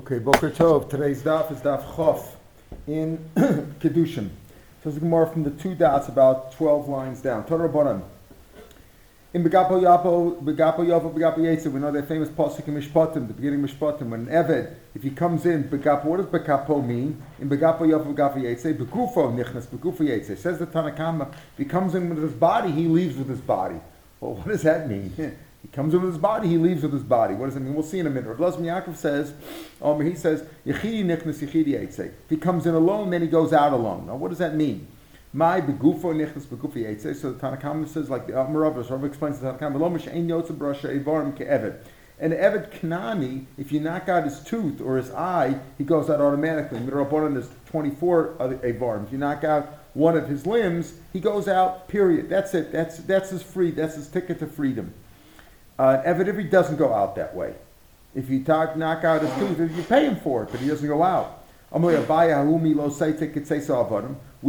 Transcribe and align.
Okay, 0.00 0.18
Boker 0.18 0.50
Tov. 0.50 0.88
Today's 0.88 1.22
daf 1.22 1.52
is 1.52 1.58
daf 1.58 1.84
Chof 1.94 2.24
in 2.86 3.18
Kedushin. 3.36 4.30
So 4.82 4.88
it's 4.88 4.98
more 5.02 5.26
from 5.26 5.42
the 5.42 5.50
two 5.50 5.74
dots, 5.74 6.08
about 6.08 6.52
12 6.52 6.88
lines 6.88 7.20
down. 7.20 7.44
Torah 7.44 7.68
Rabbanan. 7.68 8.02
In 9.34 9.44
Begapo 9.44 9.72
Yapo, 9.72 10.42
Begapo 10.42 10.78
Yapo, 10.78 11.12
Begapo 11.12 11.36
Yetzer, 11.40 11.70
we 11.70 11.80
know 11.80 11.92
that 11.92 12.08
famous 12.08 12.30
pasuk 12.30 12.66
in 12.66 12.80
Mishpatim, 12.80 13.28
the 13.28 13.34
beginning 13.34 13.62
of 13.62 13.70
Mishpatim, 13.70 14.08
when 14.08 14.26
an 14.26 14.28
Eved, 14.28 14.74
if 14.94 15.02
he 15.02 15.10
comes 15.10 15.44
in, 15.44 15.64
Begapo, 15.64 16.06
what 16.06 16.16
does 16.16 16.26
Begapo 16.40 16.82
mean? 16.82 17.22
In 17.38 17.50
Begapo 17.50 17.80
Yapo, 17.80 18.14
Begapo 18.14 18.36
Yetzer, 18.36 18.74
Begufo 18.74 19.30
Nichnas, 19.36 19.66
Begufo 19.66 19.98
Yetzer. 19.98 20.38
Says 20.38 20.58
the 20.58 20.66
Tanakama, 20.66 21.30
if 21.30 21.58
he 21.58 21.66
comes 21.66 21.94
in 21.94 22.08
with 22.08 22.22
his 22.22 22.32
body, 22.32 22.70
he 22.70 22.86
leaves 22.86 23.18
with 23.18 23.28
his 23.28 23.42
body. 23.42 23.78
Well, 24.18 24.32
what 24.32 24.48
does 24.48 24.62
that 24.62 24.88
mean? 24.88 25.36
He 25.62 25.68
comes 25.68 25.92
with 25.94 26.04
his 26.04 26.18
body, 26.18 26.48
he 26.48 26.56
leaves 26.56 26.82
with 26.82 26.92
his 26.92 27.02
body. 27.02 27.34
What 27.34 27.46
does 27.46 27.56
it 27.56 27.60
mean? 27.60 27.74
We'll 27.74 27.82
see 27.82 27.98
in 27.98 28.06
a 28.06 28.10
minute. 28.10 28.38
Rav 28.38 28.56
Yaakov 28.56 28.96
says, 28.96 29.34
um, 29.82 30.00
he 30.00 30.14
says, 30.14 30.42
Yechidi 30.66 31.04
nichnas 31.04 31.46
yechidi 31.46 31.74
If 31.82 32.12
he 32.30 32.36
comes 32.36 32.66
in 32.66 32.74
alone, 32.74 33.10
then 33.10 33.20
he 33.20 33.28
goes 33.28 33.52
out 33.52 33.72
alone. 33.72 34.06
Now, 34.06 34.16
what 34.16 34.30
does 34.30 34.38
that 34.38 34.54
mean? 34.54 34.88
My 35.32 35.60
begufo 35.60 36.14
nichnas 36.14 36.46
begufi 36.46 36.84
yetze. 36.84 37.14
So 37.14 37.32
the 37.32 37.38
Tanakhama 37.38 37.88
says, 37.88 38.08
like 38.08 38.26
the 38.26 38.32
Amarav, 38.32 38.88
Rav 38.90 39.04
explains 39.04 39.38
the 39.38 39.52
Tanakhama, 39.52 39.78
lo 39.78 39.86
ein 39.86 40.28
yotze 40.28 40.52
brasha 40.52 40.98
evarim 40.98 41.36
ke'evet. 41.36 41.84
And 42.20 42.34
Eved 42.34 42.70
Kanani, 42.70 43.46
if 43.56 43.72
you 43.72 43.80
knock 43.80 44.10
out 44.10 44.24
his 44.24 44.40
tooth 44.40 44.82
or 44.82 44.98
his 44.98 45.10
eye, 45.10 45.58
he 45.78 45.84
goes 45.84 46.10
out 46.10 46.20
automatically. 46.20 46.78
Midrabanan 46.78 47.36
is 47.38 47.48
24 47.70 48.34
Avarim. 48.38 49.06
If 49.06 49.12
you 49.12 49.16
knock 49.16 49.42
out 49.42 49.78
one 49.94 50.18
of 50.18 50.28
his 50.28 50.46
limbs, 50.46 50.92
he 51.14 51.18
goes 51.18 51.48
out, 51.48 51.88
period. 51.88 52.28
That's 52.28 52.52
it. 52.52 52.72
That's, 52.72 52.98
that's 52.98 53.30
his 53.30 53.42
free, 53.42 53.70
that's 53.70 53.94
his 53.94 54.06
ticket 54.06 54.38
to 54.40 54.46
freedom. 54.46 54.92
Uh, 55.80 56.02
Evidently 56.04 56.44
doesn't 56.44 56.76
go 56.76 56.92
out 56.92 57.16
that 57.16 57.34
way. 57.34 57.54
If 58.14 58.28
you 58.28 58.44
talk, 58.44 58.76
knock 58.76 59.02
out 59.02 59.22
his 59.22 59.32
tooth, 59.36 59.74
you 59.74 59.82
pay 59.84 60.04
him 60.04 60.16
for 60.16 60.42
it, 60.42 60.50
but 60.50 60.60
he 60.60 60.68
doesn't 60.68 60.86
go 60.86 61.02
out. 61.02 61.42
We 61.72 61.86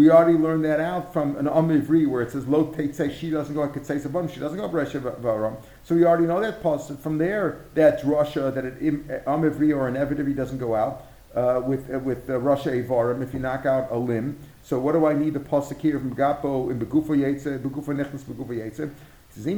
already 0.10 0.38
learned 0.38 0.66
that 0.66 0.82
out 0.82 1.14
from 1.14 1.38
an 1.38 1.46
Amivri 1.46 2.06
where 2.06 2.22
it 2.22 2.32
says 2.32 2.46
lo 2.48 2.76
say 2.92 3.14
she 3.14 3.30
doesn't 3.30 3.56
go 3.56 3.72
say 3.82 3.98
she 4.00 4.40
doesn't 4.42 4.58
go 4.58 4.68
Varam. 4.68 5.56
So 5.84 5.96
we 5.96 6.04
already 6.04 6.26
know 6.26 6.42
that 6.42 6.62
pasuk. 6.62 7.00
From 7.00 7.18
there, 7.18 7.62
that's 7.76 8.04
Russia 8.04 8.52
that 8.54 8.66
an 8.66 9.22
Amivri 9.26 9.74
or 9.74 9.88
an 9.88 10.36
doesn't 10.36 10.58
go 10.58 10.76
out 10.76 11.06
uh, 11.34 11.62
with 11.66 11.94
uh, 11.94 12.00
with 12.00 12.30
uh, 12.30 12.40
Russia 12.40 12.72
Avarim 12.72 13.24
if 13.24 13.34
you 13.34 13.40
knock 13.40 13.66
out 13.66 13.90
a 13.92 13.98
limb. 13.98 14.38
So 14.64 14.80
what 14.80 14.92
do 14.94 15.06
I 15.06 15.14
need 15.14 15.34
the 15.34 15.40
pasuk 15.40 15.80
here 15.80 15.98
from 15.98 16.14
Gapo 16.14 16.70
in 16.72 16.78
Begufo 16.80 17.16
Yetze, 17.16 17.58
Begufo 17.58 17.96
Nechnas, 17.96 18.24
Yetze? 18.50 18.92
I 19.38 19.54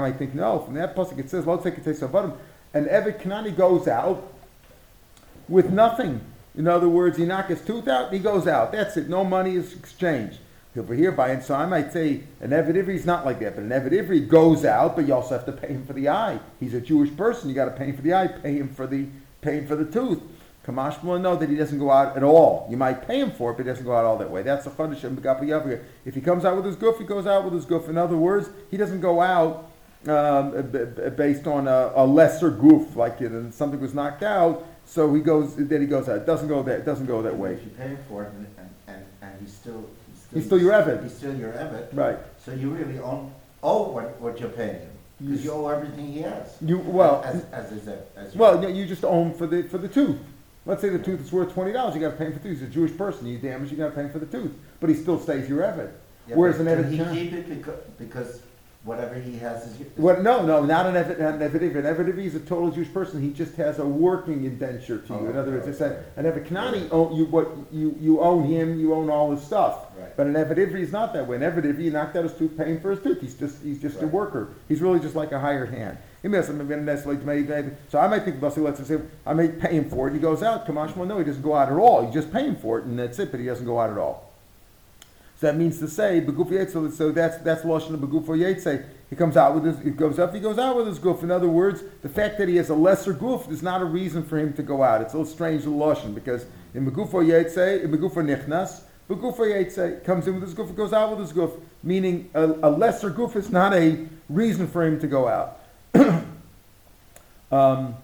might 0.00 0.16
think, 0.16 0.34
no, 0.34 0.60
from 0.60 0.74
that 0.74 0.94
pasuk 0.94 1.18
it 1.18 1.28
says, 1.28 1.46
Lo 1.46 1.60
And 2.74 2.86
Evet 2.86 3.20
Kanani 3.20 3.56
goes 3.56 3.88
out 3.88 4.32
with 5.48 5.70
nothing. 5.70 6.20
In 6.56 6.68
other 6.68 6.88
words, 6.88 7.18
he 7.18 7.24
knocks 7.24 7.48
his 7.48 7.60
tooth 7.62 7.88
out, 7.88 8.12
he 8.12 8.18
goes 8.18 8.46
out. 8.46 8.72
That's 8.72 8.96
it. 8.96 9.08
No 9.08 9.24
money 9.24 9.54
is 9.54 9.74
exchanged. 9.74 10.38
Over 10.76 10.94
here, 10.94 11.10
by 11.10 11.30
and 11.30 11.42
so 11.42 11.56
I 11.56 11.66
might 11.66 11.92
say 11.92 12.22
an 12.40 12.50
Evet 12.50 12.74
Ivri 12.74 12.94
is 12.94 13.04
not 13.04 13.24
like 13.24 13.40
that, 13.40 13.56
but 13.56 13.64
an 13.64 13.70
Evet 13.70 13.90
Ivri 13.90 14.28
goes 14.28 14.64
out, 14.64 14.94
but 14.94 15.08
you 15.08 15.14
also 15.14 15.36
have 15.36 15.46
to 15.46 15.52
pay 15.52 15.68
him 15.68 15.84
for 15.84 15.92
the 15.92 16.08
eye. 16.08 16.38
He's 16.60 16.74
a 16.74 16.80
Jewish 16.80 17.16
person. 17.16 17.48
You 17.48 17.56
got 17.56 17.64
to 17.64 17.72
pay 17.72 17.86
him 17.86 17.96
for 17.96 18.02
the 18.02 18.14
eye, 18.14 18.28
pay 18.28 18.58
him 18.58 18.68
for 18.68 18.86
the 18.86 19.06
pay 19.40 19.58
him 19.58 19.66
for 19.66 19.74
the 19.74 19.84
tooth. 19.84 20.22
Kamash 20.68 21.02
will 21.02 21.18
know 21.18 21.34
that 21.34 21.48
he 21.48 21.56
doesn't 21.56 21.78
go 21.78 21.90
out 21.90 22.14
at 22.16 22.22
all. 22.22 22.66
You 22.68 22.76
might 22.76 23.06
pay 23.06 23.20
him 23.20 23.30
for 23.30 23.52
it, 23.52 23.54
but 23.54 23.64
he 23.64 23.70
doesn't 23.70 23.86
go 23.86 23.96
out 23.96 24.04
all 24.04 24.18
that 24.18 24.30
way. 24.30 24.42
That's 24.42 24.64
the 24.64 24.70
chadash 24.70 25.02
and 25.02 25.80
If 26.04 26.14
he 26.14 26.20
comes 26.20 26.44
out 26.44 26.56
with 26.56 26.66
his 26.66 26.76
goof, 26.76 26.98
he 26.98 27.04
goes 27.04 27.26
out 27.26 27.44
with 27.44 27.54
his 27.54 27.64
goof. 27.64 27.88
In 27.88 27.96
other 27.96 28.18
words, 28.18 28.50
he 28.70 28.76
doesn't 28.76 29.00
go 29.00 29.22
out 29.22 29.70
um, 30.06 30.50
based 31.16 31.46
on 31.46 31.66
a, 31.66 31.92
a, 31.94 32.06
lesser 32.06 32.50
goof, 32.50 32.96
like 32.96 33.22
it, 33.22 33.32
and 33.32 33.52
something 33.52 33.80
was 33.80 33.94
knocked 33.94 34.22
out. 34.22 34.66
So 34.84 35.12
he 35.14 35.22
goes, 35.22 35.56
then 35.56 35.80
he 35.80 35.86
goes 35.86 36.06
out. 36.08 36.18
It 36.18 36.26
doesn't 36.26 36.48
go 36.48 36.62
that. 36.62 36.80
It 36.80 36.84
doesn't 36.84 37.06
go 37.06 37.22
that 37.22 37.36
way. 37.36 37.54
If 37.54 37.64
you 37.64 37.70
pay 37.70 37.88
him 37.88 37.98
for 38.06 38.24
it, 38.24 38.32
and, 38.32 38.46
and, 38.88 39.04
and 39.22 39.40
he's 39.40 39.52
still 39.52 39.88
he's 40.06 40.20
still, 40.20 40.38
he's 40.38 40.46
still 40.46 40.60
your 40.60 40.72
Evid. 40.72 41.02
He's 41.02 41.16
still 41.16 41.34
your 41.34 41.52
Evid. 41.52 41.88
Right. 41.94 42.18
So 42.44 42.52
you 42.52 42.70
really 42.70 42.98
own 42.98 43.32
owe 43.62 43.88
what, 43.88 44.20
what 44.20 44.38
you're 44.38 44.50
paying 44.50 44.80
him 44.80 44.90
because 45.18 45.44
you 45.44 45.50
owe 45.50 45.66
everything 45.68 46.12
he 46.12 46.20
has. 46.20 46.56
You 46.60 46.78
well 46.78 47.22
as 47.24 47.44
as, 47.46 47.72
as, 47.72 47.88
as, 47.88 47.98
as 48.16 48.36
well 48.36 48.70
you 48.70 48.86
just 48.86 49.04
own 49.04 49.32
for 49.32 49.46
the 49.46 49.62
for 49.62 49.78
the 49.78 49.88
tooth. 49.88 50.18
Let's 50.68 50.82
say 50.82 50.90
the 50.90 50.98
tooth 50.98 51.22
is 51.22 51.32
worth 51.32 51.54
twenty 51.54 51.72
dollars, 51.72 51.94
you 51.94 52.00
got 52.02 52.10
to 52.10 52.16
pay 52.16 52.26
him 52.26 52.34
for 52.34 52.40
the 52.40 52.48
tooth. 52.50 52.58
He's 52.60 52.68
a 52.68 52.70
Jewish 52.70 52.94
person, 52.96 53.26
you 53.26 53.38
damage, 53.38 53.70
you 53.70 53.78
got 53.78 53.88
to 53.88 53.94
pay 53.94 54.02
him 54.02 54.10
for 54.10 54.18
the 54.18 54.26
tooth, 54.26 54.52
but 54.80 54.90
he 54.90 54.94
still 54.96 55.18
stays 55.18 55.48
your 55.48 55.62
Evid. 55.62 55.90
Yeah, 56.28 56.36
Whereas 56.36 56.60
an 56.60 56.66
but 56.66 56.78
Evid 56.78 56.90
he 57.14 57.20
keep 57.22 57.32
it 57.32 57.48
because, 57.48 57.80
because 57.98 58.42
whatever 58.84 59.14
he 59.14 59.38
has 59.38 59.66
is. 59.66 59.80
yours. 59.80 59.90
Well, 59.96 60.22
no, 60.22 60.44
no, 60.44 60.62
not 60.62 60.84
an 60.84 60.94
Evid. 60.94 61.20
An 61.20 61.38
Evid 61.40 61.74
An 61.74 61.84
Evid 61.84 62.18
is 62.18 62.34
a 62.34 62.40
total 62.40 62.70
Jewish 62.70 62.92
person. 62.92 63.22
He 63.22 63.32
just 63.32 63.54
has 63.54 63.78
a 63.78 63.86
working 63.86 64.44
indenture 64.44 64.98
to 64.98 65.12
you. 65.14 65.18
Oh, 65.20 65.30
In 65.30 65.36
other 65.38 65.52
words, 65.52 65.62
okay, 65.62 65.70
it's 65.70 65.80
a, 65.80 66.04
an 66.16 66.26
Evid 66.26 66.46
Kanani, 66.46 66.82
own, 66.90 67.12
oh, 67.12 67.16
you 67.16 67.24
what 67.24 67.48
you 67.72 67.96
you 67.98 68.20
own 68.20 68.44
him, 68.44 68.78
you 68.78 68.92
own 68.92 69.08
all 69.08 69.30
his 69.34 69.42
stuff. 69.42 69.86
Right. 69.98 70.14
But 70.18 70.26
an 70.26 70.34
Evid 70.34 70.56
Ivri 70.58 70.80
is 70.80 70.92
not 70.92 71.14
that 71.14 71.26
way. 71.26 71.36
An 71.36 71.42
Ivri, 71.42 71.82
you 71.82 71.90
knocked 71.90 72.14
out 72.14 72.24
his 72.24 72.34
tooth, 72.34 72.58
paying 72.58 72.78
for 72.78 72.90
his 72.90 73.00
tooth. 73.00 73.22
He's 73.22 73.34
just 73.34 73.62
he's 73.62 73.80
just 73.80 74.02
a 74.02 74.06
worker. 74.06 74.50
He's 74.68 74.82
really 74.82 75.00
just 75.00 75.14
like 75.16 75.32
a 75.32 75.40
hired 75.40 75.70
hand. 75.70 75.96
He 76.22 76.28
may 76.28 76.38
have 76.38 76.46
something 76.46 76.86
like 76.86 77.64
so 77.90 77.98
I 77.98 78.08
might 78.08 78.24
think 78.24 78.40
Bassi 78.40 78.60
let's 78.60 78.84
say 78.86 78.98
I 79.24 79.34
may 79.34 79.48
pay 79.48 79.74
him 79.74 79.88
for 79.88 80.08
it. 80.08 80.14
He 80.14 80.18
goes 80.18 80.42
out. 80.42 80.66
Kamash 80.66 80.96
no, 80.96 81.18
he 81.18 81.24
doesn't 81.24 81.42
go 81.42 81.54
out 81.54 81.68
at 81.68 81.78
all. 81.78 82.04
You 82.04 82.12
just 82.12 82.32
pay 82.32 82.44
him 82.44 82.56
for 82.56 82.78
it, 82.78 82.84
and 82.84 82.98
that's 82.98 83.18
it. 83.18 83.30
But 83.30 83.40
he 83.40 83.46
doesn't 83.46 83.66
go 83.66 83.78
out 83.78 83.90
at 83.90 83.98
all. 83.98 84.28
So 85.40 85.46
that 85.46 85.56
means 85.56 85.78
to 85.78 85.86
say, 85.86 86.20
beguf 86.20 86.50
yetzel. 86.50 86.92
So 86.92 87.12
that's 87.12 87.38
that's 87.38 87.62
lashon 87.62 87.94
of 87.94 88.00
beguf 88.00 88.26
yetzel. 88.26 88.84
He 89.08 89.14
comes 89.14 89.36
out 89.36 89.54
with 89.54 89.64
his. 89.64 89.78
He 89.84 89.90
goes 89.90 90.18
up. 90.18 90.34
He 90.34 90.40
goes 90.40 90.58
out 90.58 90.76
with 90.76 90.88
his 90.88 90.98
goof. 90.98 91.22
In 91.22 91.30
other 91.30 91.48
words, 91.48 91.84
the 92.02 92.08
fact 92.08 92.38
that 92.38 92.48
he 92.48 92.56
has 92.56 92.68
a 92.68 92.74
lesser 92.74 93.12
goof 93.12 93.48
is 93.48 93.62
not 93.62 93.80
a 93.80 93.84
reason 93.84 94.24
for 94.24 94.36
him 94.36 94.52
to 94.54 94.62
go 94.64 94.82
out. 94.82 95.00
It's 95.00 95.14
a 95.14 95.18
little 95.18 95.32
strange 95.32 95.62
the 95.62 95.70
lashon 95.70 96.16
because 96.16 96.46
in 96.74 96.90
beguf 96.90 97.10
yetzel, 97.10 97.84
in 97.84 97.92
beguf 97.92 98.14
nichnas, 98.14 98.80
beguf 99.08 99.36
yetzel 99.36 100.02
comes 100.04 100.26
in 100.26 100.34
with 100.34 100.42
his 100.42 100.54
goof, 100.54 100.74
goes 100.74 100.92
out 100.92 101.10
with 101.10 101.20
his 101.20 101.32
goof. 101.32 101.52
Meaning 101.84 102.28
a, 102.34 102.44
a 102.44 102.70
lesser 102.70 103.08
goof 103.08 103.36
is 103.36 103.50
not 103.50 103.72
a 103.72 104.08
reason 104.28 104.66
for 104.66 104.84
him 104.84 104.98
to 104.98 105.06
go 105.06 105.28
out. 105.28 105.57
um, 107.52 107.96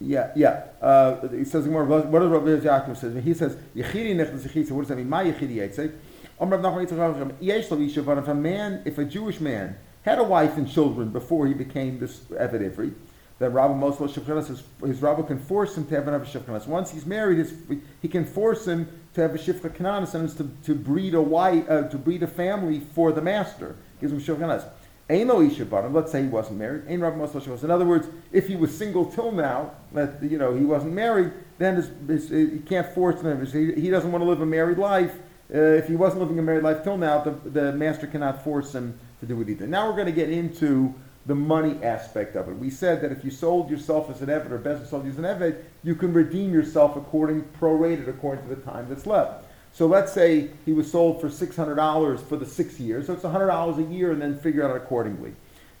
yeah, 0.00 0.30
yeah. 0.36 0.64
Uh, 0.80 1.28
he 1.28 1.44
says 1.44 1.66
more. 1.66 1.84
What 1.84 2.10
does 2.10 2.30
Rabbi 2.30 2.46
Yaakov 2.46 2.96
says? 2.96 3.24
He 3.24 3.34
says 3.34 3.56
yechidi 3.74 4.14
nechnas 4.14 4.46
yechid. 4.46 4.70
What 4.70 4.82
does 4.82 4.88
that 4.88 4.96
mean? 4.96 5.08
My 5.08 5.24
yechidi 5.24 5.56
yetze. 5.56 5.92
Om 6.40 6.50
Rav 6.50 6.60
Nachman 6.60 6.86
Yitzchak 6.86 7.34
Yesh 7.40 7.96
if 7.96 8.06
a 8.06 8.34
man, 8.34 8.82
if 8.84 8.98
a 8.98 9.04
Jewish 9.04 9.40
man 9.40 9.76
had 10.02 10.18
a 10.18 10.22
wife 10.22 10.56
and 10.56 10.70
children 10.70 11.10
before 11.10 11.46
he 11.46 11.54
became 11.54 11.98
this 11.98 12.20
Eved 12.30 12.74
Ivri, 12.74 12.94
then 13.38 13.52
Rabbi 13.52 13.74
Moshe 13.74 14.08
Shevchanas, 14.08 14.48
his, 14.48 14.62
his 14.84 15.02
Rabbi 15.02 15.22
can 15.22 15.38
force 15.38 15.76
him 15.76 15.86
to 15.86 15.94
have 15.94 16.08
another 16.08 16.24
Shevchanas. 16.24 16.66
Once 16.66 16.90
he's 16.90 17.06
married, 17.06 17.38
his, 17.38 17.54
he 18.00 18.08
can 18.08 18.24
force 18.24 18.66
him 18.66 18.88
to 19.14 19.20
have 19.20 19.34
a 19.34 19.38
Kananis 19.38 20.14
and 20.14 20.28
to, 20.36 20.50
to 20.64 20.74
breed 20.74 21.14
a 21.14 21.20
wife, 21.20 21.68
uh, 21.68 21.88
to 21.88 21.98
breed 21.98 22.22
a 22.22 22.26
family 22.26 22.80
for 22.80 23.12
the 23.12 23.22
master. 23.22 23.76
Gives 24.00 24.12
him 24.12 24.20
Shevchanas. 24.20 24.64
Let's 25.08 26.12
say 26.12 26.22
he 26.22 26.28
wasn't 26.28 26.58
married. 26.58 26.82
Ain 26.86 27.00
Rabbi 27.00 27.16
Moshe. 27.16 27.64
In 27.64 27.70
other 27.70 27.86
words, 27.86 28.08
if 28.30 28.46
he 28.46 28.56
was 28.56 28.76
single 28.76 29.06
till 29.06 29.32
now, 29.32 29.72
that 29.92 30.22
you 30.22 30.36
know 30.36 30.54
he 30.54 30.64
wasn't 30.64 30.92
married, 30.92 31.32
then 31.56 31.76
his, 31.76 31.90
his, 32.06 32.28
he 32.28 32.58
can't 32.58 32.86
force 32.94 33.20
him. 33.22 33.46
He, 33.46 33.80
he 33.80 33.90
doesn't 33.90 34.12
want 34.12 34.22
to 34.22 34.28
live 34.28 34.42
a 34.42 34.46
married 34.46 34.78
life. 34.78 35.14
Uh, 35.52 35.58
if 35.58 35.88
he 35.88 35.96
wasn't 35.96 36.20
living 36.20 36.38
a 36.38 36.42
married 36.42 36.62
life 36.62 36.84
till 36.84 36.98
now, 36.98 37.20
the, 37.20 37.30
the 37.48 37.72
master 37.72 38.06
cannot 38.06 38.44
force 38.44 38.74
him 38.74 38.98
to 39.20 39.26
do 39.26 39.40
it 39.40 39.48
either. 39.48 39.66
Now 39.66 39.88
we're 39.88 39.96
going 39.96 40.06
to 40.06 40.12
get 40.12 40.28
into 40.28 40.94
the 41.24 41.34
money 41.34 41.82
aspect 41.82 42.36
of 42.36 42.48
it. 42.48 42.58
We 42.58 42.68
said 42.68 43.00
that 43.02 43.10
if 43.12 43.24
you 43.24 43.30
sold 43.30 43.70
yourself 43.70 44.10
as 44.10 44.20
an 44.20 44.28
Eved 44.28 44.50
or 44.50 44.58
Bezos 44.58 44.88
sold 44.88 45.04
you 45.04 45.10
as 45.10 45.18
an 45.18 45.24
Eved, 45.24 45.62
you 45.84 45.94
can 45.94 46.12
redeem 46.12 46.52
yourself 46.52 46.96
according, 46.96 47.42
prorated 47.60 48.08
according 48.08 48.46
to 48.48 48.54
the 48.54 48.62
time 48.62 48.86
that's 48.88 49.06
left. 49.06 49.44
So 49.78 49.86
let's 49.86 50.12
say 50.12 50.50
he 50.66 50.72
was 50.72 50.90
sold 50.90 51.20
for 51.20 51.28
$600 51.28 52.20
for 52.24 52.36
the 52.36 52.44
six 52.44 52.80
years, 52.80 53.06
so 53.06 53.12
it's 53.12 53.22
$100 53.22 53.78
a 53.78 53.94
year 53.94 54.10
and 54.10 54.20
then 54.20 54.36
figure 54.36 54.68
out 54.68 54.76
accordingly. 54.76 55.34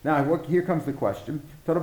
Now, 0.04 0.22
what, 0.22 0.46
here 0.46 0.62
comes 0.62 0.84
the 0.84 0.92
question. 0.92 1.42
Let's 1.66 1.82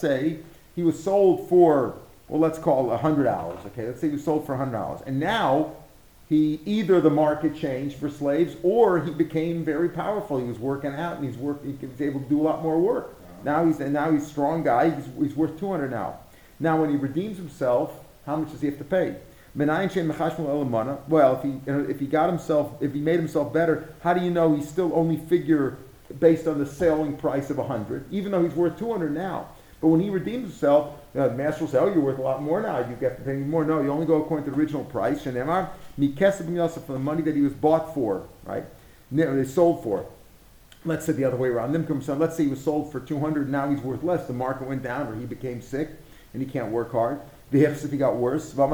say 0.00 0.38
he 0.74 0.82
was 0.82 1.04
sold 1.04 1.50
for, 1.50 1.98
well, 2.28 2.40
let's 2.40 2.58
call 2.58 2.90
it 2.90 2.98
$100, 2.98 3.66
okay? 3.66 3.88
Let's 3.88 4.00
say 4.00 4.06
he 4.06 4.14
was 4.14 4.24
sold 4.24 4.46
for 4.46 4.56
$100. 4.56 5.06
And 5.06 5.20
now 5.20 5.72
he 6.30 6.60
either 6.64 7.02
the 7.02 7.10
market 7.10 7.54
changed 7.54 7.96
for 7.96 8.08
slaves 8.08 8.56
or 8.62 9.00
he 9.00 9.10
became 9.10 9.66
very 9.66 9.90
powerful. 9.90 10.38
He 10.38 10.46
was 10.46 10.58
working 10.58 10.94
out 10.94 11.18
and 11.18 11.26
he's 11.26 11.36
work, 11.36 11.62
he 11.62 11.76
was 11.86 12.00
able 12.00 12.20
to 12.20 12.28
do 12.30 12.40
a 12.40 12.44
lot 12.44 12.62
more 12.62 12.78
work. 12.78 13.14
Now 13.44 13.66
he's 13.66 13.80
and 13.80 13.92
now 13.92 14.10
he's 14.10 14.22
a 14.22 14.30
strong 14.30 14.64
guy. 14.64 14.88
He's, 14.88 15.04
he's 15.20 15.36
worth 15.36 15.60
two 15.60 15.70
hundred 15.70 15.90
now. 15.90 16.20
Now 16.58 16.80
when 16.80 16.88
he 16.88 16.96
redeems 16.96 17.36
himself, 17.36 17.92
how 18.24 18.36
much 18.36 18.50
does 18.50 18.62
he 18.62 18.68
have 18.68 18.78
to 18.78 18.84
pay? 18.84 19.16
Well, 19.56 21.36
if 21.36 21.42
he 21.42 21.60
if 21.66 21.98
he 22.00 22.06
got 22.06 22.28
himself 22.28 22.72
if 22.80 22.92
he 22.92 23.00
made 23.00 23.18
himself 23.18 23.52
better, 23.52 23.94
how 24.00 24.12
do 24.12 24.22
you 24.22 24.30
know 24.30 24.54
he's 24.54 24.68
still 24.68 24.92
only 24.94 25.16
figure 25.16 25.78
based 26.20 26.46
on 26.46 26.58
the 26.58 26.66
selling 26.66 27.16
price 27.16 27.48
of 27.50 27.56
hundred, 27.56 28.04
even 28.10 28.32
though 28.32 28.42
he's 28.42 28.54
worth 28.54 28.78
two 28.78 28.92
hundred 28.92 29.12
now? 29.14 29.48
But 29.80 29.88
when 29.88 30.00
he 30.00 30.10
redeems 30.10 30.48
himself, 30.50 30.94
uh, 31.14 31.28
the 31.28 31.34
master 31.34 31.64
will 31.64 31.70
say, 31.70 31.78
"Oh, 31.78 31.86
you're 31.86 32.00
worth 32.00 32.18
a 32.18 32.22
lot 32.22 32.42
more 32.42 32.60
now. 32.60 32.78
You 32.80 32.96
get 32.96 33.26
more." 33.26 33.64
No, 33.64 33.80
you 33.82 33.90
only 33.90 34.06
go 34.06 34.22
according 34.22 34.44
to 34.46 34.50
the 34.50 34.56
original 34.58 34.84
price. 34.84 35.24
Shenemar 35.24 35.70
Yosef 35.98 36.84
for 36.84 36.92
the 36.92 36.98
money 36.98 37.22
that 37.22 37.34
he 37.34 37.42
was 37.42 37.52
bought 37.54 37.94
for, 37.94 38.26
right? 38.44 38.64
They 39.10 39.44
sold 39.44 39.82
for. 39.82 40.06
let's 40.84 41.06
say 41.06 41.12
the 41.12 41.24
other 41.24 41.36
way 41.36 41.48
around. 41.48 41.72
Let's 41.72 42.36
say 42.36 42.44
he 42.44 42.50
was 42.50 42.62
sold 42.62 42.92
for 42.92 43.00
200, 43.00 43.48
now 43.48 43.70
he's 43.70 43.80
worth 43.80 44.02
less. 44.02 44.26
The 44.26 44.32
market 44.32 44.68
went 44.68 44.82
down 44.82 45.08
or 45.08 45.16
he 45.16 45.24
became 45.24 45.60
sick 45.60 45.90
and 46.32 46.42
he 46.42 46.48
can't 46.48 46.70
work 46.70 46.92
hard. 46.92 47.20
The 47.50 47.64
if 47.64 47.90
he 47.90 47.96
got 47.96 48.16
worse, 48.16 48.52
then 48.52 48.68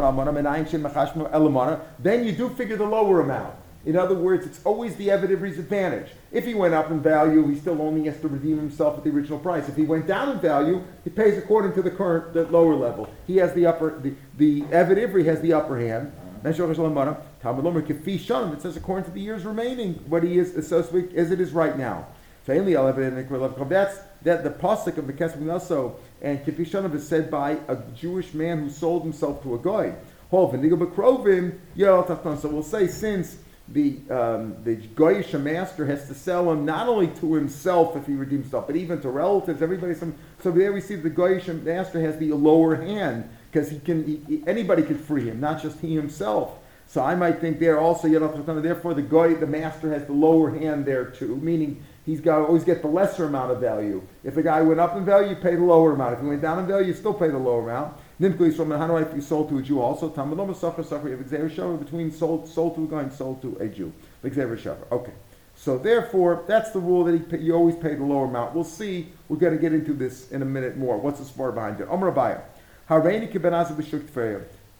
you 2.25 2.33
do 2.33 2.49
figure 2.51 2.77
the 2.77 2.87
lower 2.87 3.21
amount. 3.21 3.55
In 3.85 3.97
other 3.97 4.15
words, 4.15 4.47
it's 4.47 4.61
always 4.65 4.95
the 4.95 5.09
Evidivri's 5.09 5.59
advantage. 5.59 6.13
If 6.31 6.47
he 6.47 6.55
went 6.55 6.73
up 6.73 6.93
in 6.93 7.01
value, 7.01 7.45
he 7.49 7.59
still 7.59 7.83
only 7.83 8.05
has 8.05 8.17
to 8.21 8.29
redeem 8.29 8.57
himself 8.57 8.97
at 8.97 9.03
the 9.03 9.11
original 9.11 9.41
price. 9.41 9.69
If 9.69 9.75
he 9.75 9.83
went 9.83 10.07
down 10.07 10.29
in 10.29 10.39
value, 10.39 10.85
he 11.03 11.11
pays 11.11 11.37
according 11.37 11.73
to 11.75 11.83
the 11.83 11.91
current, 11.91 12.33
the 12.33 12.45
lower 12.45 12.77
level. 12.77 13.09
He 13.27 13.39
has 13.39 13.53
the 13.55 13.67
upper, 13.67 13.99
the, 13.99 14.15
the 14.39 14.63
Evidivri 14.63 15.25
has 15.25 15.41
the 15.41 15.53
upper 15.53 15.77
hand. 15.79 16.13
It 16.45 16.55
says 16.55 16.61
according 18.77 19.05
to 19.05 19.11
the 19.11 19.21
years 19.21 19.45
remaining, 19.45 19.95
what 20.09 20.23
he 20.23 20.39
is 20.39 20.55
associated 20.57 21.15
as 21.15 21.33
it 21.33 21.41
is 21.41 21.53
right 21.53 21.77
now. 21.77 22.07
That's 22.47 23.99
that 24.25 24.45
the 24.45 24.51
pasuk 24.51 24.99
of 24.99 25.07
the 25.07 25.13
Kesef 25.13 25.51
also 25.51 25.97
and 26.21 26.45
Kefi 26.45 26.95
is 26.95 27.09
said 27.09 27.31
by 27.31 27.59
a 27.69 27.77
Jewish 27.95 28.35
man 28.35 28.61
who 28.61 28.71
sold 28.71 29.03
himself 29.03 29.43
to 29.43 29.55
a 29.55 29.59
guy. 29.59 29.95
So 30.31 30.49
we'll 32.49 32.63
say 32.63 32.87
since 32.87 33.37
the 33.69 33.99
um, 34.11 34.57
the 34.65 34.77
Goyish 34.77 35.39
master 35.41 35.87
has 35.87 36.09
to 36.09 36.15
sell 36.15 36.51
him 36.51 36.65
not 36.65 36.89
only 36.89 37.09
to 37.09 37.35
himself 37.35 37.97
if 37.97 38.07
he 38.07 38.15
redeems 38.15 38.45
himself, 38.45 38.67
but 38.67 38.77
even 38.77 39.01
to 39.03 39.09
relatives, 39.11 39.63
everybody. 39.63 39.95
Some, 39.95 40.15
so 40.43 40.51
there 40.51 40.73
we 40.73 40.81
see 40.81 40.97
the 40.97 41.11
Goyish 41.11 41.49
master 41.63 42.01
has 42.01 42.19
the 42.19 42.33
lower 42.33 42.77
hand 42.77 43.29
because 43.51 43.71
he 43.71 43.79
can 43.79 44.05
he, 44.27 44.43
anybody 44.47 44.83
can 44.83 44.99
free 44.99 45.29
him, 45.29 45.41
not 45.41 45.63
just 45.63 45.81
he 45.81 45.95
himself. 45.95 46.59
So 46.93 47.03
I 47.03 47.15
might 47.15 47.41
think 47.41 47.59
there 47.59 47.81
also, 47.81 48.07
therefore 48.07 48.93
the 48.93 49.01
goy, 49.01 49.35
the 49.35 49.47
master 49.47 49.91
has 49.95 50.05
the 50.05 50.13
lower 50.13 50.51
hand 50.51 50.85
there 50.85 51.07
too, 51.07 51.37
meaning 51.37 51.83
he's 52.05 52.21
got 52.21 52.39
to 52.39 52.45
always 52.45 52.65
get 52.65 52.83
the 52.83 52.89
lesser 52.89 53.25
amount 53.25 53.53
of 53.53 53.61
value. 53.61 54.03
If 54.25 54.35
the 54.35 54.43
guy 54.43 54.61
went 54.61 54.81
up 54.81 54.97
in 54.97 55.05
value, 55.05 55.31
you 55.31 55.37
pay 55.37 55.55
the 55.55 55.63
lower 55.63 55.93
amount. 55.93 56.15
If 56.15 56.21
he 56.21 56.27
went 56.27 56.43
down 56.43 56.59
in 56.59 56.67
value, 56.67 56.89
you 56.89 56.95
still 56.95 57.15
pay 57.15 57.29
the 57.29 57.39
lower 57.39 57.63
amount. 57.63 57.97
Nimkli 58.21 58.55
from 58.55 58.71
how 58.71 58.97
if 58.97 59.15
you 59.15 59.21
sold 59.21 59.49
to 59.49 59.59
a 59.59 59.63
Jew 59.63 59.81
also. 59.81 60.09
Talmud 60.09 60.57
suffer 60.57 60.83
suffer 60.83 61.13
it's 61.13 61.31
between 61.31 62.13
sold 62.13 62.49
sold 62.49 62.77
to 62.77 62.85
a 62.85 62.87
guy 62.87 63.03
and 63.03 63.13
sold 63.13 63.43
to 63.43 63.57
a 63.59 63.69
Jew. 63.69 63.93
Okay. 64.25 65.13
So 65.55 65.79
therefore, 65.79 66.45
that's 66.47 66.71
the 66.71 66.79
rule 66.79 67.05
that 67.05 67.31
he, 67.31 67.39
you 67.39 67.55
always 67.55 67.77
pay 67.77 67.95
the 67.95 68.05
lower 68.05 68.25
amount. 68.25 68.55
We'll 68.55 68.65
see. 68.65 69.13
We're 69.29 69.37
going 69.37 69.55
to 69.55 69.61
get 69.61 69.73
into 69.73 69.93
this 69.93 70.31
in 70.31 70.43
a 70.43 70.45
minute 70.45 70.77
more. 70.77 70.97
What's 70.99 71.19
the 71.21 71.25
sport 71.25 71.55
behind 71.55 71.81
it? 71.81 71.89
Omer 71.91 72.13
Abaye. 72.13 72.41
Hareini 72.89 73.31
kibenazav 73.31 73.77
b'shuk 73.77 74.09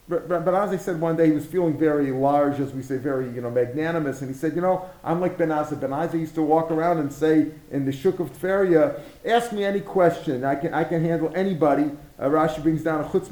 but, 0.09 0.29
but, 0.29 0.45
but 0.45 0.55
as 0.55 0.71
I 0.71 0.77
said 0.79 1.01
one 1.01 1.17
day, 1.17 1.27
he 1.27 1.33
was 1.33 1.47
feeling 1.47 1.79
very 1.79 2.11
large, 2.11 2.59
as 2.59 2.73
we 2.73 2.83
say, 2.83 2.97
very 2.97 3.31
you 3.31 3.41
know 3.41 3.51
magnanimous, 3.51 4.21
and 4.21 4.29
he 4.29 4.37
said, 4.37 4.55
you 4.57 4.61
know, 4.61 4.91
I'm 5.05 5.21
like 5.21 5.39
Ben 5.39 5.49
Azza. 5.51 5.81
Ben 5.81 5.91
Azza 5.91 6.15
used 6.15 6.35
to 6.35 6.43
walk 6.43 6.73
around 6.73 6.99
and 6.99 7.13
say 7.13 7.53
in 7.71 7.85
the 7.85 7.93
Shuk 7.93 8.19
of 8.19 8.33
Tferia, 8.33 9.01
ask 9.25 9.53
me 9.53 9.65
any 9.65 9.81
question, 9.81 10.45
I 10.45 10.57
can 10.57 10.75
I 10.75 10.85
can 10.85 11.05
handle 11.05 11.33
anybody. 11.37 11.91
Uh, 12.19 12.27
Rashi 12.27 12.63
brings 12.63 12.83
down 12.83 13.05
a 13.05 13.09
chutz 13.09 13.31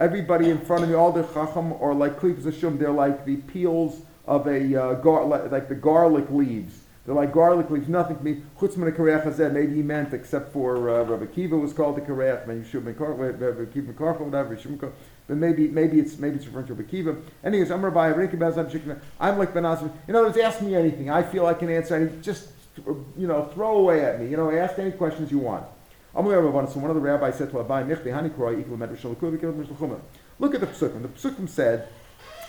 Everybody 0.00 0.50
in 0.50 0.60
front 0.60 0.82
of 0.82 0.88
me, 0.88 0.94
all 0.94 1.12
the 1.12 1.22
chacham 1.32 1.72
or 1.74 1.94
like 1.94 2.18
klipas 2.18 2.78
they're 2.78 2.90
like 2.90 3.24
the 3.24 3.36
peels 3.36 4.02
of 4.26 4.46
a 4.46 4.82
uh, 4.82 4.94
gar, 4.94 5.24
like 5.24 5.68
the 5.68 5.74
garlic 5.74 6.28
leaves. 6.28 6.79
They're 7.04 7.14
like 7.14 7.32
garlic 7.32 7.70
leaves, 7.70 7.88
nothing 7.88 8.18
to 8.18 8.24
me. 8.24 8.42
Maybe 9.52 9.74
he 9.74 9.82
meant, 9.82 10.12
except 10.12 10.52
for 10.52 10.90
uh, 10.90 11.04
Rabbi 11.04 11.26
Kiva 11.26 11.56
was 11.56 11.72
called 11.72 11.96
the 11.96 12.02
kareach, 12.02 12.46
maybe 12.46 12.60
Shub 12.60 12.84
Rabbi 12.84 13.72
Kiva 13.72 13.92
Karchel, 13.94 14.20
whatever, 14.20 14.92
but 15.26 15.36
maybe 15.36 15.68
maybe 15.68 15.98
it's 15.98 16.18
maybe 16.18 16.36
it's 16.36 16.46
referring 16.46 16.66
to 16.66 16.74
Rabbi 16.74 16.90
Kiva. 16.90 17.16
Anyways, 17.42 17.70
I'm 17.70 17.84
Rabbi 17.84 18.12
Bezam 18.12 19.00
I'm 19.18 19.38
like 19.38 19.54
Ben 19.54 19.64
Azim. 19.64 19.90
In 20.08 20.14
other 20.14 20.26
words, 20.26 20.38
ask 20.38 20.60
me 20.60 20.74
anything. 20.74 21.08
I 21.08 21.22
feel 21.22 21.46
I 21.46 21.54
can 21.54 21.70
answer 21.70 21.94
any. 21.94 22.10
Just 22.20 22.48
you 22.86 23.26
know, 23.26 23.44
throw 23.54 23.78
away 23.78 24.04
at 24.04 24.20
me. 24.20 24.28
You 24.28 24.36
know, 24.36 24.50
ask 24.50 24.78
any 24.78 24.92
questions 24.92 25.30
you 25.30 25.38
want. 25.38 25.64
So 26.12 26.22
one 26.22 26.90
of 26.90 26.96
the 26.96 27.00
rabbis 27.00 27.36
said 27.36 27.50
to 27.50 27.56
Abai 27.56 27.86
Look 30.38 30.54
at 30.54 30.60
the 30.60 30.66
psukim. 30.66 31.02
The 31.02 31.08
psukim 31.08 31.48
said, 31.48 31.88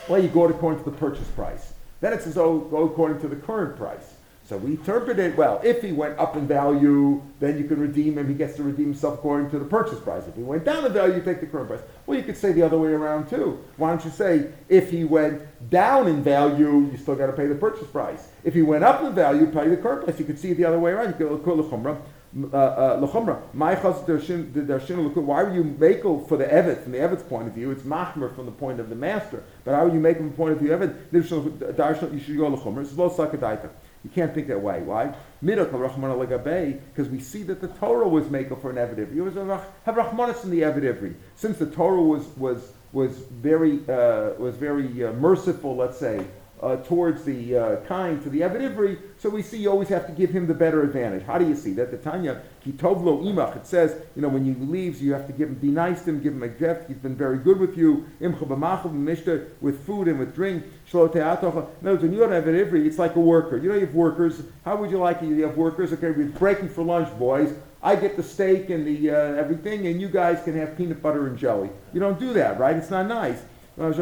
well, 0.09 0.21
you 0.21 0.29
go 0.29 0.47
according 0.47 0.83
to 0.83 0.89
the 0.89 0.97
purchase 0.97 1.27
price. 1.29 1.73
Then 1.99 2.13
it 2.13 2.23
says, 2.23 2.37
oh, 2.37 2.59
go 2.59 2.83
according 2.85 3.19
to 3.21 3.27
the 3.27 3.35
current 3.35 3.77
price. 3.77 4.15
So 4.51 4.57
we 4.57 4.71
interpret 4.71 5.17
it, 5.17 5.37
well, 5.37 5.61
if 5.63 5.81
he 5.81 5.93
went 5.93 6.19
up 6.19 6.35
in 6.35 6.45
value, 6.45 7.21
then 7.39 7.57
you 7.57 7.63
can 7.63 7.79
redeem 7.79 8.17
him. 8.17 8.27
He 8.27 8.33
gets 8.33 8.57
to 8.57 8.63
redeem 8.63 8.87
himself 8.87 9.13
according 9.13 9.49
to 9.51 9.59
the 9.59 9.63
purchase 9.63 10.01
price. 10.01 10.27
If 10.27 10.35
he 10.35 10.43
went 10.43 10.65
down 10.65 10.83
in 10.83 10.91
value, 10.91 11.15
you 11.15 11.21
take 11.21 11.39
the 11.39 11.45
current 11.45 11.69
price. 11.69 11.79
Well, 12.05 12.17
you 12.17 12.23
could 12.25 12.35
say 12.35 12.51
the 12.51 12.61
other 12.61 12.77
way 12.77 12.89
around 12.89 13.29
too. 13.29 13.63
Why 13.77 13.91
don't 13.91 14.03
you 14.03 14.11
say, 14.11 14.49
if 14.67 14.91
he 14.91 15.05
went 15.05 15.41
down 15.69 16.09
in 16.09 16.21
value, 16.21 16.89
you 16.91 16.97
still 16.97 17.15
got 17.15 17.27
to 17.27 17.31
pay 17.31 17.47
the 17.47 17.55
purchase 17.55 17.87
price. 17.87 18.27
If 18.43 18.53
he 18.53 18.61
went 18.61 18.83
up 18.83 19.01
in 19.01 19.15
value, 19.15 19.45
pay 19.45 19.69
the 19.69 19.77
current 19.77 20.03
price. 20.03 20.19
You 20.19 20.25
could 20.25 20.37
see 20.37 20.51
it 20.51 20.57
the 20.57 20.65
other 20.65 20.79
way 20.79 20.91
around. 20.91 21.17
You 21.17 21.29
could 21.29 21.45
call 21.45 21.55
the 21.55 21.63
uh, 22.33 22.57
uh, 22.57 22.99
Why 22.99 23.73
were 25.43 25.53
you 25.53 25.63
makel 25.63 26.27
for 26.27 26.37
the 26.37 26.45
Evet 26.45 26.83
from 26.83 26.91
the 26.91 27.01
Evet's 27.01 27.23
point 27.23 27.47
of 27.47 27.53
view? 27.53 27.71
It's 27.71 27.83
machmer 27.83 28.35
from 28.35 28.45
the 28.47 28.51
point 28.51 28.81
of 28.81 28.89
the 28.89 28.95
master. 28.95 29.43
But 29.63 29.75
how 29.75 29.85
would 29.85 29.93
you 29.93 30.01
making 30.01 30.23
from 30.23 30.31
the 30.31 30.35
point 30.35 30.53
of 30.53 30.59
view 30.59 30.71
Evet? 30.71 30.93
You 31.13 31.23
should 31.23 32.37
go 32.37 32.47
l'chumra. 32.47 32.81
It's 32.81 32.97
low 32.97 33.09
sakadaita. 33.09 33.69
You 34.03 34.09
can't 34.09 34.33
think 34.33 34.47
that 34.47 34.61
way. 34.61 34.81
Why? 34.81 35.13
Because 35.43 37.09
we 37.09 37.19
see 37.19 37.43
that 37.43 37.61
the 37.61 37.67
Torah 37.67 38.07
was 38.07 38.29
maker 38.29 38.55
for 38.55 38.71
an 38.71 38.77
Evid 38.77 39.15
It 39.15 39.21
was 39.21 39.35
a, 39.35 39.63
have 39.85 39.95
Rahmanis 39.95 40.43
in 40.43 40.49
the 40.49 40.61
Evid 40.61 41.15
Since 41.35 41.57
the 41.59 41.67
Torah 41.67 42.01
was 42.01 42.25
was 42.35 42.73
was 42.93 43.17
very 43.29 43.79
uh, 43.87 44.31
was 44.39 44.55
very 44.55 45.05
uh, 45.05 45.13
merciful, 45.13 45.75
let's 45.75 45.99
say, 45.99 46.25
uh, 46.61 46.75
towards 46.77 47.23
the 47.23 47.57
uh, 47.57 47.75
kind 47.87 48.21
to 48.21 48.29
the 48.29 48.41
Ivri, 48.41 48.99
so 49.17 49.29
we 49.29 49.41
see 49.41 49.57
you 49.57 49.71
always 49.71 49.89
have 49.89 50.05
to 50.05 50.11
give 50.11 50.29
him 50.29 50.45
the 50.47 50.53
better 50.53 50.83
advantage. 50.83 51.23
How 51.23 51.37
do 51.37 51.47
you 51.47 51.55
see 51.55 51.73
that? 51.73 51.89
The 51.89 51.97
Tanya, 51.97 52.41
Kitovlo 52.63 53.23
imach, 53.23 53.55
it 53.55 53.65
says, 53.65 53.95
you 54.15 54.21
know, 54.21 54.29
when 54.29 54.45
he 54.45 54.53
leaves, 54.53 55.01
you 55.01 55.13
have 55.13 55.25
to 55.27 55.33
give 55.33 55.49
him, 55.49 55.55
be 55.55 55.69
nice 55.69 56.03
to 56.03 56.11
him, 56.11 56.21
give 56.21 56.33
him 56.33 56.43
a 56.43 56.47
gift. 56.47 56.87
He's 56.87 56.97
been 56.97 57.15
very 57.15 57.37
good 57.39 57.59
with 57.59 57.77
you. 57.77 58.05
With 58.19 59.85
food 59.85 60.07
and 60.07 60.19
with 60.19 60.35
drink. 60.35 60.63
In 60.93 60.99
other 60.99 61.71
words, 61.81 62.03
when 62.03 62.13
you 62.13 62.21
have 62.21 62.47
an 62.47 62.55
Ivri, 62.55 62.85
it's 62.85 62.99
like 62.99 63.15
a 63.15 63.19
worker. 63.19 63.57
You 63.57 63.69
know, 63.69 63.75
you 63.75 63.85
have 63.85 63.95
workers. 63.95 64.43
How 64.63 64.75
would 64.75 64.91
you 64.91 64.99
like 64.99 65.21
it? 65.21 65.25
You 65.25 65.43
have 65.43 65.57
workers. 65.57 65.93
Okay, 65.93 66.11
we're 66.11 66.25
breaking 66.25 66.69
for 66.69 66.83
lunch, 66.83 67.09
boys. 67.17 67.53
I 67.83 67.95
get 67.95 68.15
the 68.15 68.23
steak 68.23 68.69
and 68.69 68.85
the 68.85 69.09
uh, 69.09 69.15
everything, 69.15 69.87
and 69.87 69.99
you 69.99 70.07
guys 70.07 70.43
can 70.43 70.55
have 70.55 70.77
peanut 70.77 71.01
butter 71.01 71.25
and 71.25 71.37
jelly. 71.37 71.71
You 71.93 71.99
don't 71.99 72.19
do 72.19 72.33
that, 72.33 72.59
right? 72.59 72.75
It's 72.75 72.91
not 72.91 73.07
nice. 73.07 73.41
You 73.77 73.93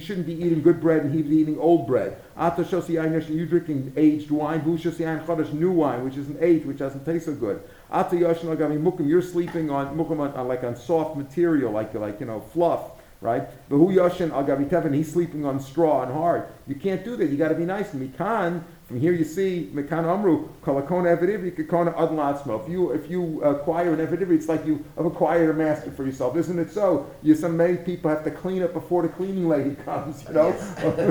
shouldn't 0.00 0.26
be 0.26 0.32
eating 0.32 0.62
good 0.62 0.80
bread 0.80 1.04
and 1.04 1.14
he's 1.14 1.26
eating 1.26 1.58
old 1.58 1.86
bread. 1.86 2.16
You're 2.38 3.46
drinking 3.46 3.92
aged 3.96 4.30
wine, 4.30 4.62
new 4.64 5.70
wine, 5.70 6.04
which 6.04 6.16
isn't 6.16 6.38
aged, 6.40 6.64
which 6.66 6.78
doesn't 6.78 7.04
taste 7.04 7.26
so 7.26 7.34
good. 7.34 7.62
You're 7.92 9.22
sleeping 9.22 9.70
on, 9.70 10.00
on 10.00 10.48
like 10.48 10.64
on 10.64 10.76
soft 10.76 11.16
material, 11.16 11.70
like 11.72 11.92
like 11.94 12.20
you 12.20 12.26
know 12.26 12.40
fluff 12.40 12.92
right? 13.20 13.48
Yoshin 13.70 14.32
al 14.32 14.44
gavitev, 14.44 14.92
he's 14.94 15.12
sleeping 15.12 15.44
on 15.44 15.60
straw 15.60 16.02
and 16.02 16.12
hard. 16.12 16.44
You 16.66 16.74
can't 16.74 17.04
do 17.04 17.16
that. 17.16 17.28
You 17.28 17.36
got 17.36 17.48
to 17.48 17.54
be 17.54 17.64
nice. 17.64 17.90
Mikan, 17.90 18.62
from 18.90 19.00
here 19.00 19.12
you 19.12 19.24
see 19.24 19.70
Mekan 19.72 20.04
Amru 20.04 20.48
Kalakona 20.64 21.16
Evidivri 21.16 21.56
Kakona 21.56 21.94
Adlatzmo. 21.94 22.60
If 22.60 22.68
you 22.68 22.90
if 22.90 23.08
you 23.08 23.40
acquire 23.44 23.94
an 23.94 24.04
Evidivri, 24.04 24.34
it's 24.34 24.48
like 24.48 24.66
you 24.66 24.84
have 24.96 25.06
acquired 25.06 25.48
a 25.48 25.52
master 25.52 25.92
for 25.92 26.04
yourself, 26.04 26.36
isn't 26.36 26.58
it? 26.58 26.72
So 26.72 27.08
you 27.22 27.36
some 27.36 27.56
many 27.56 27.76
people 27.76 28.10
have 28.10 28.24
to 28.24 28.32
clean 28.32 28.64
up 28.64 28.72
before 28.72 29.02
the 29.02 29.08
cleaning 29.08 29.48
lady 29.48 29.76
comes, 29.84 30.24
you 30.24 30.34
know, 30.34 30.50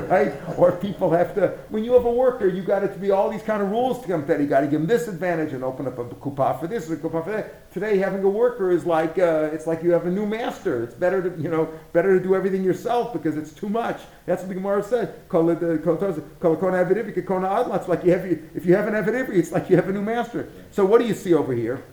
right? 0.09 0.33
Or 0.57 0.73
people 0.73 1.09
have 1.11 1.33
to 1.35 1.57
when 1.69 1.85
you 1.85 1.93
have 1.93 2.03
a 2.03 2.11
worker, 2.11 2.49
you 2.49 2.63
got 2.63 2.83
it 2.83 2.91
to 2.91 2.99
be 2.99 3.11
all 3.11 3.29
these 3.29 3.43
kind 3.43 3.63
of 3.63 3.71
rules 3.71 4.01
to 4.01 4.07
come 4.09 4.25
that 4.25 4.41
you 4.41 4.47
got 4.47 4.59
to 4.59 4.67
give 4.67 4.81
them 4.81 4.87
this 4.87 5.07
advantage 5.07 5.53
and 5.53 5.63
open 5.63 5.87
up 5.87 5.97
a 5.97 6.03
kupa 6.03 6.59
for 6.59 6.67
this, 6.67 6.89
a 6.89 6.97
kupa 6.97 7.23
for 7.23 7.31
that. 7.31 7.71
Today, 7.71 7.97
having 7.97 8.21
a 8.25 8.29
worker 8.29 8.71
is 8.71 8.85
like 8.85 9.17
uh, 9.17 9.51
it's 9.53 9.67
like 9.67 9.83
you 9.83 9.91
have 9.91 10.05
a 10.05 10.11
new 10.11 10.25
master. 10.25 10.83
It's 10.83 10.95
better 10.95 11.29
to 11.29 11.41
you 11.41 11.49
know 11.49 11.69
better 11.93 12.17
to 12.17 12.21
do 12.21 12.35
everything 12.35 12.61
yourself 12.61 13.13
because 13.13 13.37
it's 13.37 13.53
too 13.53 13.69
much. 13.69 14.01
That's 14.25 14.41
what 14.41 14.49
the 14.49 14.55
Gemara 14.55 14.83
said. 14.83 15.29
It's 17.75 17.87
like 17.87 18.03
you 18.03 18.11
have, 18.11 18.25
if 18.25 18.65
you 18.65 18.75
have 18.75 18.87
an 18.87 18.93
Evid 18.93 19.29
it's 19.29 19.51
like 19.51 19.69
you 19.69 19.75
have 19.75 19.89
a 19.89 19.93
new 19.93 20.01
master. 20.01 20.49
So 20.71 20.85
what 20.85 21.01
do 21.01 21.07
you 21.07 21.13
see 21.13 21.33
over 21.33 21.53
here? 21.53 21.83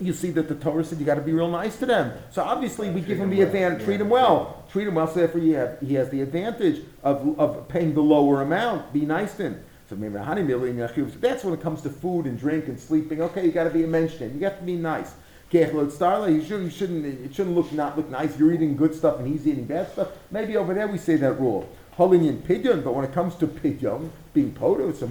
You 0.00 0.12
see 0.12 0.30
that 0.32 0.48
the 0.48 0.56
Torah 0.56 0.84
said 0.84 0.98
you 0.98 1.06
got 1.06 1.14
to 1.14 1.20
be 1.20 1.32
real 1.32 1.50
nice 1.50 1.76
to 1.78 1.86
them. 1.86 2.12
So 2.32 2.42
obviously 2.42 2.90
we 2.90 3.00
give 3.00 3.18
him 3.18 3.30
the 3.30 3.42
advantage, 3.42 3.84
treat 3.84 4.00
him 4.00 4.08
well, 4.08 4.64
treat 4.70 4.88
him 4.88 4.96
well. 4.96 5.06
So 5.06 5.14
therefore 5.14 5.40
you 5.40 5.54
have, 5.54 5.78
he 5.80 5.94
has 5.94 6.10
the 6.10 6.20
advantage 6.20 6.82
of, 7.04 7.38
of 7.38 7.68
paying 7.68 7.94
the 7.94 8.02
lower 8.02 8.42
amount. 8.42 8.92
Be 8.92 9.02
nice 9.02 9.34
to 9.36 9.44
him. 9.44 9.64
So 9.88 9.96
maybe 9.96 10.14
that's 10.16 11.44
when 11.44 11.54
it 11.54 11.60
comes 11.60 11.82
to 11.82 11.90
food 11.90 12.26
and 12.26 12.38
drink 12.38 12.66
and 12.66 12.80
sleeping. 12.80 13.20
Okay, 13.22 13.44
you 13.44 13.52
got 13.52 13.64
to 13.64 13.70
be 13.70 13.84
a 13.84 13.86
mention. 13.86 14.34
You 14.34 14.40
got 14.40 14.58
to 14.58 14.64
be 14.64 14.76
nice. 14.76 15.14
You 15.52 15.60
shouldn't, 15.66 16.64
you 16.64 16.70
shouldn't, 16.70 17.04
it 17.06 17.32
shouldn't 17.34 17.54
look 17.54 17.70
not 17.70 17.96
look 17.96 18.10
nice. 18.10 18.36
You're 18.36 18.52
eating 18.52 18.76
good 18.76 18.92
stuff 18.92 19.20
and 19.20 19.28
he's 19.28 19.46
eating 19.46 19.66
bad 19.66 19.92
stuff. 19.92 20.08
Maybe 20.32 20.56
over 20.56 20.74
there 20.74 20.88
we 20.88 20.98
say 20.98 21.14
that 21.16 21.34
rule 21.38 21.68
holding 21.96 22.24
in 22.24 22.42
pidyon, 22.42 22.82
but 22.82 22.94
when 22.94 23.04
it 23.04 23.12
comes 23.12 23.36
to 23.36 23.46
pidyon, 23.46 24.10
being 24.32 24.52
poto, 24.52 24.88
it's 24.88 25.02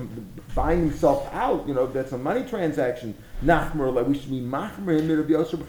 buying 0.54 0.80
himself 0.80 1.34
out, 1.34 1.66
you 1.68 1.74
know, 1.74 1.88
that's 1.88 2.12
a 2.12 2.18
money 2.18 2.44
transaction. 2.44 3.16
Nachmer, 3.44 4.06
we 4.06 4.18
should 4.18 4.30
be 4.30 4.42
machmer 4.42 5.00
him 5.00 5.20
of 5.20 5.30
Yosef 5.30 5.60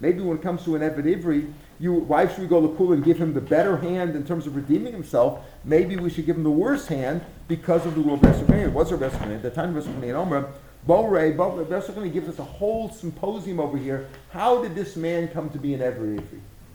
Maybe 0.00 0.20
when 0.20 0.38
it 0.38 0.42
comes 0.42 0.64
to 0.64 0.76
an 0.76 0.82
Evid 0.82 1.04
Ivri, 1.04 1.52
you, 1.78 1.92
why 1.92 2.26
should 2.26 2.38
we 2.38 2.46
go 2.46 2.62
Lakula 2.62 2.94
and 2.94 3.04
give 3.04 3.18
him 3.18 3.34
the 3.34 3.40
better 3.40 3.76
hand 3.76 4.16
in 4.16 4.24
terms 4.24 4.46
of 4.46 4.56
redeeming 4.56 4.94
himself? 4.94 5.40
Maybe 5.64 5.96
we 5.96 6.08
should 6.08 6.24
give 6.24 6.36
him 6.36 6.42
the 6.42 6.50
worse 6.50 6.86
hand 6.86 7.20
because 7.48 7.84
of 7.84 7.94
the 7.94 8.00
rule 8.00 8.14
of 8.14 8.20
Besukani. 8.20 8.72
What's 8.72 8.92
our 8.92 8.98
Besukani? 8.98 9.42
The 9.42 9.50
time 9.50 9.76
of 9.76 9.84
Besukani 9.84 10.04
and 10.04 10.16
Omer, 10.16 10.48
Borei, 10.88 11.36
Besukani 11.36 12.10
gives 12.10 12.28
us 12.30 12.38
a 12.38 12.44
whole 12.44 12.88
symposium 12.90 13.60
over 13.60 13.76
here. 13.76 14.08
How 14.30 14.62
did 14.62 14.74
this 14.74 14.96
man 14.96 15.28
come 15.28 15.50
to 15.50 15.58
be 15.58 15.74
an 15.74 15.80
Evri 15.80 16.24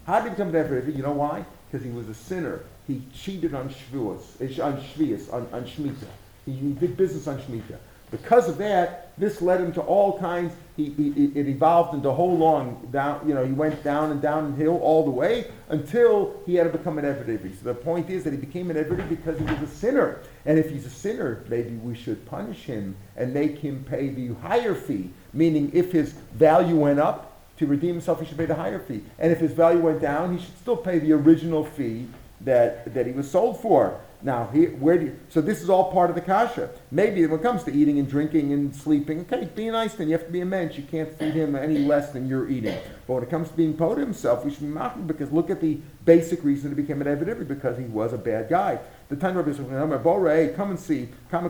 How 0.05 0.19
did 0.19 0.33
he 0.33 0.35
come 0.35 0.51
to 0.51 0.57
Evri 0.63 0.95
You 0.95 1.01
know 1.01 1.13
why? 1.13 1.45
Because 1.71 1.83
he 1.83 1.91
was 1.91 2.07
a 2.07 2.13
sinner. 2.13 2.61
He 2.87 3.01
cheated 3.13 3.53
on 3.53 3.69
Shavuos, 3.69 4.41
eh, 4.41 4.61
on 4.61 4.81
Shvius, 4.81 5.31
on, 5.33 5.47
on 5.51 5.63
Shemitah. 5.65 6.07
He, 6.45 6.53
he 6.53 6.73
did 6.73 6.97
business 6.97 7.27
on 7.27 7.39
Shemitah. 7.39 7.77
Because 8.11 8.49
of 8.49 8.57
that, 8.57 9.13
this 9.17 9.41
led 9.41 9.61
him 9.61 9.71
to 9.73 9.81
all 9.81 10.19
kinds. 10.19 10.53
He, 10.75 10.89
he, 10.89 11.31
it 11.33 11.47
evolved 11.47 11.93
into 11.93 12.11
whole 12.11 12.37
long 12.37 12.89
down. 12.91 13.25
You 13.25 13.33
know, 13.33 13.45
he 13.45 13.53
went 13.53 13.81
down 13.85 14.11
and 14.11 14.21
downhill 14.21 14.77
all 14.79 15.05
the 15.05 15.11
way 15.11 15.49
until 15.69 16.35
he 16.45 16.55
had 16.55 16.69
to 16.69 16.77
become 16.77 16.97
an 16.97 17.05
Eved 17.05 17.57
So 17.57 17.63
the 17.63 17.73
point 17.73 18.09
is 18.09 18.25
that 18.25 18.33
he 18.33 18.37
became 18.37 18.69
an 18.69 18.75
Eved 18.75 19.07
because 19.07 19.39
he 19.39 19.45
was 19.45 19.61
a 19.61 19.67
sinner. 19.67 20.19
And 20.45 20.59
if 20.59 20.69
he's 20.69 20.85
a 20.85 20.89
sinner, 20.89 21.45
maybe 21.47 21.75
we 21.75 21.95
should 21.95 22.25
punish 22.25 22.63
him 22.63 22.97
and 23.15 23.33
make 23.33 23.59
him 23.59 23.85
pay 23.89 24.09
the 24.09 24.33
higher 24.35 24.75
fee. 24.75 25.11
Meaning, 25.31 25.71
if 25.73 25.93
his 25.93 26.11
value 26.33 26.75
went 26.75 26.99
up 26.99 27.39
to 27.59 27.65
redeem 27.65 27.93
himself, 27.93 28.19
he 28.19 28.25
should 28.25 28.37
pay 28.37 28.45
the 28.45 28.55
higher 28.55 28.79
fee. 28.79 29.03
And 29.19 29.31
if 29.31 29.39
his 29.39 29.53
value 29.53 29.79
went 29.79 30.01
down, 30.01 30.37
he 30.37 30.43
should 30.43 30.57
still 30.57 30.77
pay 30.77 30.99
the 30.99 31.13
original 31.13 31.63
fee 31.63 32.07
that 32.45 32.93
that 32.93 33.05
he 33.05 33.11
was 33.11 33.29
sold 33.29 33.59
for. 33.61 33.99
Now, 34.23 34.49
he, 34.53 34.65
where 34.65 34.99
do 34.99 35.05
you, 35.05 35.19
so 35.29 35.41
this 35.41 35.63
is 35.63 35.69
all 35.69 35.91
part 35.91 36.11
of 36.11 36.15
the 36.15 36.21
kasha. 36.21 36.69
Maybe 36.91 37.25
when 37.25 37.39
it 37.39 37.43
comes 37.43 37.63
to 37.63 37.73
eating 37.73 37.97
and 37.97 38.07
drinking 38.07 38.53
and 38.53 38.75
sleeping, 38.75 39.21
okay, 39.21 39.49
be 39.55 39.69
nice 39.71 39.95
then. 39.95 40.09
You 40.09 40.13
have 40.13 40.27
to 40.27 40.31
be 40.31 40.41
a 40.41 40.45
mensch. 40.45 40.77
You 40.77 40.83
can't 40.83 41.11
feed 41.17 41.33
him 41.33 41.55
any 41.55 41.79
less 41.79 42.11
than 42.11 42.27
you're 42.27 42.47
eating. 42.47 42.77
But 43.07 43.13
when 43.15 43.23
it 43.23 43.31
comes 43.31 43.49
to 43.49 43.55
being 43.55 43.73
po 43.73 43.95
himself, 43.95 44.45
we 44.45 44.51
should 44.51 44.61
be 44.61 44.67
mocking 44.67 45.07
because 45.07 45.31
look 45.31 45.49
at 45.49 45.59
the 45.59 45.79
basic 46.05 46.43
reason 46.43 46.69
he 46.69 46.75
became 46.75 47.01
an 47.01 47.07
Eved 47.07 47.47
because 47.47 47.77
he 47.77 47.85
was 47.85 48.13
a 48.13 48.17
bad 48.17 48.47
guy. 48.47 48.77
The 49.09 49.15
time 49.15 49.35
Rabbi 49.35 49.53
says, 49.53 50.55
come 50.55 50.69
and 50.69 50.79
see, 50.79 51.09
come 51.29 51.45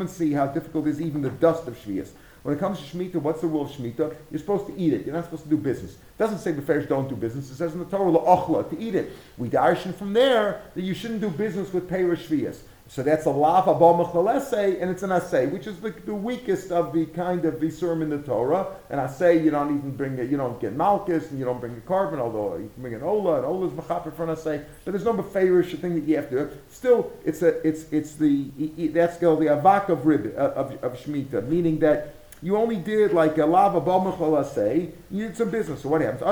and 0.00 0.10
see 0.10 0.32
how 0.32 0.46
difficult 0.48 0.86
is 0.86 1.00
even 1.00 1.22
the 1.22 1.30
dust 1.30 1.66
of 1.66 1.78
Shvias. 1.78 2.10
When 2.42 2.54
it 2.56 2.58
comes 2.58 2.78
to 2.78 2.84
Shemitah, 2.84 3.16
what's 3.16 3.42
the 3.42 3.46
rule 3.46 3.62
of 3.62 3.70
Shemitah? 3.70 4.14
You're 4.30 4.40
supposed 4.40 4.66
to 4.66 4.76
eat 4.78 4.94
it. 4.94 5.04
You're 5.04 5.14
not 5.14 5.24
supposed 5.24 5.42
to 5.44 5.50
do 5.50 5.58
business. 5.58 5.92
It 5.92 6.18
doesn't 6.18 6.38
say 6.38 6.52
the 6.52 6.62
fairs 6.62 6.86
don't 6.86 7.08
do 7.08 7.16
business. 7.16 7.50
It 7.50 7.56
says 7.56 7.74
in 7.74 7.80
the 7.80 7.84
Torah, 7.84 8.10
la'ochla, 8.10 8.70
to 8.70 8.78
eat 8.78 8.94
it. 8.94 9.12
We 9.36 9.48
darshan 9.48 9.94
from 9.94 10.14
there 10.14 10.62
that 10.74 10.82
you 10.82 10.94
shouldn't 10.94 11.20
do 11.20 11.28
business 11.28 11.72
with 11.72 11.90
Peirish 11.90 12.28
Shvias. 12.28 12.60
So 12.90 13.04
that's 13.04 13.24
a 13.26 13.30
lav 13.30 13.66
abal 13.66 14.04
mechalese, 14.04 14.82
and 14.82 14.90
it's 14.90 15.04
an 15.04 15.12
assay, 15.12 15.46
which 15.46 15.68
is 15.68 15.78
the, 15.78 15.90
the, 15.90 16.12
weakest 16.12 16.72
of 16.72 16.92
the 16.92 17.06
kind 17.06 17.44
of 17.44 17.54
visurim 17.54 18.02
in 18.02 18.10
the 18.10 18.18
Torah. 18.18 18.66
And 18.90 19.00
I 19.00 19.06
say 19.06 19.40
you 19.40 19.52
don't 19.52 19.78
even 19.78 19.94
bring 19.94 20.18
it, 20.18 20.28
you 20.28 20.36
don't 20.36 20.60
get 20.60 20.72
malchus, 20.72 21.30
and 21.30 21.38
you 21.38 21.44
don't 21.44 21.60
bring 21.60 21.76
the 21.76 21.82
carbon, 21.82 22.18
although 22.18 22.56
you 22.56 22.68
can 22.74 22.82
bring 22.82 22.94
an 22.94 23.04
ola, 23.04 23.36
and 23.36 23.46
ola's 23.46 23.70
mechaper 23.70 24.12
for 24.12 24.24
an 24.24 24.30
assay. 24.30 24.64
But 24.84 24.90
there's 24.90 25.04
no 25.04 25.12
beferish 25.12 25.78
thing 25.80 25.94
that 25.94 26.02
you 26.02 26.16
have 26.16 26.30
to 26.30 26.46
do. 26.46 26.50
Still, 26.68 27.12
it's 27.24 27.42
a, 27.42 27.64
it's, 27.64 27.84
it's 27.92 28.16
the, 28.16 28.48
that's 28.88 29.18
called 29.18 29.38
the 29.38 29.46
avak 29.46 29.88
of 29.88 30.04
rib, 30.04 30.34
of, 30.36 30.72
of, 30.72 30.82
of 30.82 30.98
shemitah, 30.98 31.46
meaning 31.46 31.78
that 31.78 32.16
you 32.42 32.56
only 32.56 32.76
did 32.76 33.12
like 33.12 33.38
a 33.38 33.46
lava 33.46 33.80
balmachal 33.80 34.44
say, 34.44 34.90
you 35.10 35.28
did 35.28 35.36
some 35.36 35.50
business. 35.50 35.82
So 35.82 35.88
what 35.88 36.00
happens? 36.00 36.22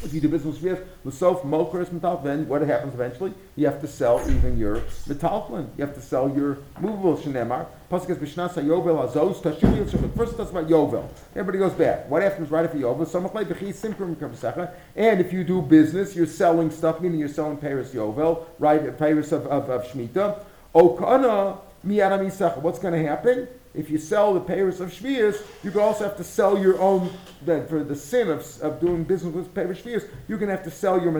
If 0.00 0.14
you 0.14 0.20
do 0.20 0.28
business 0.28 0.62
with 0.62 0.86
Lasof, 1.04 1.42
Mokras, 1.42 1.90
Metal, 1.90 2.18
then 2.18 2.46
what 2.46 2.62
happens 2.62 2.94
eventually? 2.94 3.34
You 3.56 3.66
have 3.66 3.80
to 3.80 3.88
sell 3.88 4.20
even 4.30 4.56
your 4.56 4.76
metalplin. 5.08 5.66
You 5.76 5.84
have 5.84 5.94
to 5.96 6.00
sell 6.00 6.30
your 6.30 6.58
movable 6.80 7.16
Shenemar. 7.16 7.66
Pasuk 7.90 8.10
is 8.10 8.18
Bishnasa 8.18 8.64
Yovel 8.64 9.10
Azos 9.10 9.42
Tashuli 9.42 10.16
First 10.16 10.36
talks 10.36 10.52
about 10.52 10.68
Yovel. 10.68 11.08
Everybody 11.34 11.58
goes 11.58 11.72
back. 11.72 12.08
What 12.08 12.22
happens 12.22 12.48
right 12.48 12.64
after 12.64 12.78
Yovel? 12.78 13.08
Samachlei 13.08 13.44
Bechi 13.44 13.74
Simprim 13.74 14.14
Kabsacha. 14.14 14.72
And 14.94 15.20
if 15.20 15.32
you 15.32 15.42
do 15.42 15.60
business, 15.60 16.14
you're 16.14 16.26
selling 16.26 16.70
stuff, 16.70 17.00
meaning 17.00 17.18
you're 17.18 17.28
selling 17.28 17.56
Paris 17.56 17.92
Yovel, 17.92 18.46
right? 18.60 18.96
Paris 18.96 19.32
of, 19.32 19.48
of, 19.48 19.68
of 19.68 19.84
Shemitah. 19.84 20.44
Okana 20.76 21.58
Miyara 21.84 22.62
What's 22.62 22.78
going 22.78 22.94
to 22.94 23.08
happen? 23.08 23.48
If 23.78 23.88
you 23.88 23.96
sell 23.96 24.34
the 24.34 24.40
Paris 24.40 24.80
of 24.80 24.90
Shvius, 24.90 25.40
you 25.62 25.70
could 25.70 25.80
also 25.80 26.04
have 26.04 26.16
to 26.16 26.24
sell 26.24 26.58
your 26.58 26.78
own, 26.80 27.10
then 27.42 27.66
for 27.68 27.84
the 27.84 27.94
sin 27.96 28.28
of, 28.28 28.44
of 28.60 28.80
doing 28.80 29.04
business 29.04 29.32
with 29.32 29.54
Paris 29.54 29.80
Shvius, 29.80 30.08
you're 30.26 30.38
going 30.38 30.50
to 30.50 30.56
have 30.56 30.64
to 30.64 30.70
sell 30.70 31.00
your. 31.00 31.12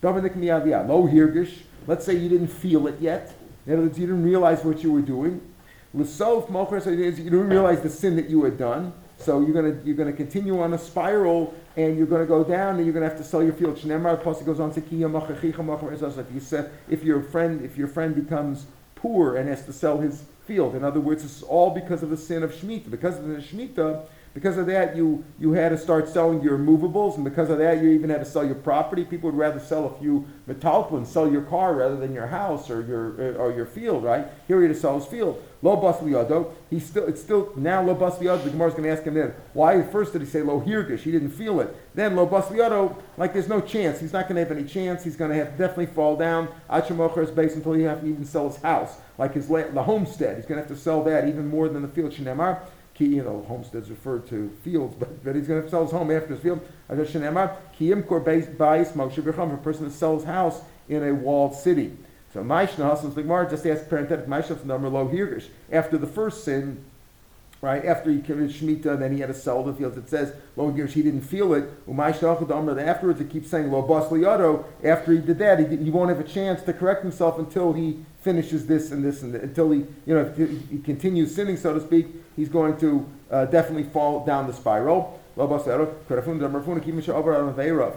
Dominic 0.00 0.34
Miyaviyah, 0.34 0.88
oh, 0.88 1.00
low 1.00 1.08
hirgish, 1.08 1.62
let's 1.86 2.06
say 2.06 2.14
you 2.14 2.28
didn't 2.28 2.48
feel 2.48 2.86
it 2.86 3.00
yet, 3.00 3.34
in 3.66 3.74
other 3.74 3.82
words, 3.82 3.98
you 3.98 4.06
didn't 4.06 4.24
realize 4.24 4.64
what 4.64 4.82
you 4.82 4.92
were 4.92 5.02
doing. 5.02 5.40
You 5.94 6.04
didn't 6.04 7.48
realize 7.48 7.80
the 7.80 7.90
sin 7.90 8.16
that 8.16 8.28
you 8.28 8.42
had 8.44 8.58
done, 8.58 8.92
so 9.18 9.40
you're 9.40 9.52
going 9.52 9.78
to 9.78 9.86
you're 9.86 9.96
going 9.96 10.10
to 10.10 10.16
continue 10.16 10.60
on 10.60 10.72
a 10.72 10.78
spiral, 10.78 11.54
and 11.76 11.96
you're 11.96 12.06
going 12.06 12.22
to 12.22 12.26
go 12.26 12.42
down, 12.42 12.76
and 12.76 12.84
you're 12.84 12.94
going 12.94 13.04
to 13.04 13.08
have 13.08 13.18
to 13.18 13.24
sell 13.24 13.42
your 13.42 13.52
field. 13.52 13.76
Shnemar 13.76 14.20
Pasuk 14.22 14.46
goes 14.46 14.58
on 14.58 14.72
to 14.72 16.70
if 16.88 17.04
your 17.04 17.22
friend 17.22 17.64
if 17.64 17.76
your 17.76 17.88
friend 17.88 18.14
becomes 18.14 18.66
poor 18.96 19.36
and 19.36 19.48
has 19.48 19.64
to 19.66 19.72
sell 19.72 19.98
his 19.98 20.24
field. 20.46 20.74
In 20.74 20.84
other 20.84 21.00
words, 21.00 21.24
it's 21.24 21.42
all 21.42 21.70
because 21.70 22.02
of 22.02 22.10
the 22.10 22.16
sin 22.16 22.42
of 22.42 22.52
Shemitah. 22.52 22.90
Because 22.90 23.18
of 23.18 23.26
the 23.26 23.36
Shemitah, 23.36 24.06
because 24.34 24.56
of 24.56 24.66
that, 24.66 24.96
you, 24.96 25.24
you 25.38 25.52
had 25.52 25.70
to 25.70 25.78
start 25.78 26.08
selling 26.08 26.40
your 26.42 26.56
movables, 26.56 27.16
and 27.16 27.24
because 27.24 27.50
of 27.50 27.58
that, 27.58 27.82
you 27.82 27.90
even 27.90 28.08
had 28.08 28.20
to 28.20 28.24
sell 28.24 28.44
your 28.44 28.54
property. 28.54 29.04
People 29.04 29.30
would 29.30 29.38
rather 29.38 29.60
sell 29.60 29.86
a 29.86 29.98
few 30.00 30.26
metalpin, 30.48 31.06
sell 31.06 31.30
your 31.30 31.42
car 31.42 31.74
rather 31.74 31.96
than 31.96 32.14
your 32.14 32.26
house 32.26 32.70
or 32.70 32.82
your 32.82 33.36
or 33.38 33.52
your 33.52 33.66
field, 33.66 34.04
right? 34.04 34.26
Here 34.48 34.58
he 34.60 34.66
had 34.66 34.74
to 34.74 34.80
sell 34.80 34.98
his 34.98 35.06
field. 35.06 35.42
Lo 35.60 35.76
bas 35.76 36.00
He's 36.70 36.86
still 36.86 37.06
it's 37.06 37.20
still 37.20 37.52
now 37.56 37.82
lo 37.82 37.94
bas 37.94 38.18
The 38.18 38.24
Gemara's 38.24 38.72
going 38.72 38.84
to 38.84 38.90
ask 38.90 39.04
him 39.04 39.14
then 39.14 39.32
why 39.52 39.80
first 39.82 40.12
did 40.12 40.22
he 40.22 40.26
say 40.26 40.42
lo 40.42 40.60
hirgish? 40.60 41.00
He 41.00 41.12
didn't 41.12 41.30
feel 41.30 41.60
it. 41.60 41.76
Then 41.94 42.16
lo 42.16 42.26
bas 42.26 42.50
like 43.16 43.32
there's 43.32 43.48
no 43.48 43.60
chance. 43.60 44.00
He's 44.00 44.12
not 44.12 44.28
going 44.28 44.36
to 44.36 44.40
have 44.40 44.50
any 44.50 44.66
chance. 44.66 45.04
He's 45.04 45.16
going 45.16 45.30
to 45.30 45.36
have 45.36 45.58
definitely 45.58 45.86
fall 45.86 46.16
down. 46.16 46.48
Achamocher 46.70 47.22
is 47.22 47.30
based 47.30 47.54
until 47.54 47.74
he 47.74 47.82
have 47.82 48.00
to 48.00 48.06
even 48.06 48.24
sell 48.24 48.48
his 48.48 48.60
house, 48.62 48.96
like 49.18 49.34
his 49.34 49.46
the 49.46 49.82
homestead. 49.82 50.36
He's 50.36 50.46
going 50.46 50.60
to 50.60 50.66
have 50.66 50.76
to 50.76 50.82
sell 50.82 51.04
that 51.04 51.28
even 51.28 51.46
more 51.46 51.68
than 51.68 51.82
the 51.82 51.88
field. 51.88 52.12
Shinemar 52.12 52.62
you 52.98 53.22
know, 53.22 53.44
homesteads 53.48 53.90
refer 53.90 54.18
to 54.20 54.50
fields, 54.62 54.94
but, 54.98 55.24
but 55.24 55.34
he's 55.34 55.48
going 55.48 55.62
to 55.62 55.68
sell 55.68 55.82
his 55.82 55.90
home 55.90 56.10
after 56.10 56.34
his 56.34 56.40
field. 56.40 56.60
A 56.88 56.96
person 59.56 59.84
that 59.84 59.92
sells 59.92 60.24
house 60.24 60.60
in 60.88 61.02
a 61.02 61.12
walled 61.12 61.54
city. 61.54 61.96
So 62.32 62.42
Maishna 62.42 62.88
Hassan 62.88 63.12
Gemara 63.12 63.48
just 63.50 63.66
asks 63.66 63.86
parenthetic 63.86 64.26
Maishna 64.26 64.64
number 64.64 64.88
low 64.88 65.06
hirgish. 65.08 65.48
After 65.70 65.98
the 65.98 66.06
first 66.06 66.44
sin, 66.44 66.84
right, 67.62 67.84
after 67.86 68.10
he 68.10 68.20
committed 68.20 68.54
Shemitah, 68.54 68.98
then 68.98 69.12
he 69.14 69.20
had 69.20 69.28
to 69.28 69.34
sell 69.34 69.62
the 69.62 69.72
fields. 69.72 69.96
It 69.96 70.10
says 70.10 70.34
hirgish, 70.58 70.90
he 70.90 71.02
didn't 71.02 71.22
feel 71.22 71.54
it. 71.54 71.70
Afterwards, 71.88 73.20
it 73.20 73.30
keeps 73.30 73.48
saying 73.48 73.70
lo 73.72 73.80
bas 73.82 74.10
liyato. 74.10 74.64
After 74.84 75.12
he 75.12 75.18
did 75.18 75.38
that, 75.38 75.58
he, 75.58 75.76
he 75.76 75.90
won't 75.90 76.10
have 76.10 76.20
a 76.20 76.24
chance 76.24 76.60
to 76.64 76.74
correct 76.74 77.02
himself 77.02 77.38
until 77.38 77.72
he 77.72 78.04
finishes 78.20 78.66
this 78.66 78.90
and 78.90 79.02
this 79.04 79.22
and 79.22 79.32
that, 79.34 79.42
until 79.42 79.70
he, 79.70 79.86
you 80.06 80.14
know, 80.14 80.24
he 80.70 80.78
continues 80.78 81.34
sinning, 81.34 81.56
so 81.56 81.72
to 81.72 81.80
speak 81.80 82.08
he's 82.36 82.48
going 82.48 82.76
to 82.78 83.06
uh, 83.30 83.46
definitely 83.46 83.84
fall 83.84 84.24
down 84.24 84.46
the 84.46 84.52
spiral. 84.52 85.18
If 85.34 85.40
a 85.40 85.48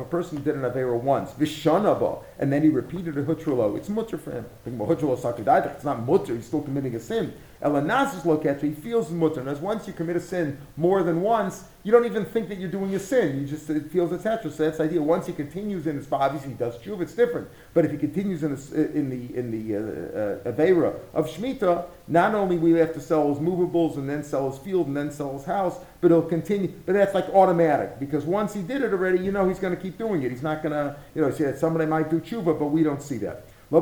person 0.09 0.41
did 0.41 0.55
an 0.55 0.61
Avera 0.61 0.97
once, 0.97 1.31
Vishanaba, 1.31 2.23
and 2.39 2.53
then 2.53 2.61
he 2.61 2.69
repeated 2.69 3.17
a 3.17 3.23
Hutralo, 3.25 3.75
it's 3.75 3.89
mutter 3.89 4.17
for 4.17 4.31
him. 4.31 4.45
It's 4.65 5.83
not 5.83 6.05
mutter, 6.05 6.33
he's 6.33 6.45
still 6.45 6.61
committing 6.61 6.95
a 6.95 6.99
sin. 7.01 7.33
Elanasis 7.61 8.21
loketri, 8.21 8.69
he 8.69 8.73
feels 8.73 9.09
mutter. 9.09 9.39
And 9.39 9.49
as 9.49 9.59
once 9.59 9.87
you 9.87 9.93
commit 9.93 10.15
a 10.15 10.19
sin 10.19 10.57
more 10.75 11.03
than 11.03 11.21
once, 11.21 11.63
you 11.83 11.91
don't 11.91 12.05
even 12.05 12.25
think 12.25 12.49
that 12.49 12.57
you're 12.57 12.69
doing 12.69 12.93
a 12.95 12.99
sin. 12.99 13.39
You 13.39 13.45
just 13.45 13.69
it 13.69 13.91
feels 13.91 14.11
etc. 14.11 14.51
So 14.51 14.63
that's 14.63 14.79
the 14.79 14.83
idea. 14.85 15.01
Once 15.01 15.27
he 15.27 15.33
continues 15.33 15.87
in 15.87 15.95
his 15.95 16.07
obviously 16.11 16.49
he 16.49 16.55
does 16.55 16.77
tshuva, 16.79 17.01
it's 17.01 17.13
different. 17.13 17.47
But 17.73 17.85
if 17.85 17.91
he 17.91 17.97
continues 17.97 18.43
in, 18.43 18.55
the 18.55 18.91
in 18.93 19.09
the 19.09 19.37
in 19.37 19.51
the 19.51 19.75
uh, 19.75 19.79
uh, 19.79 20.51
avera 20.51 20.99
of 21.13 21.29
shmita, 21.29 21.85
not 22.07 22.35
only 22.35 22.57
will 22.57 22.73
he 22.73 22.79
have 22.79 22.93
to 22.93 22.99
sell 22.99 23.29
his 23.29 23.39
movables 23.39 23.97
and 23.97 24.09
then 24.09 24.23
sell 24.23 24.49
his 24.49 24.59
field 24.59 24.87
and 24.87 24.97
then 24.97 25.11
sell 25.11 25.33
his 25.33 25.45
house, 25.45 25.77
but 26.01 26.11
he'll 26.11 26.21
continue. 26.21 26.73
But 26.85 26.93
that's 26.93 27.13
like 27.13 27.29
automatic 27.29 27.99
because 27.99 28.25
once 28.25 28.53
he 28.53 28.63
did 28.63 28.81
it 28.81 28.91
already, 28.91 29.19
you 29.19 29.31
know 29.31 29.47
he's 29.47 29.59
going 29.59 29.75
to 29.75 29.81
keep 29.81 29.97
doing 29.97 30.23
it. 30.23 30.31
He's 30.31 30.43
not 30.43 30.61
going 30.61 30.73
to 30.73 30.97
you 31.13 31.21
know 31.21 31.31
say 31.31 31.45
that 31.45 31.59
somebody 31.59 31.85
might 31.85 32.09
do 32.09 32.19
tshuva, 32.19 32.59
but 32.59 32.67
we 32.67 32.83
don't 32.83 33.01
see 33.01 33.17
that. 33.19 33.45
Uh, 33.71 33.79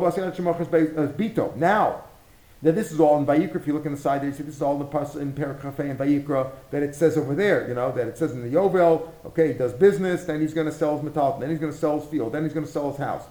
now 1.57 2.03
now 2.63 2.71
this 2.71 2.93
is 2.93 2.99
all 3.01 3.17
in 3.17 3.25
Vayikra. 3.25 3.57
If 3.57 3.67
you 3.67 3.73
look 3.73 3.85
in 3.85 3.91
the 3.91 3.97
side 3.97 4.21
there, 4.21 4.29
you 4.29 4.35
see 4.35 4.43
this 4.43 4.55
is 4.55 4.61
all 4.61 4.73
in 4.73 4.79
the 4.79 4.85
pas 4.85 5.15
in 5.15 5.33
Perikafe 5.33 5.79
and 5.79 5.99
Vayikra 5.99 6.49
that 6.71 6.81
it 6.81 6.95
says 6.95 7.17
over 7.17 7.35
there. 7.35 7.67
You 7.67 7.73
know 7.73 7.91
that 7.91 8.07
it 8.07 8.17
says 8.17 8.31
in 8.31 8.41
the 8.41 8.47
Yovel. 8.55 9.09
Okay, 9.25 9.49
he 9.49 9.53
does 9.53 9.73
business, 9.73 10.23
then 10.23 10.39
he's 10.39 10.53
going 10.53 10.67
to 10.67 10.71
sell 10.71 10.95
his 10.95 11.03
metal, 11.03 11.37
then 11.39 11.49
he's 11.49 11.59
going 11.59 11.73
to 11.73 11.77
sell 11.77 11.99
his 11.99 12.09
field, 12.09 12.31
then 12.31 12.43
he's 12.43 12.53
going 12.53 12.65
to 12.65 12.71
sell 12.71 12.89
his 12.89 12.97
house. 12.97 13.25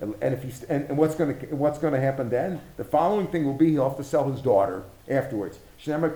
And, 0.00 0.14
and 0.22 0.32
if 0.32 0.42
he's 0.42 0.62
and, 0.64 0.88
and 0.88 0.96
what's 0.96 1.16
going 1.16 1.38
to 1.38 1.46
what's 1.54 1.78
going 1.78 1.92
to 1.92 2.00
happen 2.00 2.30
then? 2.30 2.62
The 2.78 2.84
following 2.84 3.26
thing 3.26 3.44
will 3.44 3.52
be 3.52 3.72
he'll 3.72 3.88
have 3.88 3.98
to 3.98 4.04
sell 4.04 4.30
his 4.30 4.40
daughter 4.40 4.84
afterwards. 5.08 5.58
He 5.76 5.90
sells 5.90 6.08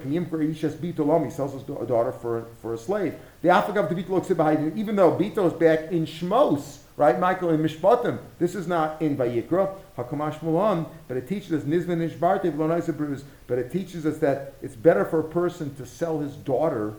his 1.52 1.62
daughter 1.64 2.12
for 2.12 2.46
for 2.62 2.72
a 2.72 2.78
slave. 2.78 3.16
The 3.42 3.48
Afagav 3.48 3.92
Bito 3.92 4.76
even 4.76 4.96
though 4.96 5.12
Bito 5.12 5.46
is 5.46 5.52
back 5.52 5.92
in 5.92 6.06
Shmos 6.06 6.78
right, 6.96 7.18
Michael, 7.18 7.50
in 7.50 7.60
Mishpatim. 7.60 8.18
This 8.38 8.54
is 8.54 8.66
not 8.66 9.00
in 9.00 9.16
Vayikra, 9.16 9.74
Hakamash 9.96 10.38
Mulan, 10.40 10.88
but 11.08 11.16
it 11.16 11.28
teaches 11.28 11.52
us 11.52 11.62
Nizvan 11.64 12.08
Ishbarte 12.08 13.26
but 13.46 13.58
it 13.58 13.72
teaches 13.72 14.06
us 14.06 14.18
that 14.18 14.54
it's 14.62 14.76
better 14.76 15.04
for 15.04 15.20
a 15.20 15.24
person 15.24 15.74
to 15.76 15.86
sell 15.86 16.20
his 16.20 16.34
daughter 16.34 16.94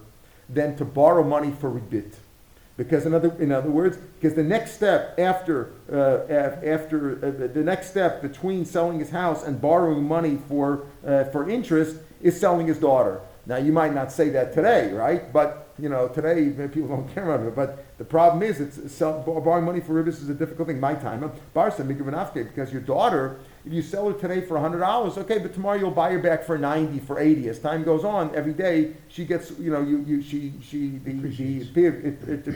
than 0.49 0.75
to 0.77 0.85
borrow 0.85 1.23
money 1.23 1.51
for 1.59 1.69
rebit. 1.69 2.13
Because 2.75 3.05
in 3.05 3.13
other, 3.13 3.35
in 3.39 3.51
other 3.51 3.69
words, 3.69 3.97
because 4.19 4.35
the 4.35 4.43
next 4.43 4.71
step 4.71 5.19
after, 5.19 5.71
uh, 5.91 6.31
after, 6.31 7.23
uh, 7.23 7.53
the 7.53 7.63
next 7.63 7.91
step 7.91 8.21
between 8.21 8.65
selling 8.65 8.99
his 8.99 9.11
house 9.11 9.43
and 9.43 9.61
borrowing 9.61 10.03
money 10.03 10.39
for, 10.47 10.87
uh, 11.05 11.25
for 11.25 11.47
interest 11.47 11.97
is 12.21 12.39
selling 12.39 12.65
his 12.65 12.79
daughter. 12.79 13.21
Now, 13.45 13.57
you 13.57 13.73
might 13.73 13.93
not 13.93 14.09
say 14.09 14.29
that 14.29 14.53
today, 14.53 14.93
right? 14.93 15.33
But, 15.33 15.73
you 15.77 15.89
know, 15.89 16.07
today, 16.07 16.49
people 16.69 16.87
don't 16.87 17.13
care 17.13 17.29
about 17.29 17.45
it. 17.45 17.53
But 17.53 17.97
the 17.97 18.05
problem 18.05 18.41
is, 18.41 18.61
it's, 18.61 18.93
sell, 18.93 19.21
borrowing 19.21 19.65
money 19.65 19.81
for 19.81 20.01
ribbis 20.01 20.21
is 20.21 20.29
a 20.29 20.33
difficult 20.33 20.69
thing. 20.69 20.79
My 20.79 20.93
time, 20.93 21.29
Barsa, 21.53 21.85
because 21.85 22.71
your 22.71 22.81
daughter, 22.81 23.39
if 23.65 23.73
you 23.73 23.81
sell 23.81 24.09
her 24.09 24.17
today 24.17 24.45
for 24.45 24.57
hundred 24.57 24.79
dollars, 24.79 25.17
okay, 25.17 25.39
but 25.39 25.53
tomorrow 25.53 25.77
you'll 25.77 25.91
buy 25.91 26.11
her 26.11 26.19
back 26.19 26.45
for 26.45 26.57
ninety, 26.57 26.99
for 26.99 27.19
eighty. 27.19 27.49
As 27.49 27.59
time 27.59 27.83
goes 27.83 28.05
on, 28.05 28.33
every 28.33 28.53
day 28.53 28.93
she 29.09 29.25
gets, 29.25 29.51
you 29.59 29.71
know, 29.71 29.81
you, 29.81 29.99
you, 30.07 30.21
she, 30.21 30.53
she, 30.61 30.99
the, 31.03 31.11
the, 31.11 31.87
it, 31.87 32.29
it, 32.29 32.47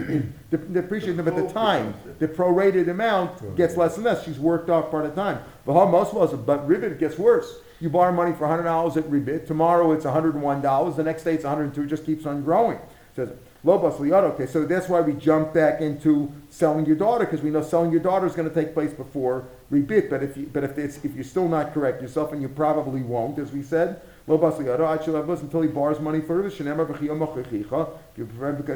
it, 0.51 0.73
depreciates, 0.73 1.21
but 1.21 1.35
the 1.35 1.49
time, 1.49 1.93
the 2.19 2.29
prorated 2.29 2.89
amount 2.89 3.57
gets 3.57 3.75
less 3.75 3.95
and 3.97 4.05
less. 4.05 4.23
She's 4.23 4.39
worked 4.39 4.69
off 4.69 4.89
part 4.89 5.05
of 5.05 5.13
the 5.13 5.21
time. 5.21 5.43
But 5.65 5.73
how 5.73 5.85
most 5.85 6.13
of 6.13 6.21
us, 6.21 6.39
but 6.39 6.65
ribbit 6.65 6.97
gets 6.97 7.17
worse. 7.17 7.59
You 7.79 7.89
borrow 7.89 8.11
money 8.11 8.33
for 8.33 8.47
hundred 8.47 8.63
dollars 8.63 8.97
at 8.97 9.07
ribbit. 9.09 9.45
Tomorrow 9.45 9.91
it's 9.91 10.05
hundred 10.05 10.33
and 10.33 10.43
one 10.43 10.61
dollars. 10.61 10.95
The 10.95 11.03
next 11.03 11.23
day 11.23 11.35
it's 11.35 11.45
hundred 11.45 11.65
and 11.65 11.75
two. 11.75 11.83
It 11.83 11.87
just 11.87 12.05
keeps 12.05 12.25
on 12.25 12.43
growing. 12.43 12.79
Says 13.15 13.31
Lobos 13.63 13.95
liado. 13.95 14.31
Okay, 14.33 14.45
so 14.45 14.65
that's 14.65 14.87
why 14.87 15.01
we 15.01 15.13
jump 15.13 15.53
back 15.53 15.81
into 15.81 16.31
selling 16.49 16.85
your 16.85 16.95
daughter 16.95 17.25
because 17.25 17.41
we 17.41 17.49
know 17.49 17.61
selling 17.61 17.91
your 17.91 17.99
daughter 17.99 18.25
is 18.25 18.33
going 18.33 18.47
to 18.47 18.53
take 18.53 18.73
place 18.73 18.93
before 18.93 19.47
rebit. 19.71 20.09
But 20.09 20.23
if 20.23 20.37
you, 20.37 20.49
but 20.51 20.63
if 20.63 20.77
it's 20.77 21.03
if 21.03 21.13
you're 21.15 21.23
still 21.23 21.47
not 21.47 21.73
correct 21.73 22.01
yourself, 22.01 22.31
and 22.31 22.41
you 22.41 22.49
probably 22.49 23.01
won't, 23.01 23.37
as 23.39 23.51
we 23.51 23.63
said, 23.63 24.01
until 24.27 25.61
he 25.61 25.67
borrows 25.67 25.99
money 25.99 26.21
for 26.21 26.45
it. 26.45 26.53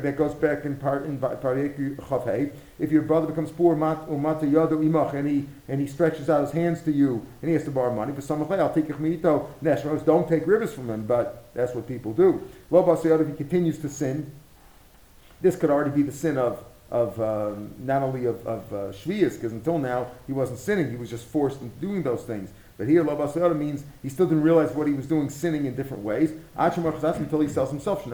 That 0.03 0.15
goes 0.17 0.33
back 0.33 0.65
in 0.65 0.77
part 0.77 1.05
in 1.05 1.19
If 2.79 2.91
your 2.91 3.01
brother 3.03 3.27
becomes 3.27 3.51
poor, 3.51 3.75
and 3.75 5.27
he 5.27 5.45
and 5.67 5.81
he 5.81 5.87
stretches 5.87 6.29
out 6.29 6.41
his 6.41 6.51
hands 6.51 6.81
to 6.83 6.91
you, 6.91 7.25
and 7.41 7.49
he 7.49 7.53
has 7.53 7.63
to 7.65 7.71
borrow 7.71 7.93
money. 7.93 8.13
I'll 8.59 8.73
take. 8.73 8.87
Don't 10.05 10.29
take 10.29 10.47
rivers 10.47 10.73
from 10.73 10.89
him, 10.89 11.05
but 11.05 11.49
that's 11.53 11.75
what 11.75 11.87
people 11.87 12.13
do. 12.13 12.41
If 12.71 13.27
he 13.27 13.33
continues 13.33 13.77
to 13.79 13.89
sin 13.89 14.31
this 15.41 15.55
could 15.55 15.69
already 15.69 15.91
be 15.91 16.03
the 16.03 16.11
sin 16.11 16.37
of, 16.37 16.63
of 16.89 17.19
um, 17.19 17.73
not 17.79 18.03
only 18.03 18.25
of, 18.25 18.45
of 18.45 18.73
uh, 18.73 18.91
because 18.91 19.51
until 19.51 19.77
now 19.77 20.07
he 20.27 20.33
wasn't 20.33 20.59
sinning, 20.59 20.89
he 20.89 20.95
was 20.95 21.09
just 21.09 21.25
forced 21.25 21.61
into 21.61 21.75
doing 21.79 22.03
those 22.03 22.23
things. 22.23 22.51
But 22.81 22.89
here, 22.89 23.03
Lo 23.03 23.15
Basayada 23.15 23.55
means 23.55 23.83
he 24.01 24.09
still 24.09 24.25
didn't 24.25 24.41
realize 24.41 24.71
what 24.71 24.87
he 24.87 24.93
was 24.93 25.05
doing, 25.05 25.29
sinning 25.29 25.67
in 25.67 25.75
different 25.75 26.01
ways. 26.01 26.33
Until 26.57 27.39
he 27.39 27.47
sells 27.47 27.69
himself. 27.69 28.07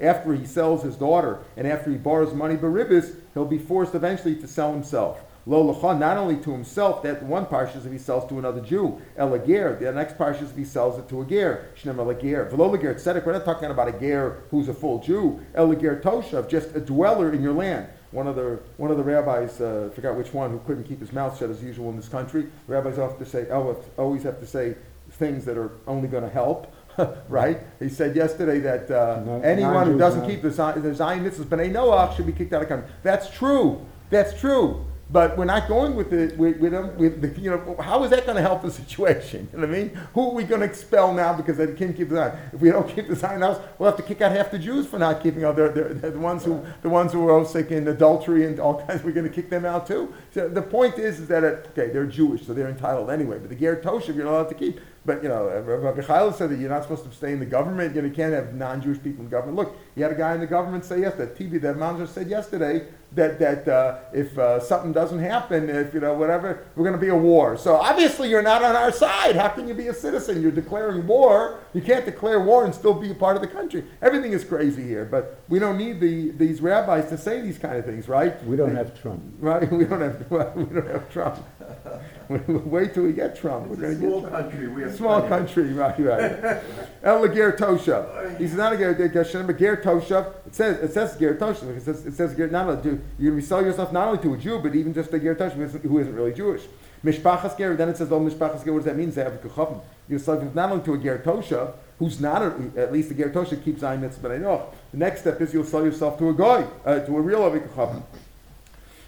After 0.00 0.32
he 0.32 0.46
sells 0.46 0.82
his 0.82 0.96
daughter 0.96 1.40
and 1.58 1.66
after 1.66 1.90
he 1.90 1.98
borrows 1.98 2.32
money 2.32 2.56
baribis, 2.56 3.14
he'll 3.34 3.44
be 3.44 3.58
forced 3.58 3.94
eventually 3.94 4.34
to 4.36 4.48
sell 4.48 4.72
himself. 4.72 5.20
Lo 5.44 5.74
lecha, 5.74 5.98
not 5.98 6.16
only 6.16 6.38
to 6.38 6.50
himself, 6.50 7.02
that 7.02 7.22
one 7.22 7.44
parsha 7.44 7.84
if 7.84 7.92
he 7.92 7.98
sells 7.98 8.26
to 8.30 8.38
another 8.38 8.62
Jew. 8.62 8.98
El 9.18 9.36
ger, 9.46 9.76
the 9.78 9.92
next 9.92 10.16
parsha 10.16 10.42
if 10.44 10.56
he 10.56 10.64
sells 10.64 10.98
it 10.98 11.06
to 11.10 11.20
a 11.20 11.26
ger. 11.26 11.68
Shnem 11.76 11.98
el 11.98 12.14
ger. 12.18 12.46
V'lo 12.50 12.72
leger 12.72 12.94
tzedek, 12.94 13.26
we're 13.26 13.32
not 13.32 13.44
talking 13.44 13.70
about 13.70 13.88
a 13.88 13.92
ger 13.92 14.42
who's 14.50 14.68
a 14.68 14.74
full 14.74 15.00
Jew. 15.02 15.38
El 15.54 15.74
ger 15.74 16.00
toshav, 16.00 16.48
just 16.48 16.74
a 16.74 16.80
dweller 16.80 17.30
in 17.34 17.42
your 17.42 17.52
land. 17.52 17.88
One 18.16 18.26
of 18.26 18.34
the 18.34 18.58
one 18.78 18.90
of 18.90 18.96
the 18.96 19.02
rabbis, 19.02 19.60
uh, 19.60 19.90
forgot 19.94 20.16
which 20.16 20.32
one, 20.32 20.50
who 20.50 20.58
couldn't 20.60 20.84
keep 20.84 21.00
his 21.00 21.12
mouth 21.12 21.38
shut 21.38 21.50
as 21.50 21.62
usual 21.62 21.90
in 21.90 21.96
this 21.96 22.08
country. 22.08 22.46
Rabbis 22.66 22.96
have 22.96 23.18
to 23.18 23.26
say, 23.26 23.46
oh, 23.50 23.76
always 23.98 24.22
have 24.22 24.40
to 24.40 24.46
say 24.46 24.74
things 25.10 25.44
that 25.44 25.58
are 25.58 25.72
only 25.86 26.08
going 26.08 26.22
to 26.22 26.30
help. 26.30 26.72
right? 27.28 27.60
He 27.78 27.90
said 27.90 28.16
yesterday 28.16 28.58
that 28.60 28.90
uh, 28.90 29.40
anyone 29.44 29.84
who 29.84 29.96
non-Jews, 29.96 29.98
doesn't 29.98 30.26
keep 30.26 30.40
the 30.40 30.48
the 30.48 30.94
Zayin 30.94 31.24
mitzvahs, 31.28 31.44
B'nai 31.44 31.70
Noach, 31.70 32.16
should 32.16 32.24
be 32.24 32.32
kicked 32.32 32.54
out 32.54 32.62
of 32.62 32.68
the 32.70 32.74
country. 32.74 32.90
That's 33.02 33.28
true. 33.28 33.84
That's 34.08 34.32
true. 34.40 34.86
But 35.08 35.38
we're 35.38 35.44
not 35.44 35.68
going 35.68 35.94
with 35.94 36.10
the 36.10 36.34
with, 36.36 36.58
with, 36.58 36.72
them, 36.72 36.96
with 36.98 37.20
the, 37.20 37.40
you 37.40 37.50
know 37.50 37.76
how 37.80 38.02
is 38.02 38.10
that 38.10 38.26
going 38.26 38.36
to 38.36 38.42
help 38.42 38.62
the 38.62 38.70
situation? 38.82 39.48
You 39.52 39.60
know 39.60 39.68
what 39.68 39.76
I 39.76 39.78
mean? 39.78 40.00
Who 40.14 40.30
are 40.30 40.34
we 40.34 40.42
going 40.42 40.62
to 40.62 40.66
expel 40.66 41.14
now 41.14 41.32
because 41.32 41.56
they 41.56 41.72
can't 41.74 41.96
keep 41.96 42.08
the 42.08 42.16
Zayin? 42.16 42.54
If 42.54 42.60
we 42.60 42.70
don't 42.70 42.88
keep 42.94 43.06
the 43.06 43.14
Zayin 43.14 43.38
house, 43.40 43.60
we'll 43.78 43.88
have 43.88 43.96
to 43.98 44.02
kick 44.02 44.20
out 44.20 44.32
half 44.32 44.50
the 44.50 44.58
Jews 44.58 44.86
for 44.86 44.98
not 44.98 45.22
keeping. 45.22 45.44
Oh, 45.44 45.52
they're, 45.52 45.68
the 45.68 46.18
ones 46.18 46.44
who 46.44 46.64
the 46.82 46.88
ones 46.88 47.12
who 47.12 47.28
are 47.28 47.44
sick 47.44 47.70
in 47.70 47.86
adultery 47.86 48.46
and 48.46 48.58
all 48.58 48.82
kinds. 48.86 49.04
We're 49.04 49.12
going 49.12 49.28
to 49.28 49.32
kick 49.32 49.48
them 49.48 49.64
out 49.64 49.86
too. 49.86 50.12
So 50.32 50.48
the 50.48 50.62
point 50.62 50.98
is, 50.98 51.20
is 51.20 51.28
that 51.28 51.44
it, 51.44 51.68
okay, 51.70 51.92
they're 51.92 52.06
Jewish, 52.06 52.44
so 52.44 52.52
they're 52.52 52.68
entitled 52.68 53.08
anyway. 53.08 53.38
But 53.38 53.50
the 53.50 53.56
Ger 53.56 53.76
Toshav, 53.76 54.16
you're 54.16 54.24
not 54.24 54.32
allowed 54.32 54.48
to 54.48 54.54
keep. 54.54 54.80
But 55.04 55.22
you 55.22 55.28
know, 55.28 55.48
uh, 55.48 55.60
Rabbi 55.60 56.02
Chaim 56.02 56.32
said 56.32 56.50
that 56.50 56.58
you're 56.58 56.68
not 56.68 56.82
supposed 56.82 57.04
to 57.04 57.12
stay 57.12 57.32
in 57.32 57.38
the 57.38 57.46
government. 57.46 57.94
You, 57.94 58.02
know, 58.02 58.08
you 58.08 58.14
can't 58.14 58.34
have 58.34 58.54
non-Jewish 58.54 59.00
people 59.04 59.22
in 59.22 59.30
government. 59.30 59.56
Look, 59.56 59.76
you 59.94 60.02
had 60.02 60.10
a 60.10 60.16
guy 60.16 60.34
in 60.34 60.40
the 60.40 60.48
government 60.48 60.84
say 60.84 61.00
yesterday. 61.00 61.32
TV 61.32 61.60
that 61.62 61.76
Manzer 61.76 62.08
said 62.08 62.28
yesterday 62.28 62.88
that 63.12 63.38
that 63.38 63.68
uh, 63.68 63.98
if 64.12 64.36
uh, 64.38 64.60
something 64.60 64.92
doesn't 64.92 65.18
happen, 65.18 65.70
if 65.70 65.94
you 65.94 66.00
know 66.00 66.14
whatever, 66.14 66.64
we're 66.74 66.84
going 66.84 66.98
to 66.98 67.00
be 67.00 67.10
a 67.10 67.16
war. 67.16 67.56
So 67.56 67.76
obviously 67.76 68.28
you're 68.28 68.42
not 68.42 68.62
on 68.62 68.76
our 68.76 68.92
side. 68.92 69.36
How 69.36 69.48
can 69.48 69.68
you 69.68 69.74
be 69.74 69.88
a 69.88 69.94
citizen? 69.94 70.42
You're 70.42 70.50
declaring 70.50 71.06
war. 71.06 71.60
You 71.72 71.82
can't 71.82 72.04
declare 72.04 72.40
war 72.40 72.64
and 72.64 72.74
still 72.74 72.94
be 72.94 73.10
a 73.10 73.14
part 73.14 73.36
of 73.36 73.42
the 73.42 73.48
country. 73.48 73.84
Everything 74.02 74.32
is 74.32 74.44
crazy 74.44 74.82
here. 74.82 75.04
But 75.04 75.40
we 75.48 75.58
don't 75.58 75.78
need 75.78 76.00
the 76.00 76.30
these 76.32 76.60
rabbis 76.60 77.08
to 77.10 77.18
say 77.18 77.40
these 77.40 77.58
kind 77.58 77.76
of 77.76 77.84
things, 77.84 78.08
right? 78.08 78.42
We 78.44 78.56
don't 78.56 78.74
have 78.74 79.00
Trump. 79.00 79.22
Right? 79.40 79.70
We 79.76 79.84
don't 79.84 80.00
have 80.00 80.30
we 80.56 80.64
don't 80.64 80.86
have 80.86 81.10
Trump. 81.10 81.44
Wait 82.48 82.92
till 82.94 83.04
we 83.04 83.12
get 83.12 83.36
Trump. 83.36 83.66
We're 83.68 83.74
It's 83.74 83.80
going 83.82 83.92
a 83.92 83.94
to 83.94 84.00
get 84.00 84.08
small 84.08 84.20
Trump. 84.22 84.34
country, 84.50 84.68
we 84.68 84.82
have. 84.82 84.94
Small 84.94 85.20
plenty. 85.22 85.28
country, 85.46 85.72
right, 85.72 85.98
right. 85.98 86.62
El 87.02 87.28
Ger 87.28 87.52
Toshav. 87.52 88.38
He's 88.38 88.54
not 88.54 88.72
a 88.72 88.76
Ger 88.76 88.94
Toshav, 88.94 89.46
but 89.46 89.58
Ger 89.58 89.76
Toshav. 89.76 90.34
It 90.46 90.54
says 90.54 90.78
it 90.82 90.92
says 90.92 91.16
Ger 91.18 91.34
Toshav. 91.36 91.76
It 91.76 91.82
says 91.82 92.04
it 92.06 92.14
says 92.14 92.34
Ger 92.36 92.48
not 92.48 92.68
only 92.68 92.82
to 92.82 93.00
you're 93.18 93.30
going 93.32 93.42
to 93.42 93.46
sell 93.46 93.62
yourself 93.62 93.92
not 93.92 94.08
only 94.08 94.22
to 94.22 94.34
a 94.34 94.36
Jew, 94.36 94.58
but 94.60 94.74
even 94.74 94.92
just 94.92 95.12
a 95.12 95.18
Ger 95.20 95.34
Toshav 95.34 95.52
who 95.52 95.62
isn't, 95.62 95.84
who 95.84 95.98
isn't 95.98 96.14
really 96.14 96.32
Jewish. 96.32 96.62
Mishpachas 97.04 97.56
Ger. 97.56 97.76
Then 97.76 97.88
it 97.90 97.96
says 97.96 98.10
oh 98.10 98.20
Mishpachas 98.20 98.64
Ger. 98.64 98.72
What 98.72 98.78
does 98.80 98.86
that 98.86 98.96
mean? 98.96 99.12
Ze'av 99.12 99.38
Kuchavim. 99.38 99.80
You're 100.08 100.18
selling 100.18 100.52
not 100.54 100.70
only 100.72 100.84
to 100.84 100.94
a 100.94 100.98
Ger 100.98 101.18
Toshav, 101.24 101.74
who's 102.00 102.20
not 102.20 102.42
a, 102.42 102.52
at 102.76 102.92
least 102.92 103.10
a 103.12 103.14
Ger 103.14 103.30
Toshav 103.30 103.62
keeps 103.62 103.82
Zayin 103.82 104.00
Mitzvah. 104.00 104.22
But 104.22 104.32
I 104.32 104.38
know 104.38 104.68
the 104.90 104.98
next 104.98 105.20
step 105.20 105.40
is 105.40 105.54
you'll 105.54 105.64
sell 105.64 105.84
yourself 105.84 106.18
to 106.18 106.28
a 106.30 106.34
guy, 106.34 106.66
uh, 106.84 107.00
to 107.00 107.16
a 107.16 107.20
real 107.20 107.40
Avikachavim. 107.42 108.02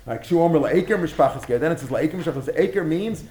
Like 0.09 0.25
Shuomer 0.25 0.59
La'aker 0.59 0.99
Mishpachas 0.99 1.51
it 1.51 1.79
says 1.79 1.90
La'aker 1.90 2.14
Mishpachas. 2.14 2.57
Aker 2.57 2.87
means 2.87 3.25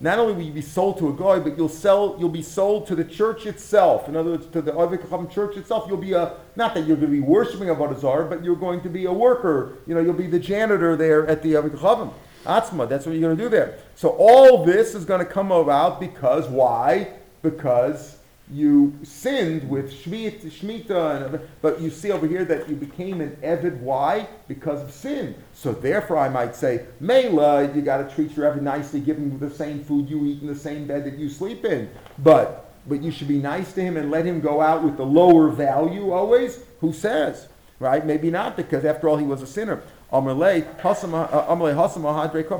not 0.00 0.18
only 0.20 0.32
will 0.32 0.42
you 0.42 0.52
be 0.52 0.62
sold 0.62 0.98
to 0.98 1.08
a 1.08 1.12
guy, 1.12 1.40
but 1.40 1.58
you'll 1.58 1.68
sell. 1.68 2.14
You'll 2.20 2.28
be 2.28 2.40
sold 2.40 2.86
to 2.86 2.94
the 2.94 3.02
church 3.02 3.46
itself. 3.46 4.08
In 4.08 4.14
other 4.14 4.30
words, 4.30 4.46
to 4.46 4.62
the 4.62 4.70
Avikacham 4.70 5.28
church 5.28 5.56
itself. 5.56 5.86
You'll 5.88 5.96
be 5.96 6.12
a 6.12 6.34
not 6.54 6.74
that 6.74 6.86
you're 6.86 6.96
going 6.96 7.10
to 7.10 7.16
be 7.16 7.20
worshiping 7.20 7.66
Avodah 7.66 7.98
Zarah, 7.98 8.26
but 8.26 8.44
you're 8.44 8.54
going 8.54 8.80
to 8.82 8.88
be 8.88 9.06
a 9.06 9.12
worker. 9.12 9.78
You 9.88 9.96
know, 9.96 10.00
you'll 10.00 10.12
be 10.12 10.28
the 10.28 10.38
janitor 10.38 10.94
there 10.94 11.26
at 11.26 11.42
the 11.42 11.54
Avikachavim. 11.54 12.12
Atzma. 12.44 12.88
That's 12.88 13.04
what 13.04 13.16
you're 13.16 13.20
going 13.20 13.36
to 13.36 13.42
do 13.42 13.48
there. 13.48 13.76
So 13.96 14.10
all 14.10 14.64
this 14.64 14.94
is 14.94 15.04
going 15.04 15.18
to 15.18 15.30
come 15.30 15.50
about 15.50 15.98
because 15.98 16.46
why? 16.46 17.14
Because 17.42 18.19
you 18.52 18.98
sinned 19.02 19.68
with 19.68 19.92
Shmit, 19.92 20.42
Shemitah, 20.42 21.34
and, 21.34 21.40
but 21.62 21.80
you 21.80 21.90
see 21.90 22.10
over 22.10 22.26
here 22.26 22.44
that 22.44 22.68
you 22.68 22.76
became 22.76 23.20
an 23.20 23.36
Evid. 23.42 23.78
Why? 23.80 24.28
Because 24.48 24.82
of 24.82 24.92
sin. 24.92 25.34
So 25.52 25.72
therefore, 25.72 26.18
I 26.18 26.28
might 26.28 26.56
say, 26.56 26.86
Mela, 27.00 27.72
you 27.74 27.82
got 27.82 28.08
to 28.08 28.14
treat 28.14 28.36
your 28.36 28.52
Evid 28.52 28.62
nicely, 28.62 29.00
give 29.00 29.16
him 29.16 29.38
the 29.38 29.50
same 29.50 29.84
food 29.84 30.08
you 30.08 30.24
eat 30.26 30.40
in 30.40 30.46
the 30.46 30.54
same 30.54 30.86
bed 30.86 31.04
that 31.04 31.18
you 31.18 31.28
sleep 31.28 31.64
in. 31.64 31.90
But 32.18 32.66
but 32.86 33.02
you 33.02 33.10
should 33.10 33.28
be 33.28 33.38
nice 33.38 33.72
to 33.74 33.82
him 33.82 33.96
and 33.96 34.10
let 34.10 34.24
him 34.24 34.40
go 34.40 34.60
out 34.60 34.82
with 34.82 34.96
the 34.96 35.04
lower 35.04 35.48
value 35.48 36.12
always. 36.12 36.64
Who 36.80 36.92
says? 36.92 37.48
Right? 37.78 38.04
Maybe 38.04 38.30
not, 38.30 38.56
because 38.56 38.84
after 38.84 39.08
all, 39.08 39.16
he 39.16 39.26
was 39.26 39.42
a 39.42 39.46
sinner. 39.46 39.82
Uh. 40.12 40.20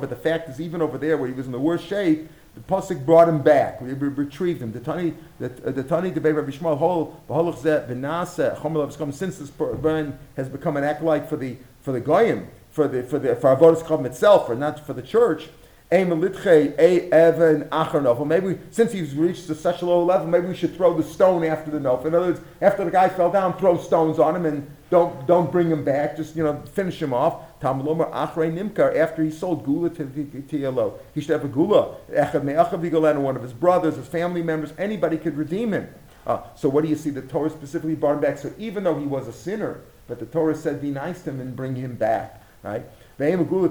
But 0.01 0.11
the 0.11 0.19
fact 0.23 0.49
is, 0.49 0.61
even 0.61 0.83
over 0.83 0.99
there 0.99 1.19
where 1.19 1.29
he 1.29 1.35
was 1.35 1.47
in 1.47 1.53
the 1.53 1.59
worst 1.59 1.87
shape, 1.87 2.29
the 2.55 2.61
pasuk 2.61 3.05
brought 3.07 3.29
him 3.29 3.43
back. 3.43 3.81
We 3.81 3.93
re- 3.93 4.09
retrieved 4.09 4.61
him. 4.63 4.73
The 4.73 4.81
Tani, 4.81 5.15
the 5.39 5.47
uh, 5.65 5.71
the 5.71 5.85
Tani 5.85 6.11
debate 6.11 6.35
Rabbi 6.35 6.51
Shmuel 6.51 6.79
Hol 6.79 7.21
B'Holach 7.29 7.59
Zeh 7.59 7.89
V'Naseh 7.89 8.57
Chomel 8.59 8.87
Avskom. 8.87 9.15
Since 9.15 9.39
this 9.39 9.51
burn 9.51 10.19
has 10.37 10.49
become 10.49 10.77
an 10.77 10.85
acolyte 10.85 11.29
for 11.29 11.37
the 11.37 11.57
for 11.81 11.93
the 11.93 12.01
goyim, 12.01 12.49
for 12.71 12.89
the 12.89 13.03
for 13.05 13.19
the 13.19 13.37
for 13.37 13.55
Avodas 13.57 13.87
Chaim 13.87 14.05
itself, 14.05 14.49
or 14.49 14.57
not 14.57 14.85
for 14.85 14.95
the 14.95 15.03
church. 15.03 15.49
Maybe 15.93 16.13
we, 18.47 18.59
since 18.71 18.93
he's 18.93 19.15
reached 19.15 19.49
to 19.49 19.57
such 19.57 19.83
a 19.83 19.87
low 19.87 20.05
level, 20.05 20.29
maybe 20.29 20.47
we 20.47 20.55
should 20.55 20.77
throw 20.77 20.97
the 20.97 21.03
stone 21.03 21.43
after 21.43 21.69
the 21.69 21.81
nof. 21.81 22.05
In 22.05 22.15
other 22.15 22.29
words, 22.29 22.41
after 22.61 22.85
the 22.85 22.93
guy 22.93 23.09
fell 23.09 23.33
down, 23.33 23.59
throw 23.59 23.77
stones 23.77 24.21
on 24.21 24.37
him 24.37 24.47
and 24.47 24.71
don't 24.91 25.27
don't 25.27 25.51
bring 25.51 25.71
him 25.71 25.85
back. 25.85 26.17
Just 26.17 26.37
you 26.37 26.43
know, 26.43 26.63
finish 26.73 27.01
him 27.01 27.15
off. 27.15 27.59
Talmud 27.61 27.87
Achrei 27.87 28.53
Nimkar. 28.53 28.97
After 28.97 29.23
he 29.23 29.31
sold 29.31 29.65
gula 29.65 29.91
to 29.91 30.05
TLO, 30.05 30.99
he 31.15 31.21
should 31.21 31.31
have 31.31 31.45
a 31.45 31.49
gula. 31.49 31.97
Echad 32.13 32.43
me'achav 32.45 33.21
one 33.21 33.37
of 33.37 33.43
his 33.43 33.53
brothers, 33.53 33.97
his 33.97 34.09
family 34.09 34.43
members, 34.43 34.73
anybody 34.79 35.17
could 35.17 35.37
redeem 35.37 35.73
him. 35.73 35.89
Uh, 36.27 36.43
so 36.55 36.69
what 36.69 36.83
do 36.85 36.91
you 36.91 36.97
see? 36.97 37.11
The 37.11 37.23
Torah 37.23 37.51
specifically 37.51 37.95
brought 37.95 38.15
him 38.15 38.21
back. 38.21 38.39
So 38.39 38.53
even 38.59 38.85
though 38.85 38.99
he 38.99 39.07
was 39.07 39.27
a 39.29 39.33
sinner, 39.33 39.81
but 40.07 40.19
the 40.19 40.27
Torah 40.27 40.55
said, 40.55 40.81
be 40.81 40.91
nice 40.91 41.23
to 41.23 41.31
him 41.31 41.41
and 41.41 41.55
bring 41.57 41.77
him 41.77 41.95
back. 41.95 42.43
Right? 42.63 42.85
Maybe 43.21 43.45
gula 43.45 43.71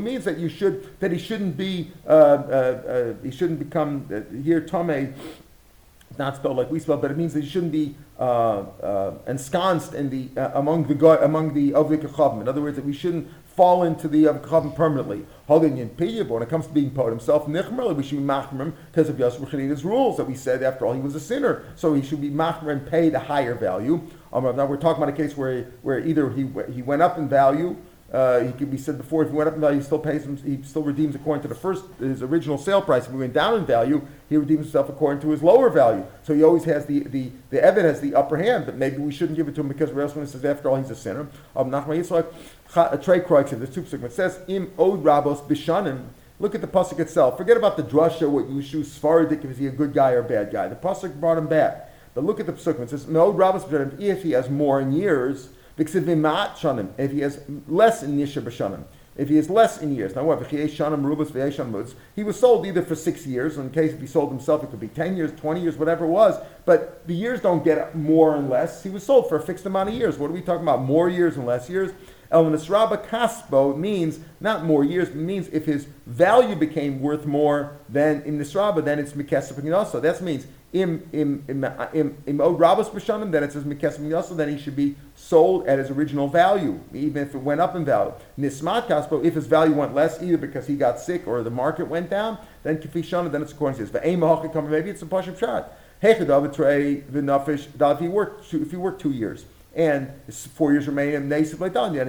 means 0.00 0.24
that 0.24 0.38
you 0.38 0.48
should 0.48 1.00
that 1.00 1.12
he 1.12 1.18
shouldn't 1.18 1.56
be 1.58 1.92
uh, 2.06 2.10
uh, 2.10 2.12
uh, 2.12 3.14
he 3.22 3.30
shouldn't 3.30 3.58
become 3.58 4.08
uh, 4.10 4.20
here 4.42 4.62
tame 4.62 5.14
It's 6.10 6.18
not 6.18 6.34
spelled 6.34 6.56
like 6.56 6.70
we 6.72 6.80
spell, 6.80 6.96
but 6.96 7.12
it 7.12 7.16
means 7.16 7.34
that 7.34 7.44
you 7.44 7.48
shouldn't 7.48 7.70
be 7.70 7.94
uh, 8.18 8.62
uh, 8.82 9.14
ensconced 9.28 9.94
in 9.94 10.10
the 10.10 10.28
uh, 10.36 10.50
among 10.58 10.88
the 10.88 11.24
among 11.24 11.54
the 11.54 11.70
Avik. 11.70 12.40
In 12.40 12.48
other 12.48 12.60
words, 12.60 12.74
that 12.74 12.84
we 12.84 12.92
shouldn't 12.92 13.28
fall 13.46 13.84
into 13.84 14.08
the 14.08 14.24
Avik 14.24 14.74
permanently. 14.74 15.24
Holding 15.46 15.78
in 15.78 15.90
Piyah, 15.90 16.26
but 16.26 16.34
when 16.34 16.42
it 16.42 16.48
comes 16.48 16.66
to 16.66 16.72
being 16.72 16.90
Pod 16.90 17.10
himself, 17.10 17.46
Nichmer, 17.46 17.94
we 17.94 18.02
should 18.02 18.18
be 18.18 18.24
Machmer 18.24 18.72
because 18.90 19.08
of 19.08 19.20
Yosef 19.20 19.84
rules 19.84 20.16
that 20.16 20.24
we 20.24 20.34
said. 20.34 20.64
After 20.64 20.84
all, 20.84 20.94
he 20.94 21.00
was 21.00 21.14
a 21.14 21.20
sinner, 21.20 21.64
so 21.76 21.94
he 21.94 22.02
should 22.02 22.20
be 22.20 22.30
Machmer 22.30 22.72
and 22.72 22.84
pay 22.84 23.08
the 23.08 23.20
higher 23.20 23.54
value. 23.54 24.00
Um, 24.32 24.44
now 24.56 24.66
we're 24.66 24.78
talking 24.78 25.00
about 25.02 25.14
a 25.14 25.16
case 25.16 25.36
where 25.36 25.68
where 25.82 26.00
either 26.00 26.30
he 26.30 26.48
he 26.72 26.82
went 26.82 27.02
up 27.02 27.18
in 27.18 27.28
value. 27.28 27.76
Uh, 28.12 28.40
he 28.40 28.50
could 28.52 28.70
be 28.70 28.76
said 28.76 28.98
before, 28.98 29.22
if 29.22 29.28
he 29.28 29.34
went 29.34 29.46
up 29.46 29.54
in 29.54 29.60
value, 29.60 29.78
he 29.78 29.84
still 29.84 29.98
pays 29.98 30.24
him, 30.24 30.36
he 30.38 30.60
still 30.64 30.82
redeems 30.82 31.14
according 31.14 31.42
to 31.42 31.48
the 31.48 31.54
first, 31.54 31.84
his 32.00 32.22
original 32.22 32.58
sale 32.58 32.82
price. 32.82 33.06
If 33.06 33.12
he 33.12 33.16
went 33.16 33.32
down 33.32 33.56
in 33.56 33.64
value, 33.64 34.04
he 34.28 34.36
redeems 34.36 34.64
himself 34.64 34.88
according 34.88 35.22
to 35.22 35.30
his 35.30 35.44
lower 35.44 35.70
value. 35.70 36.04
So 36.24 36.34
he 36.34 36.42
always 36.42 36.64
has 36.64 36.86
the, 36.86 37.00
the, 37.00 37.30
the 37.50 37.58
Evid 37.58 37.84
has 37.84 38.00
the 38.00 38.16
upper 38.16 38.36
hand, 38.36 38.66
but 38.66 38.76
maybe 38.76 38.96
we 38.96 39.12
shouldn't 39.12 39.36
give 39.36 39.46
it 39.46 39.54
to 39.54 39.60
him 39.60 39.68
because 39.68 39.90
Rashi 39.90 40.26
says, 40.26 40.44
after 40.44 40.68
all, 40.68 40.76
he's 40.76 40.90
a 40.90 40.96
sinner. 40.96 41.28
Um, 41.54 41.70
Nachman 41.70 41.98
Yitzchak, 42.00 42.26
Cha- 42.74 42.90
a 42.90 42.98
Trey 42.98 43.22
said, 43.46 43.60
the 43.60 43.68
two 43.68 43.86
segment 43.86 44.12
says, 44.12 44.40
Im 44.48 44.72
od 44.76 45.04
rabos 45.04 45.46
bishanim. 45.46 46.06
Look 46.40 46.56
at 46.56 46.62
the 46.62 46.66
pasuk 46.66 46.98
itself. 46.98 47.36
Forget 47.36 47.58
about 47.58 47.76
the 47.76 47.84
drasha, 47.84 48.28
what 48.28 48.48
you 48.48 48.60
choose 48.60 48.98
Sfaradik, 48.98 49.44
is 49.44 49.58
he 49.58 49.68
a 49.68 49.70
good 49.70 49.92
guy 49.92 50.12
or 50.12 50.20
a 50.20 50.24
bad 50.24 50.50
guy. 50.50 50.66
The 50.66 50.74
pasuk 50.74 51.20
brought 51.20 51.38
him 51.38 51.46
back. 51.46 51.92
But 52.14 52.24
look 52.24 52.40
at 52.40 52.46
the 52.46 52.52
pasuk. 52.52 52.80
It 52.80 52.90
says, 52.90 53.04
Meod 53.04 53.36
rabos 53.36 53.68
bishanim, 53.68 54.00
if 54.00 54.24
he 54.24 54.32
has 54.32 54.50
more 54.50 54.80
in 54.80 54.90
years, 54.90 55.50
if 55.78 57.12
he 57.12 57.20
has 57.20 57.40
less 57.68 58.02
in 58.02 58.18
Nisha 58.18 58.42
b'shanim, 58.42 58.84
if 59.16 59.28
he 59.28 59.36
has 59.36 59.50
less 59.50 59.82
in 59.82 59.94
years. 59.94 60.14
Now 60.14 60.24
what, 60.24 60.46
he 60.46 62.22
was 62.24 62.40
sold 62.40 62.66
either 62.66 62.82
for 62.82 62.94
six 62.94 63.26
years, 63.26 63.58
in 63.58 63.70
case 63.70 63.92
if 63.92 64.00
he 64.00 64.06
sold 64.06 64.30
himself, 64.30 64.62
it 64.64 64.70
could 64.70 64.80
be 64.80 64.88
ten 64.88 65.16
years, 65.16 65.32
twenty 65.38 65.60
years, 65.60 65.76
whatever 65.76 66.04
it 66.04 66.08
was, 66.08 66.40
but 66.64 67.06
the 67.06 67.14
years 67.14 67.40
don't 67.40 67.64
get 67.64 67.94
more 67.94 68.36
and 68.36 68.48
less. 68.48 68.82
He 68.82 68.90
was 68.90 69.02
sold 69.02 69.28
for 69.28 69.36
a 69.36 69.42
fixed 69.42 69.66
amount 69.66 69.88
of 69.88 69.94
years. 69.94 70.18
What 70.18 70.30
are 70.30 70.34
we 70.34 70.40
talking 70.40 70.62
about? 70.62 70.82
More 70.82 71.08
years 71.08 71.36
and 71.36 71.46
less 71.46 71.68
years? 71.68 71.92
El 72.32 72.44
Nisraba 72.44 73.04
Kasbo 73.08 73.76
means 73.76 74.20
not 74.40 74.64
more 74.64 74.84
years, 74.84 75.08
but 75.08 75.16
means 75.16 75.48
if 75.48 75.66
his 75.66 75.86
value 76.06 76.54
became 76.54 77.00
worth 77.00 77.26
more 77.26 77.76
than 77.88 78.22
in 78.22 78.38
Nisraba, 78.38 78.84
then 78.84 79.00
it's 79.00 79.12
Mikesef 79.12 79.74
also. 79.74 79.98
That 79.98 80.20
means 80.20 80.46
im 80.72 81.08
im 81.12 81.44
im 81.48 81.64
im 81.92 82.16
im 82.26 82.40
od 82.40 82.46
oh, 82.46 82.56
rabos 82.56 82.88
b'shanim, 82.88 83.32
then 83.32 83.42
it 83.42 83.52
says 83.52 83.64
Mikesef 83.64 84.14
also, 84.14 84.34
then 84.34 84.48
he 84.48 84.62
should 84.62 84.76
be 84.76 84.94
sold 85.30 85.66
at 85.68 85.78
his 85.78 85.90
original 85.90 86.26
value, 86.26 86.80
even 86.92 87.22
if 87.22 87.34
it 87.36 87.38
went 87.38 87.60
up 87.60 87.76
in 87.76 87.84
value. 87.84 88.12
Nismat 88.36 88.88
Kasbo, 88.88 89.24
if 89.24 89.34
his 89.34 89.46
value 89.46 89.74
went 89.74 89.94
less, 89.94 90.20
either 90.20 90.36
because 90.36 90.66
he 90.66 90.74
got 90.74 90.98
sick 90.98 91.26
or 91.28 91.44
the 91.44 91.50
market 91.50 91.86
went 91.86 92.10
down, 92.10 92.36
then 92.64 92.78
Kifi 92.78 93.04
Shanim, 93.04 93.30
then 93.30 93.40
it's 93.40 93.52
according 93.52 93.78
to 93.78 93.84
this. 93.86 94.02
Maybe 94.02 94.90
it's 94.90 95.02
a 95.02 95.06
Pashup 95.06 95.38
shot. 95.38 95.72
If 96.02 96.18
he 98.00 98.08
worked 98.08 98.50
two, 98.50 98.62
if 98.62 98.70
he 98.70 98.76
worked 98.76 99.00
two 99.00 99.12
years 99.12 99.44
and 99.76 100.10
four 100.30 100.72
years 100.72 100.88
remaining, 100.88 101.14
and 101.14 101.32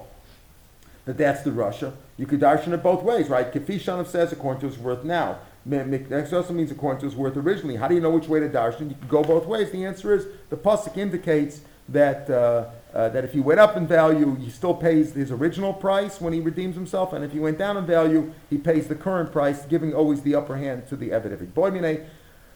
That 1.05 1.17
that's 1.17 1.43
the 1.43 1.51
Russia. 1.51 1.93
You 2.17 2.25
could 2.25 2.39
darshan 2.39 2.73
it 2.73 2.81
both 2.81 3.03
ways, 3.03 3.29
right? 3.29 3.53
Kafi 3.53 3.79
Shanov 3.79 4.07
says 4.07 4.31
according 4.31 4.61
to 4.61 4.67
his 4.67 4.77
worth 4.77 5.03
now. 5.03 5.37
Next 5.65 6.31
also 6.31 6.53
means 6.53 6.69
according 6.71 6.99
to 7.01 7.05
his 7.07 7.15
worth 7.15 7.37
originally. 7.37 7.75
How 7.75 7.87
do 7.87 7.95
you 7.95 8.01
know 8.01 8.11
which 8.11 8.27
way 8.27 8.39
to 8.39 8.47
darshan? 8.47 8.89
You 8.89 8.95
can 8.95 9.07
go 9.07 9.23
both 9.23 9.47
ways. 9.47 9.71
The 9.71 9.83
answer 9.83 10.13
is 10.13 10.27
the 10.49 10.57
pasuk 10.57 10.95
indicates 10.95 11.61
that 11.89 12.29
uh, 12.29 12.69
uh, 12.93 13.09
that 13.09 13.25
if 13.25 13.33
he 13.33 13.39
went 13.39 13.59
up 13.59 13.75
in 13.75 13.87
value, 13.87 14.35
he 14.35 14.49
still 14.49 14.73
pays 14.73 15.13
his 15.13 15.31
original 15.31 15.73
price 15.73 16.21
when 16.21 16.33
he 16.33 16.39
redeems 16.39 16.75
himself, 16.75 17.13
and 17.13 17.25
if 17.25 17.31
he 17.31 17.39
went 17.39 17.57
down 17.57 17.77
in 17.77 17.85
value, 17.85 18.33
he 18.49 18.57
pays 18.57 18.87
the 18.87 18.95
current 18.95 19.31
price, 19.31 19.65
giving 19.65 19.93
always 19.93 20.21
the 20.21 20.35
upper 20.35 20.55
hand 20.55 20.87
to 20.87 20.95
the 20.95 21.09
evidivi. 21.09 21.53
Boy, 21.53 21.71
mine. 21.71 22.05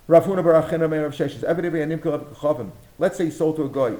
Rav 0.07 0.25
Huna 0.25 0.43
Baruch 0.43 0.71
Chena 0.71 0.89
Meir 0.89 1.03
Rav 1.03 1.13
Sheshes. 1.13 1.43
Evidivi 1.43 1.83
and 1.83 1.91
Nimkel 1.91 2.33
Chavim. 2.33 2.71
Let's 2.97 3.15
say 3.15 3.25
he 3.25 3.31
sold 3.31 3.57
to 3.57 3.65
a 3.65 3.69
guy. 3.69 3.95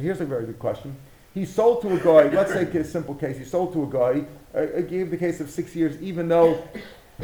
Here's 0.00 0.20
a 0.20 0.26
very 0.26 0.46
good 0.46 0.58
question. 0.58 0.96
He 1.32 1.44
sold 1.44 1.82
to 1.82 1.94
a 1.94 1.98
guy. 1.98 2.34
Let's 2.34 2.52
take 2.52 2.74
a 2.74 2.82
simple 2.82 3.14
case. 3.14 3.38
He 3.38 3.44
sold 3.44 3.72
to 3.74 3.84
a 3.84 3.86
guy. 3.86 4.24
Uh, 4.52 4.80
gave 4.80 5.12
the 5.12 5.16
case 5.16 5.40
of 5.40 5.48
six 5.48 5.76
years, 5.76 6.00
even 6.02 6.26
though 6.26 6.62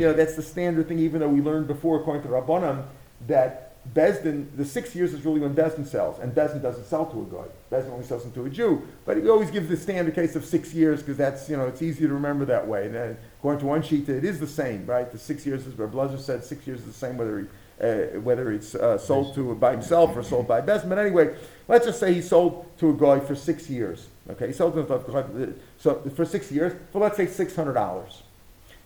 you 0.00 0.06
know, 0.06 0.12
that's 0.12 0.36
the 0.36 0.42
standard 0.42 0.88
thing, 0.88 0.98
even 0.98 1.20
though 1.20 1.28
we 1.28 1.40
learned 1.40 1.66
before, 1.66 2.00
according 2.00 2.22
to 2.22 2.28
Rabbanim, 2.28 2.84
that 3.26 3.68
Bezdin, 3.94 4.46
the 4.56 4.64
six 4.64 4.94
years 4.94 5.14
is 5.14 5.24
really 5.24 5.40
when 5.40 5.54
Bezdin 5.54 5.86
sells, 5.86 6.18
and 6.18 6.34
Bezdin 6.34 6.60
doesn't 6.60 6.84
sell 6.84 7.06
to 7.06 7.22
a 7.22 7.24
guy. 7.24 7.48
Bezdin 7.70 7.92
only 7.92 8.04
sells 8.04 8.24
him 8.24 8.32
to 8.32 8.44
a 8.44 8.50
Jew. 8.50 8.82
But 9.06 9.16
he 9.16 9.28
always 9.28 9.50
gives 9.50 9.68
the 9.68 9.76
standard 9.76 10.14
case 10.14 10.36
of 10.36 10.44
six 10.44 10.74
years 10.74 11.00
because 11.00 11.16
that's, 11.16 11.48
you 11.48 11.56
know, 11.56 11.66
it's 11.66 11.80
easier 11.80 12.08
to 12.08 12.14
remember 12.14 12.44
that 12.46 12.66
way. 12.66 12.86
And 12.86 12.94
then, 12.94 13.16
according 13.38 13.60
to 13.60 13.66
one 13.66 13.82
sheet, 13.82 14.08
it 14.08 14.24
is 14.24 14.40
the 14.40 14.46
same, 14.46 14.84
right? 14.84 15.10
The 15.10 15.18
six 15.18 15.46
years 15.46 15.66
is 15.66 15.76
where 15.76 15.88
Blazer 15.88 16.18
said 16.18 16.44
six 16.44 16.66
years 16.66 16.80
is 16.80 16.86
the 16.86 16.92
same 16.92 17.16
whether 17.16 17.40
he, 17.40 17.46
uh, 17.80 18.20
whether 18.20 18.52
it's 18.52 18.74
uh, 18.74 18.98
sold 18.98 19.34
to 19.36 19.54
by 19.54 19.72
himself 19.72 20.14
or 20.16 20.22
sold 20.22 20.46
by 20.46 20.60
Bezdin. 20.60 20.88
But 20.88 20.98
anyway, 20.98 21.34
let's 21.66 21.86
just 21.86 22.00
say 22.00 22.12
he 22.12 22.20
sold 22.20 22.66
to 22.78 22.90
a 22.90 22.94
guy 22.94 23.20
for 23.20 23.34
six 23.34 23.70
years. 23.70 24.08
Okay, 24.30 24.48
he 24.48 24.52
sold 24.52 24.74
to 24.74 24.80
him 24.80 25.54
so 25.78 26.02
for 26.14 26.24
six 26.26 26.52
years 26.52 26.74
for 26.92 27.00
let's 27.00 27.16
say 27.16 27.26
six 27.26 27.56
hundred 27.56 27.74
dollars. 27.74 28.22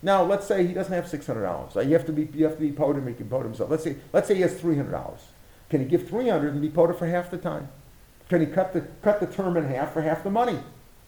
Now, 0.03 0.23
let's 0.25 0.47
say 0.47 0.67
he 0.67 0.73
doesn't 0.75 0.93
have 0.93 1.07
six 1.09 1.27
hundred 1.27 1.43
dollars. 1.43 1.75
You 1.77 1.93
have 1.93 2.07
to 2.07 2.13
be 2.13 2.29
you 2.35 2.45
have 2.45 2.57
to 2.57 2.61
be 2.61 2.73
potem. 2.73 3.07
He 3.07 3.15
can 3.15 3.29
pot 3.29 3.45
himself. 3.45 3.71
Let's 3.71 3.85
say 3.85 3.97
let's 4.13 4.27
say 4.29 4.35
he 4.35 4.41
has 4.43 4.59
three 4.59 4.77
hundred 4.77 4.93
dollars. 4.93 5.21
Can 5.71 5.81
he 5.81 5.87
give 5.87 6.09
three 6.09 6.29
hundred 6.29 6.53
and 6.53 6.61
be 6.63 6.69
potem 6.69 6.97
for 6.97 7.07
half 7.07 7.31
the 7.31 7.39
time? 7.39 7.69
Can 8.29 8.41
he 8.41 8.47
cut 8.47 8.73
the 8.73 8.81
cut 9.03 9.21
the 9.21 9.27
term 9.27 9.57
in 9.57 9.65
half 9.69 9.93
for 9.93 10.03
half 10.03 10.25
the 10.25 10.31
money? 10.31 10.59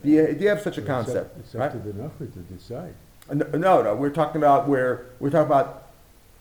Do 0.03 0.11
you, 0.11 0.35
do 0.35 0.43
you 0.45 0.49
have 0.51 0.61
such 0.61 0.77
a 0.79 0.81
It's 0.83 0.91
up- 0.91 1.05
concept? 1.07 1.39
It's 1.39 1.55
right? 1.55 1.73
to 1.73 1.79
the 1.79 1.93
Nachri 1.93 2.33
to 2.33 2.39
decide. 2.41 2.95
No, 3.33 3.81
no, 3.83 3.95
we're 3.95 4.11
talking 4.11 4.37
about 4.37 4.69
where, 4.69 5.07
we're 5.19 5.31
talking 5.31 5.47
about 5.47 5.89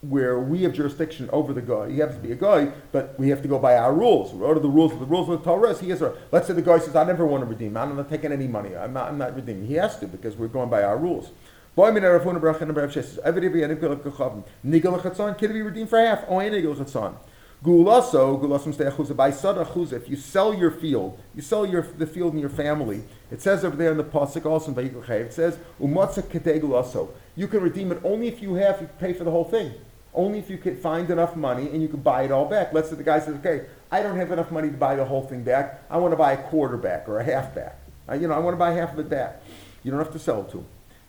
where 0.02 0.38
we 0.38 0.64
have 0.64 0.74
jurisdiction 0.74 1.30
over 1.32 1.54
the 1.54 1.62
guy. 1.62 1.90
He 1.90 2.00
happens 2.00 2.18
to 2.18 2.24
be 2.28 2.34
a 2.34 2.36
guy, 2.36 2.74
but 2.92 3.18
we 3.18 3.30
have 3.30 3.42
to 3.42 3.48
go 3.48 3.58
by 3.58 3.78
our 3.78 3.94
rules. 3.94 4.34
What 4.34 4.58
are 4.58 4.60
the 4.60 4.68
rules? 4.68 4.92
The 5.00 5.06
rules 5.06 5.30
of 5.30 5.40
the 5.40 5.46
Torah 5.46 5.70
is 5.70 5.80
he 5.80 5.92
has 5.92 6.02
a, 6.02 6.14
let's 6.34 6.48
say 6.48 6.54
the 6.54 6.62
guy 6.62 6.78
says, 6.80 6.94
I 6.98 7.06
never 7.06 7.26
want 7.26 7.42
to 7.42 7.46
redeem. 7.50 7.78
I'm 7.78 7.96
not 7.96 8.10
taking 8.10 8.34
any 8.34 8.48
money. 8.50 8.76
I'm 8.76 8.92
not, 8.92 9.08
I'm 9.08 9.18
not 9.18 9.34
redeeming. 9.34 9.66
He 9.66 9.76
has 9.76 9.98
to 10.00 10.08
because 10.08 10.36
we're 10.36 10.50
going 10.50 10.70
by 10.70 10.84
our 10.84 10.98
rules. 10.98 11.30
Boy, 11.76 11.92
min 11.92 12.04
arafuna 12.04 12.40
barachin 12.40 12.62
and 12.64 12.76
barav 12.76 12.92
sheshes. 12.92 13.18
Everybody 13.20 13.64
and 13.64 13.74
nigel 13.74 13.96
kachavim. 13.96 14.44
Nigel 14.62 15.00
chatzon 15.00 15.36
can 15.36 15.52
be 15.52 15.64
redeemed 15.64 15.90
for 15.90 15.98
half. 15.98 16.24
Oh, 16.28 16.38
nigel 16.38 16.76
chatzon. 16.76 17.16
Gulaso, 17.64 18.40
gulasum 18.40 18.76
stei 18.76 18.92
achuza. 18.92 19.16
By 19.16 19.32
sad 19.32 19.56
achuza, 19.56 19.94
if 19.94 20.08
you 20.08 20.16
sell 20.16 20.54
your 20.54 20.70
field, 20.70 21.20
you 21.34 21.42
sell 21.42 21.66
your 21.66 21.82
the 21.82 22.06
field 22.06 22.34
in 22.34 22.40
your 22.40 22.50
family. 22.50 23.02
It 23.32 23.42
says 23.42 23.66
over 23.66 23.76
there 23.76 23.90
in 23.90 23.98
the 23.98 24.04
pasuk 24.04 24.46
also 24.46 24.70
in 24.70 24.76
Vayikol 24.76 25.04
Chayiv, 25.04 25.26
it 25.26 25.34
says 25.34 25.58
umatza 25.82 26.22
ketei 26.22 26.62
gulaso. 26.62 27.10
You 27.36 27.48
can 27.48 27.62
redeem 27.62 27.92
it 27.92 28.02
only 28.04 28.28
if 28.28 28.40
you 28.40 28.54
have 28.54 28.80
you 28.80 28.88
pay 29.00 29.14
for 29.14 29.24
the 29.24 29.32
whole 29.32 29.46
thing. 29.46 29.74
Only 30.14 30.38
if 30.38 30.52
you 30.52 30.60
can 30.60 30.78
find 30.78 31.10
enough 31.10 31.36
money 31.36 31.70
and 31.70 31.82
you 31.82 31.88
can 31.88 32.02
buy 32.02 32.22
it 32.22 32.32
all 32.32 32.46
back. 32.46 32.72
Let's 32.72 32.92
say 32.92 32.98
the 32.98 33.04
guy 33.04 33.20
says, 33.20 33.34
okay, 33.38 33.66
I 33.92 34.04
don't 34.04 34.18
have 34.18 34.32
enough 34.32 34.52
money 34.52 34.70
to 34.70 34.78
buy 34.78 34.96
the 34.96 35.06
whole 35.06 35.24
thing 35.24 35.42
back. 35.42 35.82
I 35.90 35.98
want 35.98 36.12
to 36.12 36.18
buy 36.18 36.34
a 36.34 36.38
quarter 36.50 36.78
back 36.78 37.10
or 37.10 37.18
a 37.18 37.24
half 37.24 37.56
back. 37.56 37.80
Uh, 38.08 38.14
you 38.14 38.28
know, 38.28 38.36
I 38.36 38.38
want 38.38 38.54
to 38.54 38.60
buy 38.60 38.74
half 38.74 38.94
of 38.94 39.00
it 39.00 39.10
back. 39.10 39.42
You 39.82 39.90
don't 39.90 40.00
have 40.00 40.14
to 40.14 40.20
sell 40.20 40.42
it 40.42 40.52
to 40.52 40.60
him. 40.60 40.66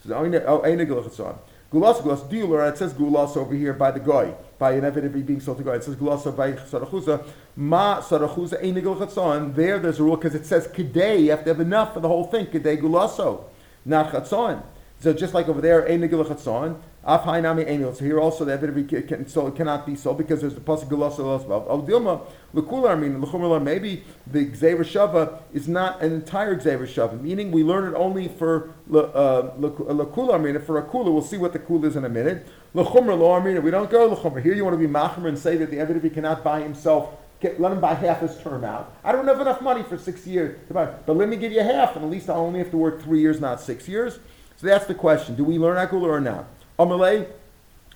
So, 0.07 0.15
"Oh, 0.15 0.43
oh, 0.47 0.63
eine 0.63 0.87
Gilchitz 0.87 1.21
on. 1.21 1.39
Gulas, 1.73 2.01
gulas, 2.03 2.29
dealer, 2.29 2.69
it 2.69 2.79
says 2.79 2.93
gulas 2.93 3.37
over 3.37 3.55
here 3.55 3.73
by 3.73 3.91
the 3.91 3.99
guy, 3.99 4.33
by 4.59 4.73
an 4.73 4.85
evidence 4.85 5.27
being 5.27 5.41
sold 5.41 5.59
to 5.59 5.65
guy. 5.65 5.75
It 5.75 5.83
says 5.83 5.97
gulas 5.97 6.25
by 6.37 6.53
sarachuza. 6.53 7.25
Ma 7.57 8.01
sarachuza 8.01 8.63
ein 8.63 8.75
chatzon. 8.77 9.55
There, 9.55 9.81
there's 9.81 9.99
a 9.99 10.03
rule 10.05 10.17
because 10.17 10.37
it 10.37 10.47
says 10.47 10.69
kedei. 10.69 11.25
You 11.25 11.31
have 11.31 11.43
to 11.45 11.51
have 11.51 11.61
enough 11.61 11.95
for 11.95 12.01
the 12.01 12.07
whole 12.07 12.27
thing. 12.27 12.47
Kedei 12.47 12.81
gulaso, 12.81 13.45
not 13.85 14.13
chatzon. 14.13 14.63
So 15.05 15.13
just 15.13 15.35
like 15.35 15.51
over 15.51 15.61
there, 15.61 15.87
ein 15.87 16.01
nigel 16.01 16.25
chatzon. 16.25 16.81
Af 17.05 17.25
hainami 17.25 17.69
ein. 17.69 17.95
So 17.95 18.07
here 18.07 18.19
also 18.19 18.47
the 18.47 18.53
evidence 18.55 19.07
can, 19.07 19.29
so 19.29 19.47
it 19.49 19.55
cannot 19.55 19.85
be 19.85 19.97
sold 19.97 20.17
because 20.17 20.41
there's 20.41 20.55
the 20.55 20.63
pasuk 20.63 20.85
as 20.85 21.19
well. 21.45 21.67
Al 21.69 21.83
dilma 21.83 22.23
lekula. 22.55 22.93
I 22.93 22.95
mean 22.95 23.21
lechumrla. 23.21 23.63
Maybe 23.63 24.03
the 24.27 24.47
xaver 24.47 24.83
shava 24.83 25.43
is 25.53 25.69
not 25.69 26.01
an 26.01 26.15
entire 26.15 26.59
xaver 26.59 26.87
shava, 26.87 27.21
meaning 27.21 27.53
we 27.53 27.63
learn 27.63 27.93
it 27.93 27.95
only 27.95 28.29
for 28.29 28.71
le- 28.89 29.11
uh, 29.11 29.53
mean 29.59 30.59
for 30.63 30.79
a 30.79 30.83
kula. 30.83 31.13
We'll 31.13 31.21
see 31.21 31.37
what 31.37 31.53
the 31.53 31.59
kula 31.59 31.85
is 31.85 31.97
in 31.97 32.07
a 32.07 32.09
minute. 32.09 32.49
Lechumra 32.75 33.19
lo 33.19 33.29
armina. 33.39 33.63
We 33.63 33.71
don't 33.71 33.91
go 33.91 34.17
lechumra. 34.17 34.43
Here 34.43 34.55
you 34.55 34.65
want 34.65 34.73
to 34.73 34.79
be 34.79 34.91
machmer 34.91 35.29
and 35.29 35.39
say 35.39 35.59
that 35.59 35.71
the 35.71 35.79
evidence 35.79 36.15
cannot 36.15 36.43
buy 36.43 36.63
himself. 36.63 37.11
Let 37.43 37.73
him 37.73 37.81
buy 37.81 37.93
half 37.93 38.21
his 38.21 38.39
term 38.39 38.65
out. 38.65 38.97
I 39.05 39.13
don't 39.13 39.27
have 39.27 39.39
enough 39.39 39.61
money 39.61 39.83
for 39.83 39.99
six 39.99 40.27
years 40.27 40.59
but 40.71 41.07
let 41.07 41.29
me 41.29 41.37
give 41.37 41.53
you 41.53 41.61
half, 41.61 41.95
and 41.95 42.03
at 42.03 42.11
least 42.11 42.31
I 42.31 42.35
only 42.37 42.61
have 42.61 42.71
to 42.71 42.79
work 42.79 43.03
three 43.03 43.21
years, 43.21 43.39
not 43.39 43.61
six 43.61 43.87
years. 43.87 44.19
So 44.65 44.71
that's 44.71 44.87
the 44.87 44.95
question: 44.95 45.35
Do 45.35 45.45
we 45.45 45.59
learn 45.59 45.77
akula 45.77 46.05
or 46.05 46.21
not? 46.23 46.47
Amalei. 46.79 47.27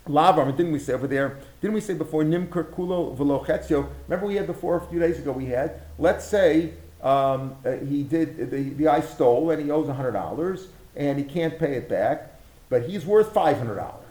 Lavar, 0.07 0.54
didn't 0.54 0.72
we 0.72 0.78
say 0.78 0.92
over 0.92 1.07
there? 1.07 1.38
Didn't 1.62 1.72
we 1.72 1.81
say 1.81 1.94
before 1.94 2.24
nimker 2.24 2.70
kulo 2.72 3.16
velochetzio? 3.16 3.88
Remember 4.07 4.26
we 4.26 4.35
had 4.35 4.46
before 4.46 4.76
a 4.76 4.87
few 4.87 4.98
days 4.98 5.18
ago. 5.18 5.33
We 5.33 5.46
had. 5.46 5.81
Let's 5.98 6.26
say 6.26 6.74
um, 7.02 7.57
uh, 7.64 7.72
he 7.87 8.02
did 8.02 8.50
the 8.50 8.62
the 8.74 8.85
guy 8.85 9.00
stole 9.00 9.50
and 9.50 9.64
he 9.64 9.70
owes 9.70 9.88
hundred 9.88 10.12
dollars 10.12 10.68
and 10.94 11.18
he 11.18 11.24
can't 11.24 11.59
pay 11.59 11.74
it 11.76 11.88
back, 11.88 12.38
but 12.68 12.83
he's 12.83 13.07
worth 13.07 13.33
five 13.33 13.57
hundred 13.57 13.76
dollars. 13.76 14.04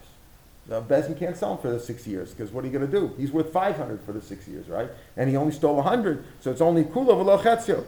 The 0.66 0.82
Bezin 0.82 1.18
can't 1.18 1.38
sell 1.38 1.54
him 1.54 1.60
for 1.60 1.70
the 1.70 1.80
six 1.80 2.08
years 2.08 2.32
because 2.32 2.52
what 2.52 2.64
are 2.64 2.68
you 2.68 2.74
going 2.74 2.90
to 2.90 3.00
do? 3.00 3.14
He's 3.18 3.32
worth 3.32 3.54
five 3.54 3.78
hundred 3.78 4.02
for 4.02 4.14
the 4.14 4.22
six 4.22 4.48
years, 4.48 4.68
right? 4.68 4.90
And 5.16 5.30
he 5.30 5.36
only 5.36 5.54
stole 5.54 5.80
hundred, 5.84 6.26
so 6.42 6.50
it's 6.50 6.62
only 6.62 6.84
kula 6.86 7.10
velochetzio. 7.10 7.86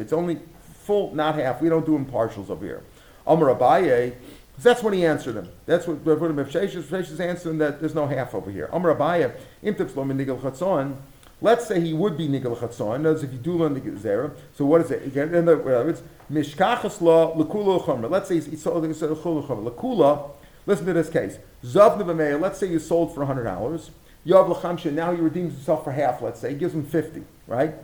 It's 0.00 0.12
only 0.12 0.38
full, 0.86 1.14
not 1.14 1.34
half. 1.34 1.60
We 1.60 1.68
don't 1.68 1.84
do 1.84 1.98
impartials 1.98 2.48
over 2.48 2.64
here. 2.64 2.82
Amar 3.26 3.54
Abaye. 3.54 4.14
That's 4.58 4.82
when 4.82 4.94
he 4.94 5.04
answered 5.04 5.36
him. 5.36 5.50
That's 5.66 5.86
what 5.86 6.06
Rav 6.06 6.18
Huda 6.18 6.32
Mepsheshes 6.32 7.20
answered 7.20 7.50
him 7.50 7.58
that 7.58 7.78
there's 7.78 7.94
no 7.94 8.06
half 8.06 8.34
over 8.34 8.50
here. 8.50 8.70
Amar 8.72 8.94
Abaye, 8.94 9.34
im 9.62 9.74
tiflo 9.74 10.06
min 10.06 10.16
nigel 10.16 10.38
chatzon. 10.38 10.96
Let's 11.42 11.66
say 11.66 11.78
he 11.78 11.92
would 11.92 12.16
be 12.16 12.26
nigel 12.26 12.56
chatzon. 12.56 13.02
Notice 13.02 13.24
if 13.24 13.32
you 13.32 13.38
do 13.38 13.52
learn 13.52 13.74
the 13.74 13.80
zera. 13.80 14.34
So 14.54 14.64
what 14.64 14.80
is 14.80 14.90
it? 14.90 15.06
Again, 15.06 15.34
in 15.34 15.46
other 15.46 15.58
words, 15.58 16.02
mishkachas 16.32 17.02
la 17.02 17.34
lekula 17.34 17.84
chomer. 17.84 18.08
Let's 18.10 18.28
say 18.28 18.40
he 18.40 18.56
sold 18.56 18.82
lekula 18.84 19.46
chomer. 19.46 19.70
Lekula. 19.70 20.30
Listen 20.64 20.86
to 20.86 20.94
this 20.94 21.10
case. 21.10 21.38
Zav 21.62 22.00
nebameya. 22.00 22.40
Let's 22.40 22.58
say 22.58 22.68
you 22.68 22.78
sold 22.78 23.14
for 23.14 23.26
hundred 23.26 23.44
dollars. 23.44 23.90
Yav 24.26 24.50
lachamsha. 24.54 24.90
Now 24.90 25.14
he 25.14 25.20
redeems 25.20 25.52
himself 25.52 25.84
for 25.84 25.92
half. 25.92 26.22
Let's 26.22 26.40
say 26.40 26.52
he 26.52 26.56
gives 26.56 26.72
him 26.72 26.84
fifty. 26.84 27.24
Right. 27.46 27.74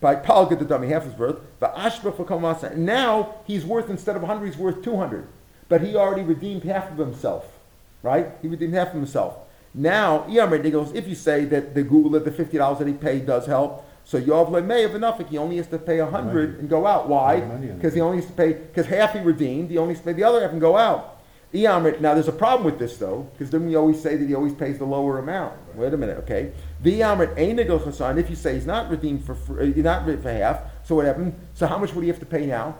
By 0.00 0.16
Paul 0.16 0.46
get 0.46 0.58
the 0.58 0.64
dummy 0.64 0.88
half 0.88 1.04
his 1.04 1.14
worth. 1.14 1.40
But 1.60 1.74
ashba 1.76 2.16
for 2.16 2.24
kamasa. 2.24 2.76
Now 2.76 3.36
he's 3.46 3.64
worth 3.64 3.88
instead 3.88 4.16
of 4.16 4.22
hundred, 4.22 4.46
he's 4.46 4.56
worth 4.56 4.82
two 4.82 4.96
hundred 4.96 5.28
but 5.68 5.80
he 5.80 5.96
already 5.96 6.22
redeemed 6.22 6.64
half 6.64 6.90
of 6.90 6.98
himself, 6.98 7.46
right? 8.02 8.28
He 8.42 8.48
redeemed 8.48 8.74
half 8.74 8.88
of 8.88 8.94
himself. 8.94 9.36
Now, 9.74 10.24
if 10.28 11.08
you 11.08 11.14
say 11.14 11.44
that 11.46 11.74
the 11.74 11.82
Google 11.82 12.10
that 12.12 12.24
the 12.24 12.30
fifty 12.30 12.58
dollars 12.58 12.78
that 12.78 12.86
he 12.86 12.94
paid 12.94 13.26
does 13.26 13.46
help, 13.46 13.84
so 14.04 14.20
Yov 14.20 14.50
Lemay 14.50 14.82
have 14.82 14.94
Enough, 14.94 15.28
he 15.28 15.38
only 15.38 15.56
has 15.56 15.66
to 15.68 15.78
pay 15.78 15.98
a 15.98 16.06
hundred 16.06 16.50
Money. 16.50 16.60
and 16.60 16.70
go 16.70 16.86
out. 16.86 17.08
Why? 17.08 17.40
Because 17.40 17.94
he 17.94 18.00
only 18.00 18.18
has 18.18 18.26
to 18.26 18.32
pay 18.32 18.52
because 18.52 18.86
half 18.86 19.14
he 19.14 19.20
redeemed, 19.20 19.70
he 19.70 19.78
only 19.78 19.94
has 19.94 20.00
to 20.00 20.04
pay 20.04 20.12
the 20.12 20.24
other 20.24 20.42
half 20.42 20.52
and 20.52 20.60
go 20.60 20.76
out. 20.76 21.13
Now 21.54 22.14
there's 22.14 22.26
a 22.26 22.32
problem 22.32 22.64
with 22.64 22.80
this 22.80 22.96
though, 22.96 23.28
because 23.32 23.50
then 23.50 23.66
we 23.66 23.76
always 23.76 24.02
say 24.02 24.16
that 24.16 24.26
he 24.26 24.34
always 24.34 24.52
pays 24.54 24.78
the 24.78 24.84
lower 24.84 25.20
amount. 25.20 25.54
Wait 25.76 25.94
a 25.94 25.96
minute, 25.96 26.18
okay? 26.18 26.52
The 26.82 27.00
Iyamrit 27.00 27.36
Einigel 27.36 27.80
Chasan, 27.80 28.18
if 28.18 28.28
you 28.28 28.34
say 28.34 28.54
he's 28.54 28.66
not 28.66 28.90
redeemed 28.90 29.24
for 29.24 29.36
free, 29.36 29.72
uh, 29.72 29.82
not 29.82 30.04
for 30.04 30.32
half, 30.32 30.62
so 30.82 30.96
what 30.96 31.06
happened? 31.06 31.34
So 31.54 31.68
how 31.68 31.78
much 31.78 31.94
would 31.94 32.02
he 32.02 32.08
have 32.08 32.18
to 32.18 32.26
pay 32.26 32.44
now? 32.46 32.76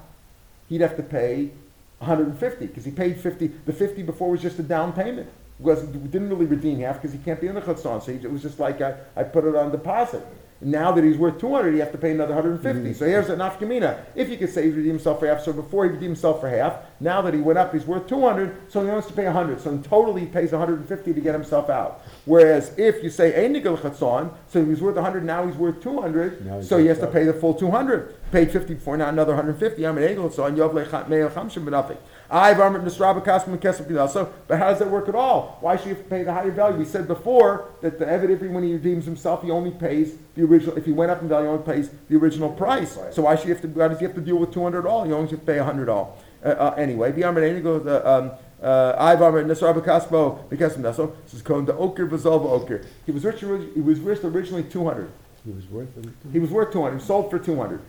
He'd 0.69 0.81
have 0.81 0.97
to 0.97 1.05
pay 1.05 1.51
150 1.99 2.67
because 2.67 2.85
he 2.85 2.91
paid 2.91 3.21
50. 3.21 3.47
The 3.65 3.73
50 3.73 4.03
before 4.03 4.31
was 4.31 4.43
just 4.43 4.59
a 4.59 4.63
down 4.63 4.93
payment. 4.93 5.29
Was 5.61 5.83
didn't 5.83 6.31
really 6.31 6.47
redeem 6.47 6.81
half 6.81 6.97
because 6.97 7.13
he 7.13 7.19
can't 7.19 7.41
be 7.41 7.47
in 7.47 7.55
the 7.55 7.61
chutzon. 7.61 8.03
So 8.03 8.13
he, 8.13 8.19
it 8.19 8.31
was 8.31 8.43
just 8.43 8.59
like 8.59 8.81
I, 8.81 8.97
I 9.15 9.23
put 9.23 9.45
it 9.45 9.55
on 9.55 9.71
deposit. 9.71 10.27
Now 10.61 10.93
that 10.93 11.05
he's 11.05 11.19
worth 11.19 11.39
200, 11.41 11.73
you 11.75 11.81
have 11.81 11.93
to 11.93 11.99
pay 11.99 12.13
another 12.13 12.35
150. 12.35 12.81
Mm-hmm. 12.81 12.99
So 12.99 13.07
here's 13.07 13.29
an 13.29 13.41
nafkamina. 13.41 14.05
If 14.15 14.31
you 14.31 14.37
could 14.37 14.51
say 14.51 14.65
he 14.65 14.69
redeemed 14.71 14.95
himself 14.95 15.21
for 15.21 15.27
half, 15.27 15.43
so 15.43 15.53
before 15.53 15.85
he 15.85 15.91
redeemed 15.91 16.13
himself 16.13 16.41
for 16.41 16.49
half, 16.49 16.77
now 17.01 17.21
that 17.23 17.35
he 17.35 17.41
went 17.41 17.59
up, 17.59 17.73
he's 17.73 17.85
worth 17.85 18.07
200, 18.07 18.73
so 18.73 18.83
he 18.83 18.89
wants 18.89 19.07
to 19.09 19.13
pay 19.13 19.25
100. 19.25 19.61
So 19.61 19.71
in 19.71 19.83
total, 19.83 20.15
he 20.15 20.27
pays 20.27 20.53
150 20.53 21.13
to 21.13 21.21
get 21.21 21.35
himself 21.35 21.69
out. 21.69 22.03
Whereas 22.25 22.73
if 22.79 23.03
you 23.03 23.11
say 23.11 23.45
ein 23.45 23.53
nigel 23.53 23.77
chatzon, 23.77 24.33
so 24.49 24.63
he 24.63 24.69
was 24.69 24.81
worth 24.81 24.95
100, 24.95 25.25
now 25.25 25.47
he's 25.47 25.57
worth 25.57 25.83
200, 25.83 26.47
Now 26.47 26.59
he's 26.59 26.69
so 26.69 26.79
he 26.79 26.87
has 26.87 26.99
worth 26.99 27.09
to 27.09 27.13
pay 27.13 27.25
the 27.25 27.35
full 27.35 27.55
200. 27.55 28.15
Paid 28.33 28.51
50 28.51 28.75
before, 28.75 28.97
now 28.97 29.09
another 29.09 29.35
150. 29.35 29.85
I'm 29.87 29.99
an 29.99 30.05
egel 30.05 30.31
chatzon, 30.31 30.57
yov 30.57 30.73
lechat 30.73 31.09
me'el 31.09 31.29
chamshim 31.29 31.65
benafik. 31.65 31.99
I've 32.31 32.57
varmit 32.57 32.83
nisraba 32.83 33.25
kasm 33.25 33.57
kesef 33.59 33.87
pinal. 33.87 34.09
So, 34.09 34.33
but 34.49 34.59
how 34.59 34.71
does 34.71 34.79
that 34.79 34.91
work 34.91 35.09
at 35.09 35.15
all? 35.15 35.59
Why 35.61 35.77
should 35.77 35.89
you 35.89 35.95
pay 35.95 36.23
the 36.23 36.33
higher 36.33 36.51
value? 36.51 36.79
We 36.79 36.85
said 36.85 37.07
before 37.07 37.71
that 37.83 37.99
the 37.99 38.09
evident 38.09 38.51
when 38.51 38.65
he 38.65 38.73
redeems 38.73 39.05
himself, 39.05 39.43
he 39.43 39.51
only 39.51 39.71
pays 39.71 40.17
the 40.35 40.44
original. 40.45 40.77
If 40.77 40.85
he 40.85 40.93
went 40.93 41.11
up 41.11 41.23
in 41.23 41.29
value, 41.29 41.47
he 41.47 41.53
only 41.53 41.65
pays 41.65 41.91
the 42.09 42.17
original 42.17 42.51
price. 42.51 42.99
So 43.13 43.23
why 43.23 43.37
should 43.37 43.49
you 43.49 43.55
have 43.55 43.63
to? 43.63 43.69
Why 43.69 43.89
does 43.89 43.99
he 43.99 44.05
have 44.05 44.15
to 44.15 44.21
deal 44.21 44.37
with 44.37 44.53
two 44.53 44.63
hundred 44.63 44.87
all? 44.87 45.05
He 45.05 45.13
only 45.13 45.29
to 45.31 45.39
pay 45.39 45.59
hundred 45.59 45.89
all. 45.89 46.19
Uh, 46.45 46.49
uh, 46.49 46.75
anyway, 46.77 47.13
v'amrit 47.13 47.63
goes. 47.63 47.87
Uh, 47.87 48.03
um, 48.05 48.33
uh, 48.63 48.95
I 48.99 49.15
varmit 49.17 49.47
nisraba 49.47 49.85
kasmo 49.85 50.49
because 50.49 50.77
of 50.77 50.95
so 50.97 51.15
this 51.25 51.35
is 51.35 51.43
called 51.43 51.67
the 51.67 51.77
oker 51.77 52.07
v'zalva 52.07 52.47
oker. 52.47 52.83
He 53.05 53.13
was 53.13 53.25
rich. 53.25 53.41
He 53.41 53.81
was 53.81 54.01
rich 54.01 54.25
originally 54.25 54.65
two 54.65 54.85
hundred. 54.85 55.11
He 55.45 55.53
was 55.53 55.69
worth. 55.69 55.89
He 56.33 56.39
was 56.39 56.51
worth 56.51 56.73
200, 56.73 57.03
sold 57.03 57.31
for 57.31 57.39
200. 57.39 57.81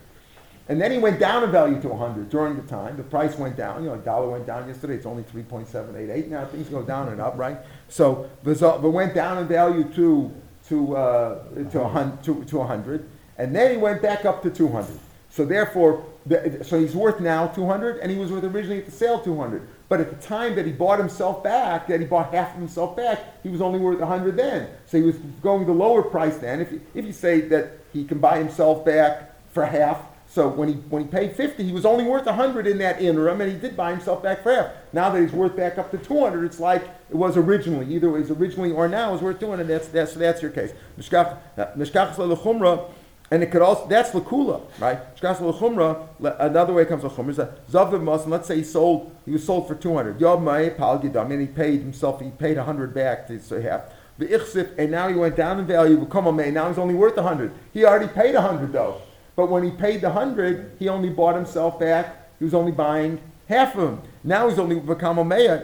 And 0.68 0.82
then 0.82 0.92
he 0.92 0.98
went 0.98 1.20
down 1.20 1.44
in 1.44 1.52
value 1.52 1.80
to 1.82 1.88
100 1.90 2.30
during 2.30 2.56
the 2.58 2.64
time. 2.64 2.98
The 2.98 3.04
price 3.04 3.38
went 3.38 3.56
down. 3.56 3.84
You 3.84 3.92
know, 3.92 3.98
dollar 3.98 4.30
went 4.30 4.48
down 4.48 4.68
yesterday. 4.68 4.96
It's 4.96 5.06
only 5.06 5.24
3.788. 5.24 6.28
Now 6.28 6.46
things 6.46 6.68
go 6.70 6.82
down 6.82 7.10
and 7.10 7.22
up, 7.22 7.38
right? 7.38 7.58
So 7.88 8.30
the 8.44 8.56
so- 8.56 8.80
but 8.80 8.90
went 8.90 9.14
down 9.14 9.38
in 9.38 9.48
value 9.48 9.84
to 9.94 10.34
to 10.70 10.96
uh, 10.96 11.44
to, 11.72 11.82
a 11.82 11.88
hun- 11.88 12.18
to 12.24 12.44
to 12.46 12.58
100, 12.58 13.10
and 13.38 13.56
then 13.56 13.72
he 13.72 13.78
went 13.78 14.02
back 14.02 14.26
up 14.26 14.42
to 14.44 14.50
200. 14.50 15.00
So 15.30 15.44
therefore, 15.46 16.06
the, 16.26 16.64
so 16.64 16.80
he's 16.80 16.96
worth 16.96 17.20
now 17.20 17.48
200, 17.48 18.00
and 18.00 18.10
he 18.10 18.18
was 18.18 18.32
worth 18.32 18.46
originally 18.46 18.80
at 18.80 18.86
the 18.86 18.92
sale 18.92 19.20
200. 19.20 19.68
But 19.90 20.00
at 20.00 20.10
the 20.10 20.28
time 20.28 20.56
that 20.56 20.66
he 20.66 20.72
bought 20.72 20.98
himself 20.98 21.44
back, 21.44 21.88
that 21.88 22.00
he 22.00 22.06
bought 22.06 22.34
half 22.34 22.54
of 22.54 22.60
himself 22.60 22.96
back, 22.96 23.20
he 23.44 23.50
was 23.50 23.62
only 23.62 23.78
worth 23.78 24.00
100 24.00 24.36
then. 24.38 24.70
So 24.88 24.98
he 24.98 25.04
was 25.04 25.18
going 25.44 25.66
the 25.66 25.74
lower 25.74 26.02
price 26.02 26.38
then. 26.38 26.62
If 26.62 26.72
you, 26.72 26.82
if 26.94 27.06
you 27.06 27.12
say 27.12 27.42
that 27.42 27.74
he 27.92 28.06
can 28.06 28.20
buy 28.20 28.38
himself 28.40 28.86
back 28.86 29.36
for 29.52 29.66
half, 29.66 30.02
so 30.36 30.50
when 30.50 30.68
he 30.68 30.74
when 30.90 31.04
he 31.04 31.08
paid 31.08 31.34
50, 31.34 31.64
he 31.64 31.72
was 31.72 31.86
only 31.86 32.04
worth 32.04 32.26
100 32.26 32.68
in 32.68 32.78
that 32.80 33.02
interim, 33.02 33.40
and 33.40 33.50
he 33.50 33.58
did 33.58 33.78
buy 33.78 33.92
himself 33.92 34.22
back 34.22 34.44
for 34.44 34.54
half. 34.54 34.72
Now 34.92 35.10
that 35.10 35.22
he's 35.22 35.32
worth 35.32 35.56
back 35.56 35.78
up 35.78 35.92
to 35.92 35.98
200, 35.98 36.44
it's 36.44 36.60
like 36.60 36.84
it 37.10 37.16
was 37.16 37.38
originally. 37.38 37.96
Either 37.96 38.10
it 38.10 38.20
was 38.20 38.32
originally 38.32 38.72
or 38.72 38.90
now 38.90 39.16
is 39.16 39.22
worth 39.22 39.40
200. 39.40 39.66
That's 39.66 39.88
that's 39.88 40.14
that's 40.14 40.42
your 40.42 40.52
case. 40.52 40.74
Mishkach 41.00 41.38
mishkach 41.78 42.16
lechumra. 42.16 42.92
And 43.32 43.42
it 43.42 43.50
could 43.50 43.64
also, 43.64 43.88
that's 43.88 44.12
lakula, 44.12 44.62
right? 44.78 45.00
Shkas 45.20 45.42
l'chumra, 45.42 46.08
le- 46.20 46.36
another 46.38 46.74
way 46.74 46.86
comes 46.86 47.04
l'chumra 47.04 47.30
is 47.30 47.38
that 47.38 47.68
Zav 47.68 48.00
Muslim, 48.00 48.30
let's 48.30 48.48
say 48.48 48.58
he 48.58 48.64
sold, 48.64 49.16
he 49.26 49.32
was 49.32 49.44
sold 49.44 49.68
for 49.68 49.74
200. 49.74 50.22
Yob 50.22 50.42
Ma'e 50.44 50.78
Pal 50.78 51.00
Gidam, 51.00 51.32
and 51.32 51.42
he 51.42 51.48
paid 51.48 51.80
himself, 51.80 52.22
he 52.22 52.30
paid 52.30 52.58
100 52.58 52.94
back 52.94 53.26
to 53.26 53.40
so 53.40 53.60
half. 53.60 53.86
The 54.20 54.28
Ichsif, 54.28 54.78
and 54.78 54.92
now 54.92 55.08
he 55.08 55.16
went 55.16 55.36
down 55.36 55.60
in 55.60 55.66
value, 55.66 55.98
become 55.98 56.28
a 56.28 56.32
man. 56.32 56.54
now 56.54 56.68
he's 56.70 56.78
only 56.78 56.94
worth 56.94 57.16
100. 57.16 57.52
He 57.74 57.84
already 57.84 58.08
paid 58.08 58.36
100 58.36 58.72
though. 58.72 59.02
But 59.36 59.50
when 59.50 59.64
he 59.64 59.72
paid 59.72 60.02
the 60.02 60.10
100, 60.10 60.78
he 60.80 60.88
only 60.88 61.10
bought 61.10 61.36
himself 61.36 61.80
back, 61.80 62.30
he 62.40 62.46
was 62.46 62.54
only 62.54 62.72
buying 62.72 63.20
half 63.48 63.76
of 63.76 63.90
him. 63.90 64.02
Now 64.24 64.50
he's 64.50 64.60
only 64.60 64.80
become 64.80 65.18
a 65.18 65.26
mayor. 65.26 65.64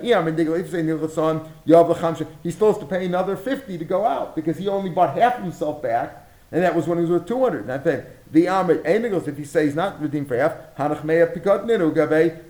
L'chamsha, 1.65 2.27
he's 2.43 2.53
supposed 2.53 2.79
to 2.79 2.85
pay 2.85 3.05
another 3.05 3.35
50 3.35 3.77
to 3.77 3.85
go 3.85 4.05
out 4.05 4.35
because 4.35 4.57
he 4.57 4.67
only 4.67 4.89
bought 4.89 5.17
half 5.17 5.37
of 5.37 5.43
himself 5.43 5.81
back. 5.81 6.27
And 6.51 6.63
that 6.63 6.75
was 6.75 6.87
when 6.87 6.97
he 6.97 7.03
was 7.03 7.11
worth 7.11 7.27
200. 7.27 7.61
And 7.61 7.71
I 7.71 7.77
think 7.77 8.05
the 8.29 8.45
Amrit 8.45 8.83
Enigos, 8.83 9.27
if 9.27 9.39
you 9.39 9.45
say 9.45 9.65
he's 9.65 9.75
not 9.75 10.01
redeemed 10.01 10.27
for 10.27 10.37
half, 10.37 10.53
Hanach 10.77 11.03
Meya 11.03 11.33
Pikot 11.33 11.65
Ninu 11.65 11.93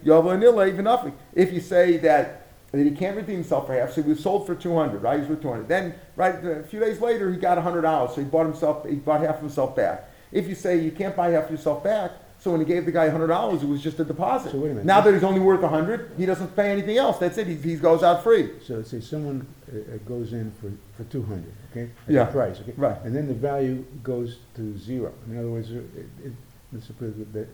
Yavanilla 0.03 0.67
even 0.67 0.85
nothing. 0.85 1.13
If 1.33 1.53
you 1.53 1.61
say 1.61 1.97
that 1.97 2.39
that 2.71 2.85
he 2.85 2.91
can't 2.91 3.17
redeem 3.17 3.35
himself 3.35 3.67
for 3.67 3.73
half, 3.73 3.91
so 3.91 4.01
he 4.01 4.09
was 4.09 4.21
sold 4.21 4.47
for 4.47 4.55
200, 4.55 5.03
right? 5.03 5.15
He 5.15 5.21
was 5.21 5.29
worth 5.29 5.41
200. 5.41 5.67
Then, 5.67 5.93
right, 6.15 6.43
a 6.45 6.63
few 6.63 6.79
days 6.79 7.01
later, 7.01 7.29
he 7.29 7.37
got 7.37 7.57
$100, 7.57 8.09
so 8.09 8.15
he 8.15 8.23
bought 8.23 8.45
himself, 8.45 8.87
he 8.87 8.95
bought 8.95 9.19
half 9.19 9.35
of 9.35 9.41
himself 9.41 9.75
back. 9.75 10.09
If 10.31 10.47
you 10.47 10.55
say 10.55 10.77
you 10.79 10.91
can't 10.91 11.15
buy 11.15 11.29
half 11.31 11.45
of 11.45 11.51
yourself 11.51 11.83
back, 11.83 12.11
so 12.39 12.49
when 12.51 12.59
he 12.59 12.65
gave 12.65 12.85
the 12.85 12.91
guy 12.91 13.07
$100, 13.07 13.61
it 13.61 13.67
was 13.67 13.81
just 13.83 13.99
a 13.99 14.03
deposit. 14.03 14.51
So 14.51 14.57
wait 14.57 14.67
a 14.71 14.73
minute. 14.73 14.85
Now 14.85 14.99
that 15.01 15.13
he's 15.13 15.23
only 15.23 15.39
worth 15.39 15.61
100, 15.61 16.13
he 16.17 16.25
doesn't 16.25 16.55
pay 16.55 16.71
anything 16.71 16.97
else. 16.97 17.19
That's 17.19 17.37
it. 17.37 17.45
He, 17.45 17.55
he 17.55 17.75
goes 17.75 18.01
out 18.01 18.23
free. 18.23 18.49
So 18.65 18.75
let's 18.75 18.89
say 18.89 18.99
someone 18.99 19.45
uh, 19.71 19.77
uh, 19.77 19.97
goes 20.07 20.33
in 20.33 20.51
for, 20.59 20.71
for 20.97 21.07
two 21.11 21.21
hundred, 21.21 21.53
okay? 21.71 21.83
At 22.07 22.13
Yeah, 22.13 22.23
the 22.23 22.31
price, 22.31 22.59
okay? 22.61 22.73
right. 22.77 22.97
And 23.03 23.15
then 23.15 23.27
the 23.27 23.35
value 23.35 23.85
goes 24.01 24.39
to 24.55 24.75
zero. 24.79 25.13
In 25.29 25.37
other 25.37 25.49
words, 25.49 25.69
uh, 25.71 25.75
it, 26.23 26.33
it, 26.73 27.33
that 27.33 27.47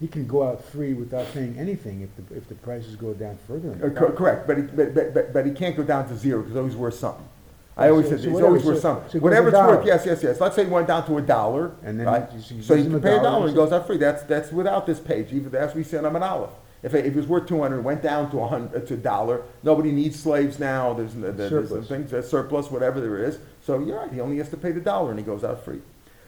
he 0.00 0.08
can 0.08 0.26
go 0.26 0.42
out 0.48 0.64
free 0.64 0.92
without 0.94 1.32
paying 1.32 1.56
anything 1.58 2.00
if 2.00 2.10
the, 2.28 2.36
if 2.36 2.48
the 2.48 2.54
prices 2.56 2.96
go 2.96 3.14
down 3.14 3.38
further. 3.46 3.78
Uh, 3.82 3.90
cor- 3.96 4.12
Correct, 4.12 4.46
but, 4.46 4.56
he- 4.56 4.62
but, 4.64 4.92
but- 4.94 5.14
but, 5.14 5.32
but 5.32 5.46
he 5.46 5.52
can't 5.52 5.76
go 5.76 5.84
down 5.84 6.08
to 6.08 6.16
zero, 6.16 6.42
because 6.42 6.56
always 6.56 6.74
worth 6.74 6.94
something. 6.94 7.28
I 7.78 7.90
always 7.90 8.08
said, 8.08 8.20
so 8.20 8.30
whatever, 8.30 8.46
always 8.48 8.64
worth 8.64 8.76
so- 8.76 8.80
something. 8.82 9.04
so 9.10 9.16
it 9.18 9.20
goes 9.20 9.22
Whatever 9.22 9.48
a 9.48 9.50
it's 9.50 9.58
worth, 9.76 9.86
yes, 9.86 10.06
yes, 10.06 10.22
yes. 10.22 10.40
Let's 10.40 10.56
say 10.56 10.62
it 10.62 10.70
went 10.70 10.86
down 10.88 11.04
to 11.06 11.18
a 11.18 11.22
dollar, 11.22 11.72
And 11.84 12.00
then 12.00 12.06
right? 12.06 12.28
you- 12.32 12.56
you 12.56 12.62
So 12.62 12.74
you 12.74 12.84
gives 12.84 12.86
him 12.86 12.92
can 12.92 12.94
a 12.94 13.00
pay 13.00 13.08
a 13.08 13.16
dollar, 13.18 13.22
dollar 13.30 13.46
and 13.48 13.54
so- 13.56 13.64
goes 13.64 13.72
out 13.72 13.86
free. 13.86 13.98
That's, 13.98 14.22
that's 14.22 14.50
without 14.50 14.86
this 14.86 14.98
page, 14.98 15.32
even 15.32 15.54
as 15.54 15.74
we 15.74 15.82
said 15.84 16.04
on 16.06 16.16
an 16.16 16.22
olive. 16.22 16.50
If 16.82 16.94
it, 16.94 17.04
if 17.04 17.14
it 17.14 17.16
was 17.16 17.26
worth 17.26 17.46
two 17.48 17.60
hundred, 17.60 17.82
went 17.82 18.02
down 18.02 18.30
to 18.30 18.38
a 18.40 18.46
hundred, 18.48 18.86
to 18.86 18.94
a 18.94 18.96
dollar, 18.96 19.42
nobody 19.62 19.90
needs 19.92 20.18
slaves 20.18 20.58
now, 20.58 20.92
there's, 20.94 21.14
n- 21.14 21.34
there's 21.36 21.50
Surplus. 21.50 21.88
things, 21.88 22.10
there's 22.12 22.28
surplus, 22.28 22.70
whatever 22.70 23.00
there 23.00 23.18
is. 23.24 23.38
So 23.64 23.78
you're 23.80 23.96
right, 23.98 24.12
he 24.12 24.20
only 24.20 24.38
has 24.38 24.48
to 24.50 24.56
pay 24.56 24.72
the 24.72 24.80
dollar 24.80 25.10
and 25.10 25.18
he 25.18 25.24
goes 25.24 25.42
out 25.42 25.64
free. 25.64 25.80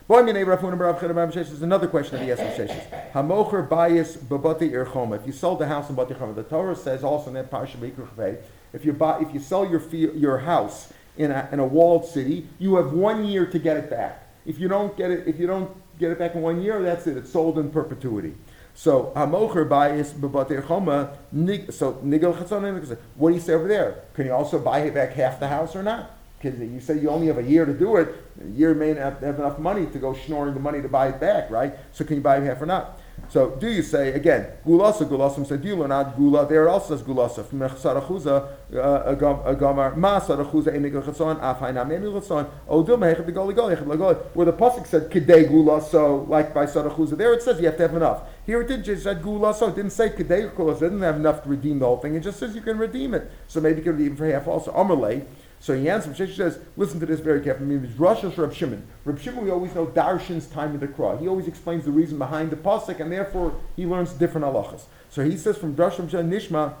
Boy, 0.07 0.23
my 0.23 0.31
neighbor, 0.31 0.49
Rav 0.49 0.59
Huna 0.59 0.77
bar 0.77 0.91
Rav 0.91 0.99
Chena 0.99 1.13
bar 1.15 1.27
Sheshes, 1.27 1.61
another 1.61 1.87
question 1.87 2.17
that 2.17 2.25
he 2.25 2.35
from 2.35 2.65
Sheshes. 2.67 3.11
Hamocher 3.11 3.67
bayis 3.69 4.17
babati 4.17 4.71
irchoma. 4.71 5.15
If 5.21 5.27
you 5.27 5.31
sold 5.33 5.59
the 5.59 5.67
house 5.67 5.87
in 5.89 5.95
Bati 5.95 6.15
Choma, 6.15 6.33
the 6.33 6.43
Torah 6.43 6.75
says 6.75 7.03
also 7.03 7.27
in 7.27 7.35
that 7.35 7.49
parsha. 7.51 8.37
If 8.73 8.85
you 8.85 8.93
buy, 8.93 9.19
if 9.21 9.33
you 9.33 9.39
sell 9.39 9.65
your 9.69 9.81
your 9.93 10.39
house 10.39 10.91
in 11.19 11.31
a, 11.31 11.47
in 11.51 11.59
a 11.59 11.65
walled 11.65 12.05
city, 12.05 12.47
you 12.57 12.77
have 12.77 12.93
one 12.93 13.25
year 13.25 13.45
to 13.45 13.59
get 13.59 13.77
it 13.77 13.89
back. 13.89 14.25
If 14.45 14.57
you 14.57 14.67
don't 14.69 14.95
get 14.97 15.11
it, 15.11 15.27
if 15.27 15.37
you 15.37 15.45
don't 15.45 15.69
get 15.99 16.11
it 16.11 16.17
back 16.17 16.33
in 16.33 16.41
one 16.41 16.61
year, 16.61 16.81
that's 16.81 17.05
it. 17.05 17.17
It's 17.17 17.29
sold 17.31 17.59
in 17.59 17.69
perpetuity. 17.69 18.35
So 18.73 19.11
hamocher 19.15 19.67
bayis 19.67 20.13
babati 20.13 20.61
irchoma. 20.63 21.11
So 21.73 21.99
nigel 22.01 22.33
chatzon. 22.33 22.63
and- 22.69 22.97
What 23.15 23.29
do 23.29 23.35
you 23.35 23.41
say 23.41 23.53
over 23.53 23.67
there? 23.67 24.03
Can 24.13 24.25
you 24.27 24.33
also 24.33 24.57
buy 24.59 24.79
it 24.79 24.93
back 24.93 25.11
half 25.13 25.39
the 25.41 25.49
house 25.49 25.75
or 25.75 25.83
not? 25.83 26.11
Because 26.41 26.57
you 26.57 26.79
say 26.79 26.97
you 26.97 27.09
only 27.09 27.27
have 27.27 27.37
a 27.37 27.43
year 27.43 27.65
to 27.65 27.73
do 27.73 27.97
it, 27.97 28.15
a 28.41 28.47
year 28.47 28.73
may 28.73 28.93
not 28.93 29.21
have 29.21 29.39
enough 29.39 29.59
money 29.59 29.87
to 29.87 29.99
go 29.99 30.13
snoring 30.13 30.53
the 30.53 30.59
money 30.61 30.81
to 30.81 30.87
buy 30.87 31.09
it 31.09 31.19
back, 31.19 31.51
right? 31.51 31.73
So 31.91 32.05
can 32.05 32.15
you 32.15 32.21
buy 32.21 32.37
it 32.37 32.43
half 32.43 32.61
or 32.61 32.65
not? 32.65 32.98
So 33.29 33.51
do 33.51 33.67
you 33.69 33.83
say, 33.83 34.13
again, 34.13 34.47
gulasa, 34.65 35.07
gulasim 35.07 35.45
said 35.45 35.61
do 35.61 35.67
you 35.67 35.75
learn 35.75 35.89
not 35.89 36.17
gula, 36.17 36.47
there 36.47 36.65
it 36.65 36.69
also 36.69 36.97
says 36.97 37.05
gulasa. 37.05 37.45
From 37.45 37.59
Sarachuza, 37.59 38.47
uh, 38.73 39.43
a 39.45 39.55
gamar, 39.55 39.95
ma 39.95 40.19
Sarachuza, 40.19 40.73
enigel 40.73 41.03
chatzon, 41.03 41.39
af 41.39 41.59
hainam 41.59 41.91
enigel 41.91 42.21
chatzon, 42.21 42.49
odil 42.67 42.97
mehechet 42.97 43.27
the 43.27 43.31
goli 43.31 43.53
goli, 43.53 44.17
where 44.33 44.45
the 44.45 44.53
pasuk 44.53 44.87
said 44.87 45.11
kidei 45.11 45.47
gula, 45.47 45.79
so 45.79 46.25
like 46.27 46.55
by 46.55 46.65
Sarachuza, 46.65 47.15
there 47.15 47.31
it 47.33 47.43
says 47.43 47.59
you 47.59 47.67
have 47.67 47.77
to 47.77 47.83
have 47.83 47.95
enough. 47.95 48.23
Here 48.47 48.61
it 48.61 48.67
did 48.67 48.83
just 48.83 49.03
said 49.03 49.21
gula, 49.21 49.53
so 49.53 49.67
it 49.67 49.75
didn't 49.75 49.91
say 49.91 50.09
kidei 50.09 50.55
gula, 50.55 50.73
it 50.73 50.79
didn't 50.79 51.01
have 51.01 51.17
enough 51.17 51.43
to 51.43 51.49
redeem 51.49 51.77
the 51.77 51.85
whole 51.85 51.97
thing, 51.97 52.15
it 52.15 52.21
just 52.21 52.39
says 52.39 52.55
you 52.55 52.61
can 52.61 52.79
redeem 52.79 53.13
it. 53.13 53.31
So 53.47 53.61
maybe 53.61 53.77
you 53.77 53.83
can 53.83 53.97
redeem 53.97 54.15
for 54.15 54.25
half 54.25 54.47
also. 54.47 54.71
Amalei, 54.71 55.23
so 55.59 55.77
he 55.77 55.89
answers, 55.89 56.17
Sheshes 56.17 56.37
says, 56.37 56.59
listen 56.77 56.99
to 57.01 57.05
this 57.05 57.19
very 57.19 57.41
carefully. 57.41 57.75
It's 57.75 57.99
Rosh 57.99 58.19
Hashanah 58.19 58.37
Reb 58.37 58.53
Shimon. 58.53 58.87
Reb 59.03 59.19
Shimon, 59.19 59.43
we 59.43 59.51
always 59.51 59.75
know 59.75 59.87
Darshan's 59.87 60.47
time 60.47 60.73
of 60.73 60.79
the 60.79 60.87
Krah. 60.87 61.19
He 61.19 61.27
always 61.27 61.47
explains 61.47 61.83
the 61.83 61.91
reason 61.91 62.17
behind 62.17 62.49
the 62.49 62.55
pasuk, 62.55 63.01
and 63.01 63.11
therefore 63.11 63.53
he 63.75 63.85
learns 63.85 64.13
different 64.13 64.45
halachas. 64.47 64.83
So 65.09 65.23
he 65.23 65.35
says 65.35 65.57
from 65.57 65.75
Darshan 65.75 66.07
Nishma, 66.07 66.75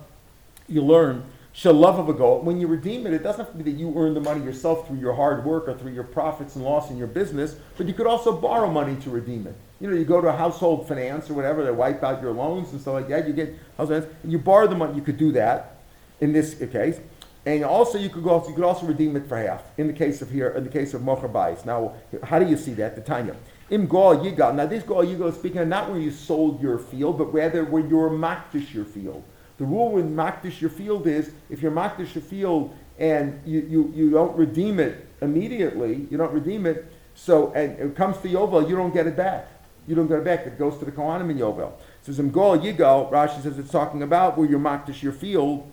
you 0.67 0.81
learn 0.81 1.25
shalav 1.53 1.99
of 1.99 2.07
a 2.07 2.13
goal. 2.13 2.39
When 2.41 2.61
you 2.61 2.67
redeem 2.67 3.05
it, 3.05 3.13
it 3.13 3.21
doesn't 3.21 3.43
have 3.43 3.51
to 3.51 3.57
be 3.61 3.69
that 3.69 3.77
you 3.77 3.93
earn 3.97 4.13
the 4.13 4.21
money 4.21 4.45
yourself 4.45 4.87
through 4.87 4.99
your 4.99 5.13
hard 5.13 5.43
work 5.43 5.67
or 5.67 5.77
through 5.77 5.91
your 5.91 6.03
profits 6.05 6.55
and 6.55 6.63
loss 6.63 6.89
in 6.89 6.97
your 6.97 7.07
business, 7.07 7.57
but 7.75 7.85
you 7.85 7.93
could 7.93 8.07
also 8.07 8.31
borrow 8.31 8.69
money 8.69 8.95
to 9.01 9.09
redeem 9.09 9.45
it. 9.45 9.55
You 9.81 9.89
know, 9.89 9.95
you 9.95 10.05
go 10.05 10.21
to 10.21 10.27
a 10.27 10.35
household 10.35 10.87
finance 10.87 11.29
or 11.29 11.33
whatever, 11.33 11.65
they 11.65 11.71
wipe 11.71 12.03
out 12.03 12.21
your 12.21 12.31
loans 12.31 12.71
and 12.71 12.79
stuff 12.79 12.93
like 12.93 13.09
that. 13.09 13.27
You 13.27 13.33
get 13.33 13.55
household 13.77 14.03
finance, 14.03 14.23
and 14.23 14.31
you 14.31 14.37
borrow 14.37 14.67
the 14.67 14.75
money. 14.75 14.95
You 14.95 15.01
could 15.01 15.17
do 15.17 15.33
that 15.33 15.79
in 16.21 16.31
this 16.31 16.53
case. 16.53 16.99
And 17.45 17.63
also, 17.63 17.97
you 17.97 18.09
could 18.09 18.23
go. 18.23 18.45
You 18.47 18.53
could 18.53 18.63
also 18.63 18.85
redeem 18.85 19.15
it 19.15 19.27
for 19.27 19.37
half. 19.37 19.63
In 19.77 19.87
the 19.87 19.93
case 19.93 20.21
of 20.21 20.29
here, 20.29 20.49
in 20.49 20.63
the 20.63 20.69
case 20.69 20.93
of 20.93 21.01
mocher 21.01 21.31
bayis. 21.31 21.65
Now, 21.65 21.93
how 22.23 22.37
do 22.37 22.45
you 22.45 22.57
see 22.57 22.73
that? 22.73 22.95
The 22.95 23.01
Tanya. 23.01 23.35
Im 23.69 23.87
gol 23.87 24.17
yigal. 24.17 24.55
Now, 24.55 24.65
this 24.65 24.83
gol 24.83 25.05
yigal 25.05 25.29
is 25.29 25.35
speaking 25.35 25.69
not 25.69 25.89
where 25.89 25.99
you 25.99 26.11
sold 26.11 26.61
your 26.61 26.77
field, 26.77 27.17
but 27.17 27.33
rather 27.33 27.63
when 27.63 27.89
you 27.89 27.97
were 27.97 28.09
makdish 28.09 28.73
your 28.73 28.85
field. 28.85 29.23
The 29.57 29.65
rule 29.65 29.91
when 29.91 30.15
makdish 30.15 30.59
your 30.59 30.69
field 30.69 31.07
is 31.07 31.31
if 31.49 31.61
you're 31.61 31.71
makdish 31.71 32.15
your 32.15 32.23
field 32.23 32.73
and 32.97 33.39
you, 33.45 33.59
you, 33.61 33.93
you 33.95 34.09
don't 34.09 34.35
redeem 34.35 34.79
it 34.79 35.05
immediately, 35.21 36.07
you 36.09 36.17
don't 36.17 36.33
redeem 36.33 36.65
it. 36.65 36.91
So 37.13 37.53
and 37.53 37.77
it 37.79 37.95
comes 37.95 38.17
to 38.19 38.27
yovel, 38.27 38.67
you 38.67 38.75
don't 38.75 38.93
get 38.93 39.07
it 39.07 39.15
back. 39.15 39.47
You 39.87 39.95
don't 39.95 40.07
get 40.07 40.19
it 40.19 40.25
back. 40.25 40.45
It 40.45 40.57
goes 40.57 40.77
to 40.79 40.85
the 40.85 40.91
kohanim 40.91 41.29
in 41.29 41.37
yovel. 41.37 41.73
So 42.01 42.11
im 42.13 42.31
gol 42.31 42.57
yigal. 42.57 43.11
Rashi 43.11 43.41
says 43.43 43.57
it's 43.59 43.71
talking 43.71 44.03
about 44.03 44.37
where 44.37 44.49
you're 44.49 44.59
makdish 44.59 45.01
your 45.01 45.13
field. 45.13 45.69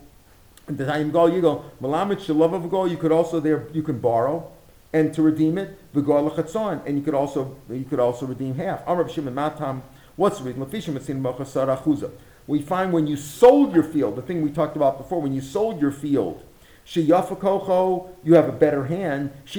The 0.67 0.85
time 0.85 1.11
go, 1.11 1.27
you 1.27 1.41
go, 1.41 1.63
Malamit 1.81 2.29
of 2.53 2.69
go, 2.69 2.85
you 2.85 2.97
could 2.97 3.11
also 3.11 3.39
there 3.39 3.67
you 3.73 3.81
can 3.81 3.99
borrow 3.99 4.51
and 4.93 5.13
to 5.13 5.21
redeem 5.21 5.57
it, 5.57 5.77
Vigor 5.93 6.13
Lachatzon, 6.13 6.85
and 6.85 6.97
you 6.97 7.03
could 7.03 7.13
also 7.13 7.55
you 7.69 7.85
could 7.85 7.99
also 7.99 8.25
redeem 8.25 8.55
half. 8.55 8.85
Amr 8.87 9.07
Shimon 9.09 9.33
Matam, 9.33 9.83
what's 10.15 10.39
the 10.39 10.45
reason? 10.45 10.65
Lafishim 10.65 11.21
Mochasar 11.21 11.77
Achuza. 11.77 12.11
We 12.47 12.61
find 12.61 12.93
when 12.93 13.07
you 13.07 13.17
sold 13.17 13.73
your 13.73 13.83
field, 13.83 14.15
the 14.15 14.21
thing 14.21 14.41
we 14.41 14.51
talked 14.51 14.75
about 14.75 14.97
before, 14.97 15.21
when 15.21 15.33
you 15.33 15.41
sold 15.41 15.81
your 15.81 15.91
field, 15.91 16.43
Sheyafakocho, 16.87 18.09
you 18.23 18.35
have 18.35 18.47
a 18.47 18.53
better 18.53 18.85
hand. 18.85 19.31
If 19.45 19.57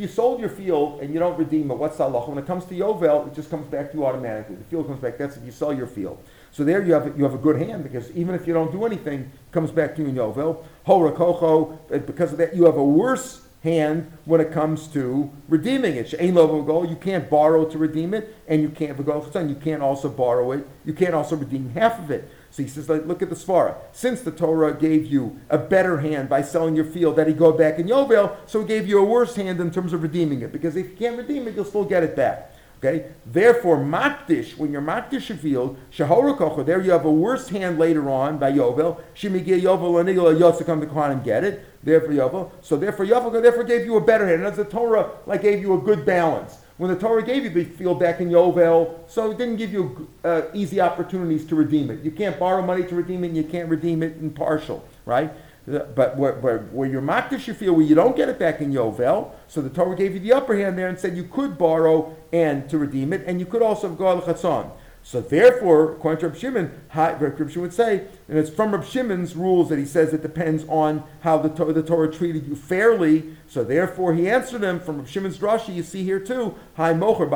you 0.00 0.08
sold 0.08 0.40
your 0.40 0.48
field 0.48 1.00
and 1.00 1.14
you 1.14 1.20
don't 1.20 1.38
redeem 1.38 1.70
it, 1.70 1.74
what's 1.74 1.98
halacha? 1.98 2.28
When 2.28 2.38
it 2.38 2.46
comes 2.48 2.64
to 2.64 2.74
Yovel, 2.74 3.28
it 3.28 3.34
just 3.34 3.48
comes 3.48 3.68
back 3.68 3.92
to 3.92 3.98
you 3.98 4.04
automatically. 4.04 4.56
The 4.56 4.64
field 4.64 4.88
comes 4.88 4.98
back. 4.98 5.18
That's 5.18 5.36
if 5.36 5.44
you 5.44 5.52
sell 5.52 5.72
your 5.72 5.86
field. 5.86 6.18
So 6.52 6.64
there 6.64 6.82
you 6.82 6.92
have 6.94 7.16
you 7.16 7.24
have 7.24 7.34
a 7.34 7.38
good 7.38 7.56
hand 7.56 7.82
because 7.82 8.10
even 8.12 8.34
if 8.34 8.46
you 8.46 8.54
don't 8.54 8.72
do 8.72 8.84
anything, 8.84 9.30
comes 9.52 9.70
back 9.70 9.94
to 9.96 10.02
you 10.02 10.08
in 10.08 10.14
Yovel. 10.14 10.64
Hora 10.84 11.12
Kocho, 11.12 11.78
uh, 11.92 11.98
because 11.98 12.32
of 12.32 12.38
that, 12.38 12.54
you 12.54 12.64
have 12.64 12.76
a 12.76 12.84
worse 12.84 13.42
hand 13.62 14.10
when 14.24 14.40
it 14.40 14.52
comes 14.52 14.88
to 14.88 15.30
redeeming 15.48 15.96
it. 15.96 16.08
She'ain 16.08 16.34
lo 16.34 16.62
go, 16.62 16.82
you 16.82 16.96
can't 16.96 17.28
borrow 17.28 17.64
to 17.66 17.78
redeem 17.78 18.14
it, 18.14 18.34
and 18.48 18.62
you 18.62 18.70
can't 18.70 18.98
you 18.98 19.54
can't 19.56 19.82
also 19.82 20.08
borrow 20.08 20.52
it. 20.52 20.66
You 20.84 20.94
can't 20.94 21.14
also 21.14 21.36
redeem 21.36 21.70
half 21.70 21.98
of 21.98 22.10
it. 22.10 22.30
So 22.50 22.62
he 22.62 22.68
says, 22.68 22.88
look 22.88 23.22
at 23.22 23.28
the 23.28 23.36
svara. 23.36 23.76
Since 23.92 24.22
the 24.22 24.32
Torah 24.32 24.74
gave 24.74 25.06
you 25.06 25.38
a 25.50 25.58
better 25.58 26.00
hand 26.00 26.28
by 26.28 26.42
selling 26.42 26.74
your 26.74 26.84
field, 26.84 27.16
that 27.16 27.28
he 27.28 27.32
go 27.32 27.52
back 27.52 27.78
in 27.78 27.86
Yovel, 27.86 28.34
so 28.46 28.60
he 28.62 28.66
gave 28.66 28.88
you 28.88 28.98
a 28.98 29.04
worse 29.04 29.36
hand 29.36 29.60
in 29.60 29.70
terms 29.70 29.92
of 29.92 30.02
redeeming 30.02 30.40
it. 30.40 30.50
Because 30.50 30.74
if 30.74 30.90
you 30.90 30.96
can't 30.96 31.16
redeem 31.16 31.46
it, 31.46 31.54
you'll 31.54 31.64
still 31.64 31.84
get 31.84 32.02
it 32.02 32.16
back. 32.16 32.52
Okay? 32.82 33.10
Therefore, 33.26 33.76
makdish, 33.76 34.56
when 34.56 34.72
you're 34.72 34.80
makdish 34.80 35.28
a 35.28 35.36
field, 35.36 35.76
shahora 35.92 36.36
kocha, 36.36 36.64
there 36.64 36.80
you 36.80 36.90
have 36.92 37.04
a 37.04 37.12
worse 37.12 37.50
hand 37.50 37.78
later 37.78 38.08
on 38.08 38.38
by 38.38 38.50
Yovel. 38.50 38.98
Shemigia 39.14 39.60
Yovel 39.60 40.02
anigla 40.02 40.38
yosef 40.38 40.66
come 40.66 40.80
to 40.80 40.86
Khan 40.86 41.10
and 41.10 41.22
get 41.22 41.44
it. 41.44 41.66
Therefore 41.84 42.10
Yovel. 42.10 42.50
So 42.62 42.76
therefore 42.76 43.04
Yovel 43.04 43.42
therefore 43.42 43.64
gave 43.64 43.84
you 43.84 43.96
a 43.96 44.00
better 44.00 44.26
hand. 44.26 44.40
And 44.40 44.46
as 44.46 44.56
the 44.56 44.64
Torah 44.64 45.10
like 45.26 45.42
gave 45.42 45.60
you 45.60 45.74
a 45.74 45.78
good 45.78 46.06
balance. 46.06 46.56
When 46.78 46.90
the 46.90 46.98
Torah 46.98 47.22
gave 47.22 47.44
you 47.44 47.50
the 47.50 47.64
field 47.64 48.00
back 48.00 48.20
in 48.20 48.30
Yovel, 48.30 49.00
so 49.06 49.30
it 49.30 49.36
didn't 49.36 49.56
give 49.56 49.70
you 49.70 50.08
uh, 50.24 50.42
easy 50.54 50.80
opportunities 50.80 51.44
to 51.48 51.54
redeem 51.54 51.90
it. 51.90 52.02
You 52.02 52.10
can't 52.10 52.38
borrow 52.40 52.62
money 52.62 52.84
to 52.84 52.94
redeem 52.94 53.22
it, 53.24 53.28
and 53.28 53.36
you 53.36 53.44
can't 53.44 53.68
redeem 53.68 54.02
it 54.02 54.16
in 54.16 54.30
partial, 54.30 54.82
right? 55.04 55.30
But 55.66 56.16
where, 56.16 56.34
where, 56.34 56.58
where 56.58 56.88
you're 56.88 57.02
makdish 57.02 57.46
you 57.46 57.54
feel 57.54 57.74
where 57.74 57.84
you 57.84 57.94
don't 57.94 58.16
get 58.16 58.28
it 58.28 58.38
back 58.38 58.60
in 58.60 58.72
Yovel, 58.72 59.32
so 59.46 59.60
the 59.60 59.70
Torah 59.70 59.96
gave 59.96 60.14
you 60.14 60.20
the 60.20 60.32
upper 60.32 60.56
hand 60.56 60.78
there 60.78 60.88
and 60.88 60.98
said 60.98 61.16
you 61.16 61.24
could 61.24 61.58
borrow 61.58 62.16
and 62.32 62.68
to 62.70 62.78
redeem 62.78 63.12
it, 63.12 63.22
and 63.26 63.38
you 63.38 63.46
could 63.46 63.62
also 63.62 63.88
go 63.90 64.08
al 64.08 64.22
chatzon. 64.22 64.70
So 65.02 65.20
therefore, 65.20 65.92
according 65.92 66.20
to 66.20 66.28
Reb 66.28 66.36
Shimon, 66.36 66.70
Reb 66.94 67.36
Shimon 67.36 67.60
would 67.62 67.72
say, 67.72 68.04
and 68.28 68.38
it's 68.38 68.50
from 68.50 68.72
Reb 68.72 68.84
Shimon's 68.84 69.34
rules 69.34 69.68
that 69.70 69.78
he 69.78 69.84
says 69.84 70.12
it 70.12 70.22
depends 70.22 70.64
on 70.68 71.02
how 71.22 71.38
the, 71.38 71.48
Torah, 71.48 71.72
the 71.72 71.82
Torah 71.82 72.12
treated 72.12 72.46
you 72.46 72.54
fairly. 72.54 73.36
So 73.48 73.64
therefore, 73.64 74.14
he 74.14 74.28
answered 74.28 74.62
him 74.62 74.78
from 74.78 74.98
Reb 74.98 75.08
Shimon's 75.08 75.38
drashi. 75.38 75.74
You 75.74 75.82
see 75.82 76.04
here 76.04 76.20
too, 76.20 76.54
Hi 76.74 76.92
mocher 76.92 77.28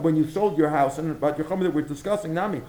when 0.00 0.16
you 0.16 0.30
sold 0.30 0.56
your 0.56 0.70
house 0.70 0.98
and 0.98 1.10
about 1.10 1.36
your 1.36 1.46
chum 1.46 1.60
that 1.60 1.74
we're 1.74 1.82
discussing, 1.82 2.32
Nami 2.32 2.62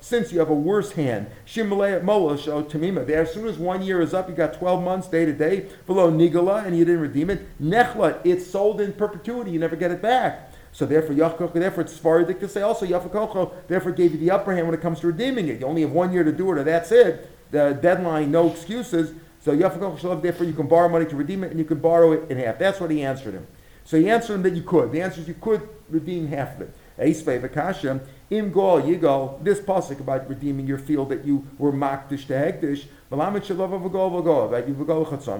since 0.00 0.32
you 0.32 0.38
have 0.40 0.50
a 0.50 0.54
worse 0.54 0.92
hand, 0.92 1.28
Shimalei 1.46 2.02
Mola 2.02 2.36
Tamima. 2.36 3.06
There, 3.06 3.22
as 3.22 3.32
soon 3.32 3.46
as 3.46 3.56
one 3.56 3.82
year 3.82 4.02
is 4.02 4.12
up, 4.12 4.28
you 4.28 4.34
got 4.34 4.52
twelve 4.54 4.82
months 4.82 5.08
day 5.08 5.24
to 5.24 5.32
day 5.32 5.68
below 5.86 6.10
Nigala, 6.12 6.66
and 6.66 6.76
you 6.76 6.84
didn't 6.84 7.00
redeem 7.00 7.30
it. 7.30 7.46
Nechla, 7.60 8.20
it's 8.24 8.46
sold 8.46 8.80
in 8.80 8.92
perpetuity. 8.92 9.52
You 9.52 9.58
never 9.58 9.76
get 9.76 9.90
it 9.90 10.02
back. 10.02 10.51
So 10.72 10.86
therefore, 10.86 11.14
Yachkoch, 11.14 11.52
therefore 11.52 11.82
it's 11.82 11.98
Sfaridic 11.98 12.40
to 12.40 12.48
say 12.48 12.62
also 12.62 12.86
Yafakocho, 12.86 13.52
therefore 13.68 13.92
gave 13.92 14.12
you 14.12 14.18
the 14.18 14.30
upper 14.30 14.54
hand 14.54 14.66
when 14.66 14.74
it 14.74 14.80
comes 14.80 15.00
to 15.00 15.06
redeeming 15.06 15.48
it. 15.48 15.60
You 15.60 15.66
only 15.66 15.82
have 15.82 15.92
one 15.92 16.12
year 16.12 16.24
to 16.24 16.32
do 16.32 16.50
it, 16.50 16.58
or 16.58 16.64
that's 16.64 16.90
it. 16.90 17.30
The 17.50 17.78
deadline, 17.80 18.30
no 18.30 18.50
excuses. 18.50 19.12
So 19.40 19.54
Yafakoch 19.54 19.98
Shalav, 19.98 20.22
therefore 20.22 20.46
you 20.46 20.54
can 20.54 20.66
borrow 20.66 20.88
money 20.88 21.04
to 21.04 21.16
redeem 21.16 21.44
it, 21.44 21.50
and 21.50 21.58
you 21.58 21.66
can 21.66 21.78
borrow 21.78 22.12
it 22.12 22.30
in 22.30 22.38
half. 22.38 22.58
That's 22.58 22.80
what 22.80 22.90
he 22.90 23.02
answered 23.02 23.34
him. 23.34 23.46
So 23.84 23.98
he 23.98 24.08
answered 24.08 24.34
him 24.34 24.42
that 24.44 24.54
you 24.54 24.62
could. 24.62 24.92
The 24.92 25.02
answer 25.02 25.20
is 25.20 25.28
you 25.28 25.34
could 25.34 25.68
redeem 25.90 26.28
half 26.28 26.54
of 26.56 26.62
it. 26.62 26.74
Eisvei 26.98 27.40
v'kasha, 27.40 28.00
im 28.30 28.50
gol 28.50 28.80
yigal, 28.80 29.42
this 29.42 29.60
pasuk 29.60 30.00
about 30.00 30.28
redeeming 30.28 30.66
your 30.66 30.78
field 30.78 31.08
that 31.10 31.24
you 31.24 31.46
were 31.58 31.72
makdish 31.72 32.26
to 32.28 32.34
hegdish, 32.34 32.86
right? 33.16 33.42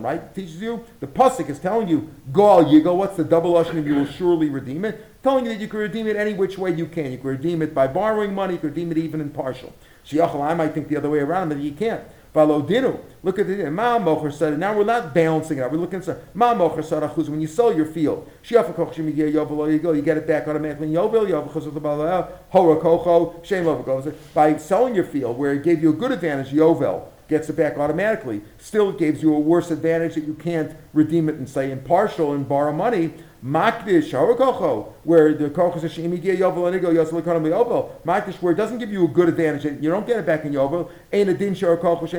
Right? 0.03 0.35
Teaches 0.35 0.61
you, 0.61 0.85
the 1.01 1.07
pasuk 1.07 1.49
is 1.49 1.59
telling 1.59 1.89
you, 1.89 2.11
gol 2.33 2.65
yigal, 2.65 2.97
what's 2.97 3.17
the 3.17 3.25
double 3.25 3.55
lashon 3.55 3.85
you 3.87 3.95
will 3.95 4.07
surely 4.07 4.49
redeem 4.49 4.85
it? 4.85 5.23
Telling 5.23 5.47
you 5.47 5.53
that 5.53 5.61
you 5.61 5.69
can 5.69 5.79
redeem 5.79 6.07
it 6.07 6.17
any 6.17 6.35
which 6.35 6.59
way 6.59 6.73
you 6.73 6.87
can. 6.87 7.13
You 7.13 7.19
can 7.19 7.29
redeem 7.29 7.63
it 7.63 7.75
by 7.75 7.87
borrowing 7.87 8.35
money, 8.35 8.55
you 8.55 8.59
can 8.59 8.71
redeem 8.71 8.91
it 8.93 8.99
even 8.99 9.21
in 9.21 9.31
partial. 9.31 9.73
Shiachal, 10.07 10.41
I 10.43 10.55
might 10.55 10.75
think 10.75 10.89
the 10.89 10.97
other 10.97 11.11
way 11.11 11.21
around, 11.21 11.51
but 11.51 11.59
you 11.59 11.73
can't. 11.73 12.03
Valo 12.35 12.67
dinu. 12.67 12.99
Look 13.23 13.39
at 13.39 13.47
the 13.47 13.71
ma 13.71 13.99
mocher 13.99 14.33
sada. 14.33 14.57
Now 14.57 14.77
we're 14.77 14.85
not 14.85 15.13
balancing 15.13 15.59
it 15.59 15.63
out. 15.63 15.71
We're 15.71 15.79
looking 15.79 16.03
at 16.03 16.35
ma 16.35 16.55
mocher 16.55 16.83
sada 16.83 17.09
chuz. 17.09 17.29
When 17.29 17.43
you 17.43 17.47
sell 17.47 17.77
your 17.77 17.85
field, 17.85 18.27
shiafa 18.43 18.75
koch 18.75 18.95
shemigia 18.95 19.31
yovel 19.31 19.71
you. 19.71 19.95
You 19.95 20.03
get 20.03 20.17
it 20.17 20.27
back 20.27 20.49
automatically. 20.49 20.89
Yovel 20.89 21.29
yovel 21.29 21.53
chuz 21.53 21.67
of 21.67 21.75
the 21.75 21.81
balal 21.81 22.33
hora 22.49 22.77
kocho 22.81 23.45
shem. 23.45 24.15
By 24.33 24.57
selling 24.57 24.95
your 24.95 25.05
field 25.05 25.37
where 25.37 25.53
it 25.53 25.63
gave 25.63 25.83
you 25.83 25.91
a 25.91 25.93
good 25.93 26.11
advantage, 26.11 26.53
yovel 26.53 27.12
gets 27.29 27.49
it 27.49 27.57
back 27.57 27.79
automatically. 27.79 28.43
Still, 28.59 28.91
it 28.91 28.99
gives 28.99 29.23
you 29.23 29.35
a 29.35 29.39
worse 29.39 29.71
advantage 29.71 30.15
that 30.15 30.25
you 30.25 30.35
can't 30.35 30.77
redeem 30.93 31.29
it 31.29 31.37
and 31.37 31.49
say 31.49 31.71
impartial 31.71 32.33
and 32.33 32.49
borrow 32.49 32.73
money. 32.73 33.15
Makdish 33.45 34.13
where 35.03 35.35
the 35.35 35.51
kochos 35.51 35.83
yovel 35.83 36.71
anigo. 36.71 37.91
Makdish, 38.05 38.41
where 38.41 38.53
it 38.53 38.57
doesn't 38.57 38.79
give 38.79 38.93
you 38.93 39.05
a 39.05 39.09
good 39.09 39.29
advantage, 39.29 39.65
you 39.83 39.91
don't 39.91 40.07
get 40.07 40.21
it 40.21 40.27
back 40.27 40.45
in 40.45 40.53
yovel. 40.53 40.89
Ain't 41.13 41.29
a 41.29 41.35
din 41.35 41.55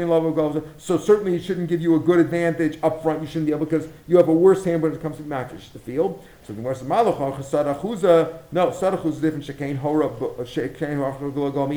lovel. 0.10 0.68
So 0.78 0.98
certainly, 0.98 1.36
it 1.36 1.44
shouldn't 1.44 1.70
give 1.70 1.80
you 1.80 1.96
a 1.96 2.00
good 2.00 2.20
advantage 2.20 2.78
up 2.84 3.02
front. 3.02 3.22
You 3.22 3.28
shouldn't 3.28 3.46
be 3.46 3.54
able 3.54 3.66
because 3.66 3.88
you 4.06 4.18
have 4.18 4.28
a 4.28 4.34
worse 4.34 4.66
hand 4.66 4.82
when 4.82 4.92
it 4.92 5.02
comes 5.02 5.16
to 5.16 5.24
makdish 5.24 5.72
the 5.72 5.80
field. 5.80 6.22
So 6.46 6.52
the 6.52 6.62
Gemara 6.62 6.76
says 6.76 6.88
chasadachuza. 6.88 8.40
No, 8.52 8.68
sadachuza 8.72 9.06
is 9.06 9.22
different. 9.22 9.46
Shekain 9.46 9.78
hora 9.78 10.10
shekain 10.10 10.98
hora 10.98 11.32
go 11.32 11.68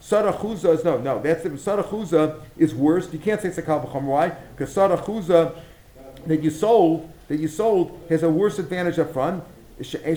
miyad. 0.00 0.34
Sadachuza 0.34 0.74
is 0.74 0.84
no, 0.84 0.98
no. 0.98 1.20
That's 1.20 1.42
different. 1.42 1.60
Sadachuza 1.60 2.40
is 2.56 2.74
worse. 2.74 3.12
You 3.12 3.18
can't 3.18 3.40
say 3.40 3.48
it's 3.48 3.58
a 3.58 3.62
kal. 3.62 3.80
Why? 3.80 4.28
Because 4.28 4.74
sadachuza 4.74 5.54
that 6.26 6.42
you 6.42 6.50
sold 6.50 7.10
that 7.28 7.38
you 7.38 7.48
sold 7.48 8.00
has 8.08 8.22
a 8.22 8.30
worse 8.30 8.58
advantage 8.58 8.98
up 8.98 9.12
front. 9.12 9.42
Eh, 9.78 10.16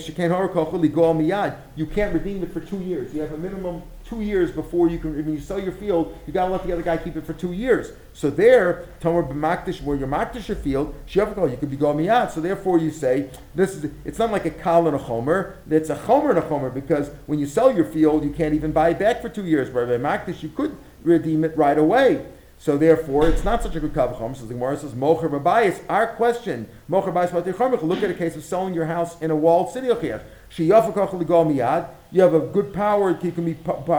you 1.76 1.86
can't 1.86 2.14
redeem 2.14 2.42
it 2.42 2.52
for 2.52 2.60
two 2.60 2.78
years. 2.78 3.12
You 3.12 3.20
have 3.20 3.32
a 3.32 3.38
minimum 3.38 3.82
two 4.10 4.20
years 4.20 4.50
before 4.50 4.90
you 4.90 4.98
can. 4.98 5.14
When 5.14 5.32
you 5.32 5.40
sell 5.40 5.60
your 5.60 5.72
field, 5.72 6.18
you 6.26 6.32
got 6.32 6.46
to 6.46 6.52
let 6.52 6.66
the 6.66 6.72
other 6.72 6.82
guy 6.82 6.96
keep 6.96 7.16
it 7.16 7.24
for 7.24 7.32
two 7.32 7.52
years. 7.52 7.92
So 8.12 8.28
there, 8.28 8.86
Tomer 9.00 9.26
b'makdish, 9.26 9.80
where 9.82 9.96
you're 9.96 10.08
makdish 10.08 10.48
your 10.48 10.56
field, 10.56 10.94
shavakol, 11.06 11.50
you 11.50 11.56
could 11.56 11.70
be 11.70 11.76
go 11.76 11.94
miyad. 11.94 12.32
So 12.32 12.40
therefore, 12.40 12.78
you 12.78 12.90
say 12.90 13.30
this 13.54 13.76
is. 13.76 13.90
It's 14.04 14.18
not 14.18 14.32
like 14.32 14.44
a 14.44 14.50
kal 14.50 14.88
and 14.88 14.96
a 14.96 14.98
chomer. 14.98 15.54
It's 15.70 15.90
a 15.90 15.96
chomer 15.96 16.30
and 16.30 16.38
a 16.40 16.42
chomer 16.42 16.74
because 16.74 17.10
when 17.26 17.38
you 17.38 17.46
sell 17.46 17.74
your 17.74 17.84
field, 17.84 18.24
you 18.24 18.30
can't 18.30 18.54
even 18.54 18.72
buy 18.72 18.90
it 18.90 18.98
back 18.98 19.22
for 19.22 19.28
two 19.28 19.46
years. 19.46 19.70
But 19.70 19.86
by 19.86 19.96
makdish, 19.96 20.42
you 20.42 20.48
could 20.48 20.76
redeem 21.04 21.44
it 21.44 21.56
right 21.56 21.78
away. 21.78 22.26
So 22.58 22.76
therefore, 22.76 23.26
it's 23.28 23.44
not 23.44 23.62
such 23.62 23.76
a 23.76 23.80
good 23.80 23.94
kavachom. 23.94 24.36
So 24.36 24.44
the 24.44 24.54
Gemara 24.54 24.76
says, 24.76 24.92
"Mocher 24.92 25.30
b'bayis." 25.30 25.80
Our 25.88 26.08
question, 26.08 26.66
"Mocher 26.90 27.12
b'bayis 27.12 27.82
Look 27.82 28.02
at 28.02 28.10
a 28.10 28.14
case 28.14 28.36
of 28.36 28.42
selling 28.42 28.74
your 28.74 28.86
house 28.86 29.20
in 29.22 29.30
a 29.30 29.36
walled 29.36 29.70
city. 29.70 29.86
Sheyafakach 29.88 31.12
l'gol 31.12 31.46
miyad. 31.46 31.86
You 32.12 32.22
have 32.22 32.34
a 32.34 32.40
good 32.40 32.72
power; 32.72 33.18
you 33.22 33.32
can 33.32 33.44
be 33.44 33.54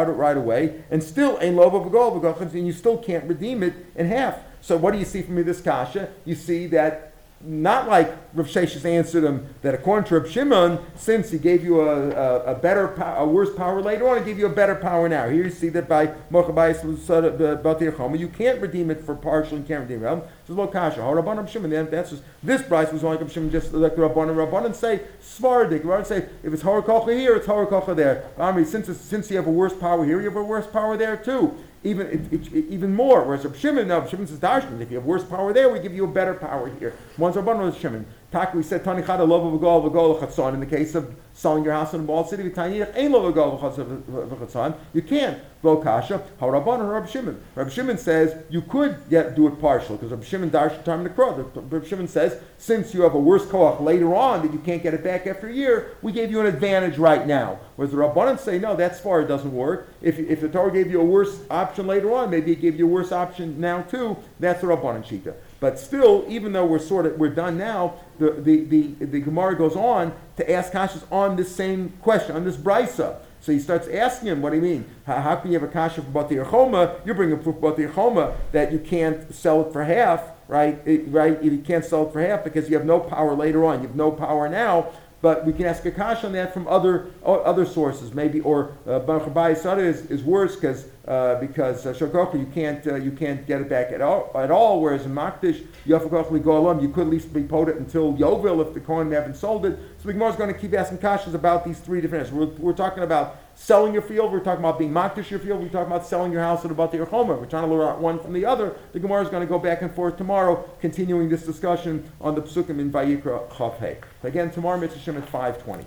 it 0.09 0.13
right 0.13 0.35
away, 0.37 0.83
and 0.89 1.01
still 1.01 1.37
a 1.41 1.51
love 1.51 1.73
of 1.73 1.83
v'gol 1.83 2.13
and 2.59 2.67
you 2.67 2.73
still 2.73 2.97
can't 2.97 3.25
redeem 3.25 3.63
it 3.63 3.73
in 3.95 4.07
half. 4.07 4.39
So 4.61 4.77
what 4.77 4.91
do 4.91 4.99
you 4.99 5.05
see 5.05 5.21
from 5.21 5.35
me 5.35 5.41
this 5.43 5.61
kasha? 5.61 6.09
You 6.25 6.35
see 6.35 6.67
that 6.67 7.10
not 7.43 7.87
like 7.87 8.15
Rav 8.33 8.47
Sheshes 8.47 8.85
answered 8.85 9.23
him 9.23 9.47
that 9.61 9.73
according 9.73 10.07
to 10.09 10.19
Rav 10.19 10.29
Shimon, 10.29 10.79
since 10.95 11.31
he 11.31 11.37
gave 11.37 11.63
you 11.63 11.81
a, 11.81 12.09
a, 12.11 12.43
a 12.53 12.55
better, 12.55 12.93
a 12.93 13.25
worse 13.25 13.53
power 13.55 13.81
later 13.81 14.07
on, 14.07 14.19
he 14.19 14.25
gave 14.25 14.39
you 14.39 14.45
a 14.45 14.49
better 14.49 14.75
power 14.75 15.09
now. 15.09 15.27
Here 15.27 15.43
you 15.43 15.49
see 15.49 15.69
that 15.69 15.87
by 15.87 16.07
Mochabayis 16.31 17.09
uh, 17.09 17.97
Choma, 17.97 18.17
you 18.17 18.27
can't 18.27 18.61
redeem 18.61 18.91
it 18.91 19.03
for 19.03 19.15
partial 19.15 19.57
and 19.57 19.67
can't 19.67 19.81
redeem 19.81 20.03
it. 20.03 20.07
Um, 20.07 20.23
Kasha. 20.47 21.01
How 21.01 21.13
Rabban 21.13 21.37
Rav 21.37 21.49
Shimon? 21.49 21.69
The 21.69 21.77
answer 21.77 22.15
is 22.15 22.21
this 22.43 22.61
price 22.61 22.91
was 22.91 23.03
only 23.03 23.17
Rav 23.17 23.31
Shimon 23.31 23.51
just 23.51 23.73
like 23.73 23.95
the 23.95 24.01
Rabban 24.01 24.29
and 24.29 24.37
Rabban 24.37 24.65
and 24.65 24.75
say 24.75 25.01
Svardik. 25.21 25.83
Rabban 25.83 26.05
say 26.05 26.25
if 26.43 26.53
it's 26.53 26.63
Horokocha 26.63 27.17
here, 27.17 27.35
it's 27.35 27.47
Horokocha 27.47 27.95
there. 27.95 28.29
I 28.37 28.51
mean, 28.51 28.65
since 28.65 28.95
since 28.99 29.29
you 29.29 29.37
have 29.37 29.47
a 29.47 29.51
worse 29.51 29.73
power 29.73 30.05
here, 30.05 30.19
you 30.19 30.25
have 30.25 30.35
a 30.35 30.43
worse 30.43 30.67
power 30.67 30.97
there 30.97 31.17
too 31.17 31.57
even 31.83 32.07
it, 32.07 32.33
it, 32.33 32.53
even 32.53 32.93
more. 32.93 33.23
Whereas 33.23 33.43
Reb 33.43 33.55
Shimon, 33.55 33.87
Reb 33.89 34.09
Shimon 34.09 34.27
says 34.27 34.39
Darshan, 34.39 34.81
if 34.81 34.91
you 34.91 34.97
have 34.97 35.05
worse 35.05 35.23
power 35.23 35.53
there, 35.53 35.69
we 35.69 35.79
give 35.79 35.93
you 35.93 36.03
a 36.03 36.07
better 36.07 36.33
power 36.33 36.69
here. 36.79 36.95
One's 37.17 37.35
Rabban, 37.35 37.57
one's 37.57 37.77
Shimon. 37.77 38.05
We 38.53 38.63
said 38.63 38.85
Tani 38.85 39.01
Chada 39.01 39.27
Lov 39.27 39.59
V'Gol 39.59 39.91
V'Gol 39.91 40.17
V'Chatzon. 40.17 40.53
In 40.53 40.61
the 40.61 40.65
case 40.65 40.95
of 40.95 41.13
selling 41.33 41.65
your 41.65 41.73
house 41.73 41.93
in 41.93 42.01
a 42.01 42.03
walled 42.03 42.29
city, 42.29 42.49
V'Tani 42.49 42.97
Ein 42.97 43.11
Lov 43.11 43.33
V'Gol 43.33 43.59
V'Chatzon. 43.59 44.77
You 44.93 45.01
can't. 45.01 45.37
V'O 45.61 45.83
Kasha. 45.83 46.23
How 46.39 46.47
Rabban 46.47 46.79
or 46.79 46.93
Reb 46.93 47.09
Shimon? 47.09 47.43
Reb 47.55 47.69
Shimon 47.69 47.97
says 47.97 48.41
you 48.49 48.61
could 48.61 48.97
yet 49.09 49.35
do 49.35 49.47
it 49.47 49.59
partial 49.59 49.97
because 49.97 50.11
Reb 50.11 50.23
Shimon 50.23 50.49
Darshan 50.49 50.83
Tarm 50.85 51.05
Nekro. 51.05 51.71
Reb 51.71 51.85
Shimon 51.85 52.07
says 52.07 52.41
since 52.57 52.93
you 52.93 53.01
have 53.01 53.15
a 53.15 53.19
worse 53.19 53.45
koach 53.45 53.81
later 53.81 54.15
on 54.15 54.43
that 54.43 54.53
you 54.53 54.59
can't 54.59 54.81
get 54.81 54.93
it 54.93 55.03
back 55.03 55.27
after 55.27 55.49
a 55.49 55.53
year, 55.53 55.97
we 56.01 56.13
gave 56.13 56.31
you 56.31 56.39
an 56.39 56.45
advantage 56.45 56.97
right 56.97 57.27
now. 57.27 57.59
Whereas 57.75 57.91
the 57.91 57.97
Rabbanan 57.97 58.39
say 58.39 58.59
no, 58.59 58.77
that's 58.77 58.99
far 59.01 59.21
it 59.21 59.27
doesn't 59.27 59.53
work. 59.53 59.89
If 60.01 60.17
if 60.17 60.39
the 60.39 60.47
Torah 60.47 60.71
gave 60.71 60.89
you 60.89 61.01
a 61.01 61.05
worse 61.05 61.41
option 61.49 61.85
later 61.85 62.13
on, 62.13 62.29
maybe 62.29 62.53
it 62.53 62.61
gave 62.61 62.79
you 62.79 62.87
a 62.87 62.89
worse 62.89 63.11
option 63.11 63.59
now 63.59 63.81
too. 63.81 64.15
That's 64.39 64.61
the 64.61 64.67
Rabbanan 64.67 65.03
Shita. 65.03 65.33
But 65.61 65.79
still, 65.79 66.25
even 66.27 66.51
though 66.51 66.65
we're 66.65 66.79
sort 66.79 67.05
of 67.05 67.17
we're 67.17 67.29
done 67.29 67.57
now, 67.57 67.93
the 68.19 68.31
the, 68.31 68.65
the, 68.65 69.05
the 69.05 69.19
Gemara 69.21 69.55
goes 69.55 69.77
on 69.77 70.11
to 70.35 70.51
ask 70.51 70.73
Kashas 70.73 71.09
on 71.09 71.37
this 71.37 71.55
same 71.55 71.93
question, 72.01 72.35
on 72.35 72.43
this 72.43 72.57
brisa. 72.57 73.17
So 73.41 73.51
he 73.51 73.59
starts 73.59 73.87
asking 73.87 74.29
him, 74.29 74.41
what 74.41 74.51
do 74.51 74.57
you 74.57 74.61
mean? 74.61 74.85
How, 75.05 75.19
how 75.19 75.35
can 75.35 75.51
you 75.51 75.59
have 75.59 75.67
a 75.67 75.71
kasha 75.71 76.03
for 76.03 76.09
Bati 76.09 76.35
Choma? 76.35 76.97
You're 77.03 77.15
bringing 77.15 77.39
proof 77.39 77.59
Bati 77.59 77.87
Choma 77.87 78.37
that 78.51 78.71
you 78.71 78.77
can't 78.77 79.33
sell 79.33 79.65
it 79.65 79.73
for 79.73 79.83
half, 79.83 80.21
right? 80.47 80.79
It, 80.85 81.07
right? 81.07 81.41
You 81.43 81.57
can't 81.57 81.83
sell 81.83 82.07
it 82.07 82.13
for 82.13 82.21
half 82.21 82.43
because 82.43 82.69
you 82.69 82.77
have 82.77 82.85
no 82.85 82.99
power 82.99 83.33
later 83.33 83.65
on. 83.65 83.81
You 83.81 83.87
have 83.87 83.95
no 83.95 84.11
power 84.11 84.47
now. 84.47 84.91
But 85.21 85.45
we 85.45 85.53
can 85.53 85.65
ask 85.65 85.85
a 85.85 85.91
kasha 85.91 86.27
on 86.27 86.33
that 86.33 86.53
from 86.53 86.67
other 86.67 87.11
other 87.23 87.65
sources, 87.65 88.13
maybe 88.13 88.39
or 88.41 88.75
Baruch 88.85 89.35
uh, 89.35 89.77
is, 89.77 90.09
is 90.09 90.23
worse 90.23 90.55
because 90.55 90.85
uh, 91.07 91.35
because 91.39 91.85
uh, 91.85 92.31
you 92.33 92.45
can't 92.53 92.85
uh, 92.87 92.95
you 92.95 93.11
can't 93.11 93.45
get 93.45 93.61
it 93.61 93.69
back 93.69 93.91
at 93.91 94.01
all 94.01 94.31
at 94.35 94.51
all. 94.51 94.81
Whereas 94.81 95.05
in 95.05 95.13
Makdish 95.13 95.65
Yafakoch 95.85 96.29
Golam 96.41 96.81
you 96.81 96.89
could 96.89 97.07
at 97.07 97.09
least 97.09 97.33
be 97.33 97.43
potent 97.43 97.79
until 97.79 98.13
Yovel 98.13 98.65
if 98.65 98.73
the 98.73 98.79
coin 98.79 99.11
haven't 99.11 99.35
sold 99.35 99.65
it. 99.65 99.77
So 99.97 100.07
the 100.07 100.13
Gemara 100.13 100.29
is 100.29 100.35
going 100.35 100.53
to 100.53 100.59
keep 100.59 100.73
asking 100.73 100.99
kashas 100.99 101.33
about 101.33 101.65
these 101.65 101.79
three 101.79 102.01
different. 102.01 102.31
We're, 102.31 102.45
we're 102.45 102.73
talking 102.73 103.03
about 103.03 103.50
selling 103.61 103.93
your 103.93 104.01
field. 104.01 104.31
We're 104.31 104.39
talking 104.39 104.63
about 104.63 104.79
being 104.79 104.91
Makdish 104.91 105.29
your 105.29 105.39
field. 105.39 105.61
We're 105.61 105.69
talking 105.69 105.91
about 105.91 106.05
selling 106.05 106.31
your 106.31 106.41
house 106.41 106.63
and 106.63 106.71
about 106.71 106.91
the 106.91 107.05
Homer. 107.05 107.35
We're 107.35 107.45
trying 107.45 107.63
to 107.63 107.73
learn 107.73 107.87
out 107.87 107.99
one 107.99 108.19
from 108.19 108.33
the 108.33 108.43
other. 108.43 108.75
The 108.91 108.99
Gemara 108.99 109.21
is 109.23 109.29
going 109.29 109.41
to 109.41 109.47
go 109.47 109.59
back 109.59 109.83
and 109.83 109.93
forth 109.93 110.17
tomorrow, 110.17 110.67
continuing 110.81 111.29
this 111.29 111.43
discussion 111.43 112.11
on 112.19 112.33
the 112.33 112.41
Psukim 112.41 112.79
in 112.79 112.91
Vayikra 112.91 113.47
Chafhei. 113.49 113.97
Again, 114.23 114.49
tomorrow 114.51 114.79
Mitzvah 114.79 115.17
at 115.17 115.29
five 115.29 115.63
twenty. 115.63 115.85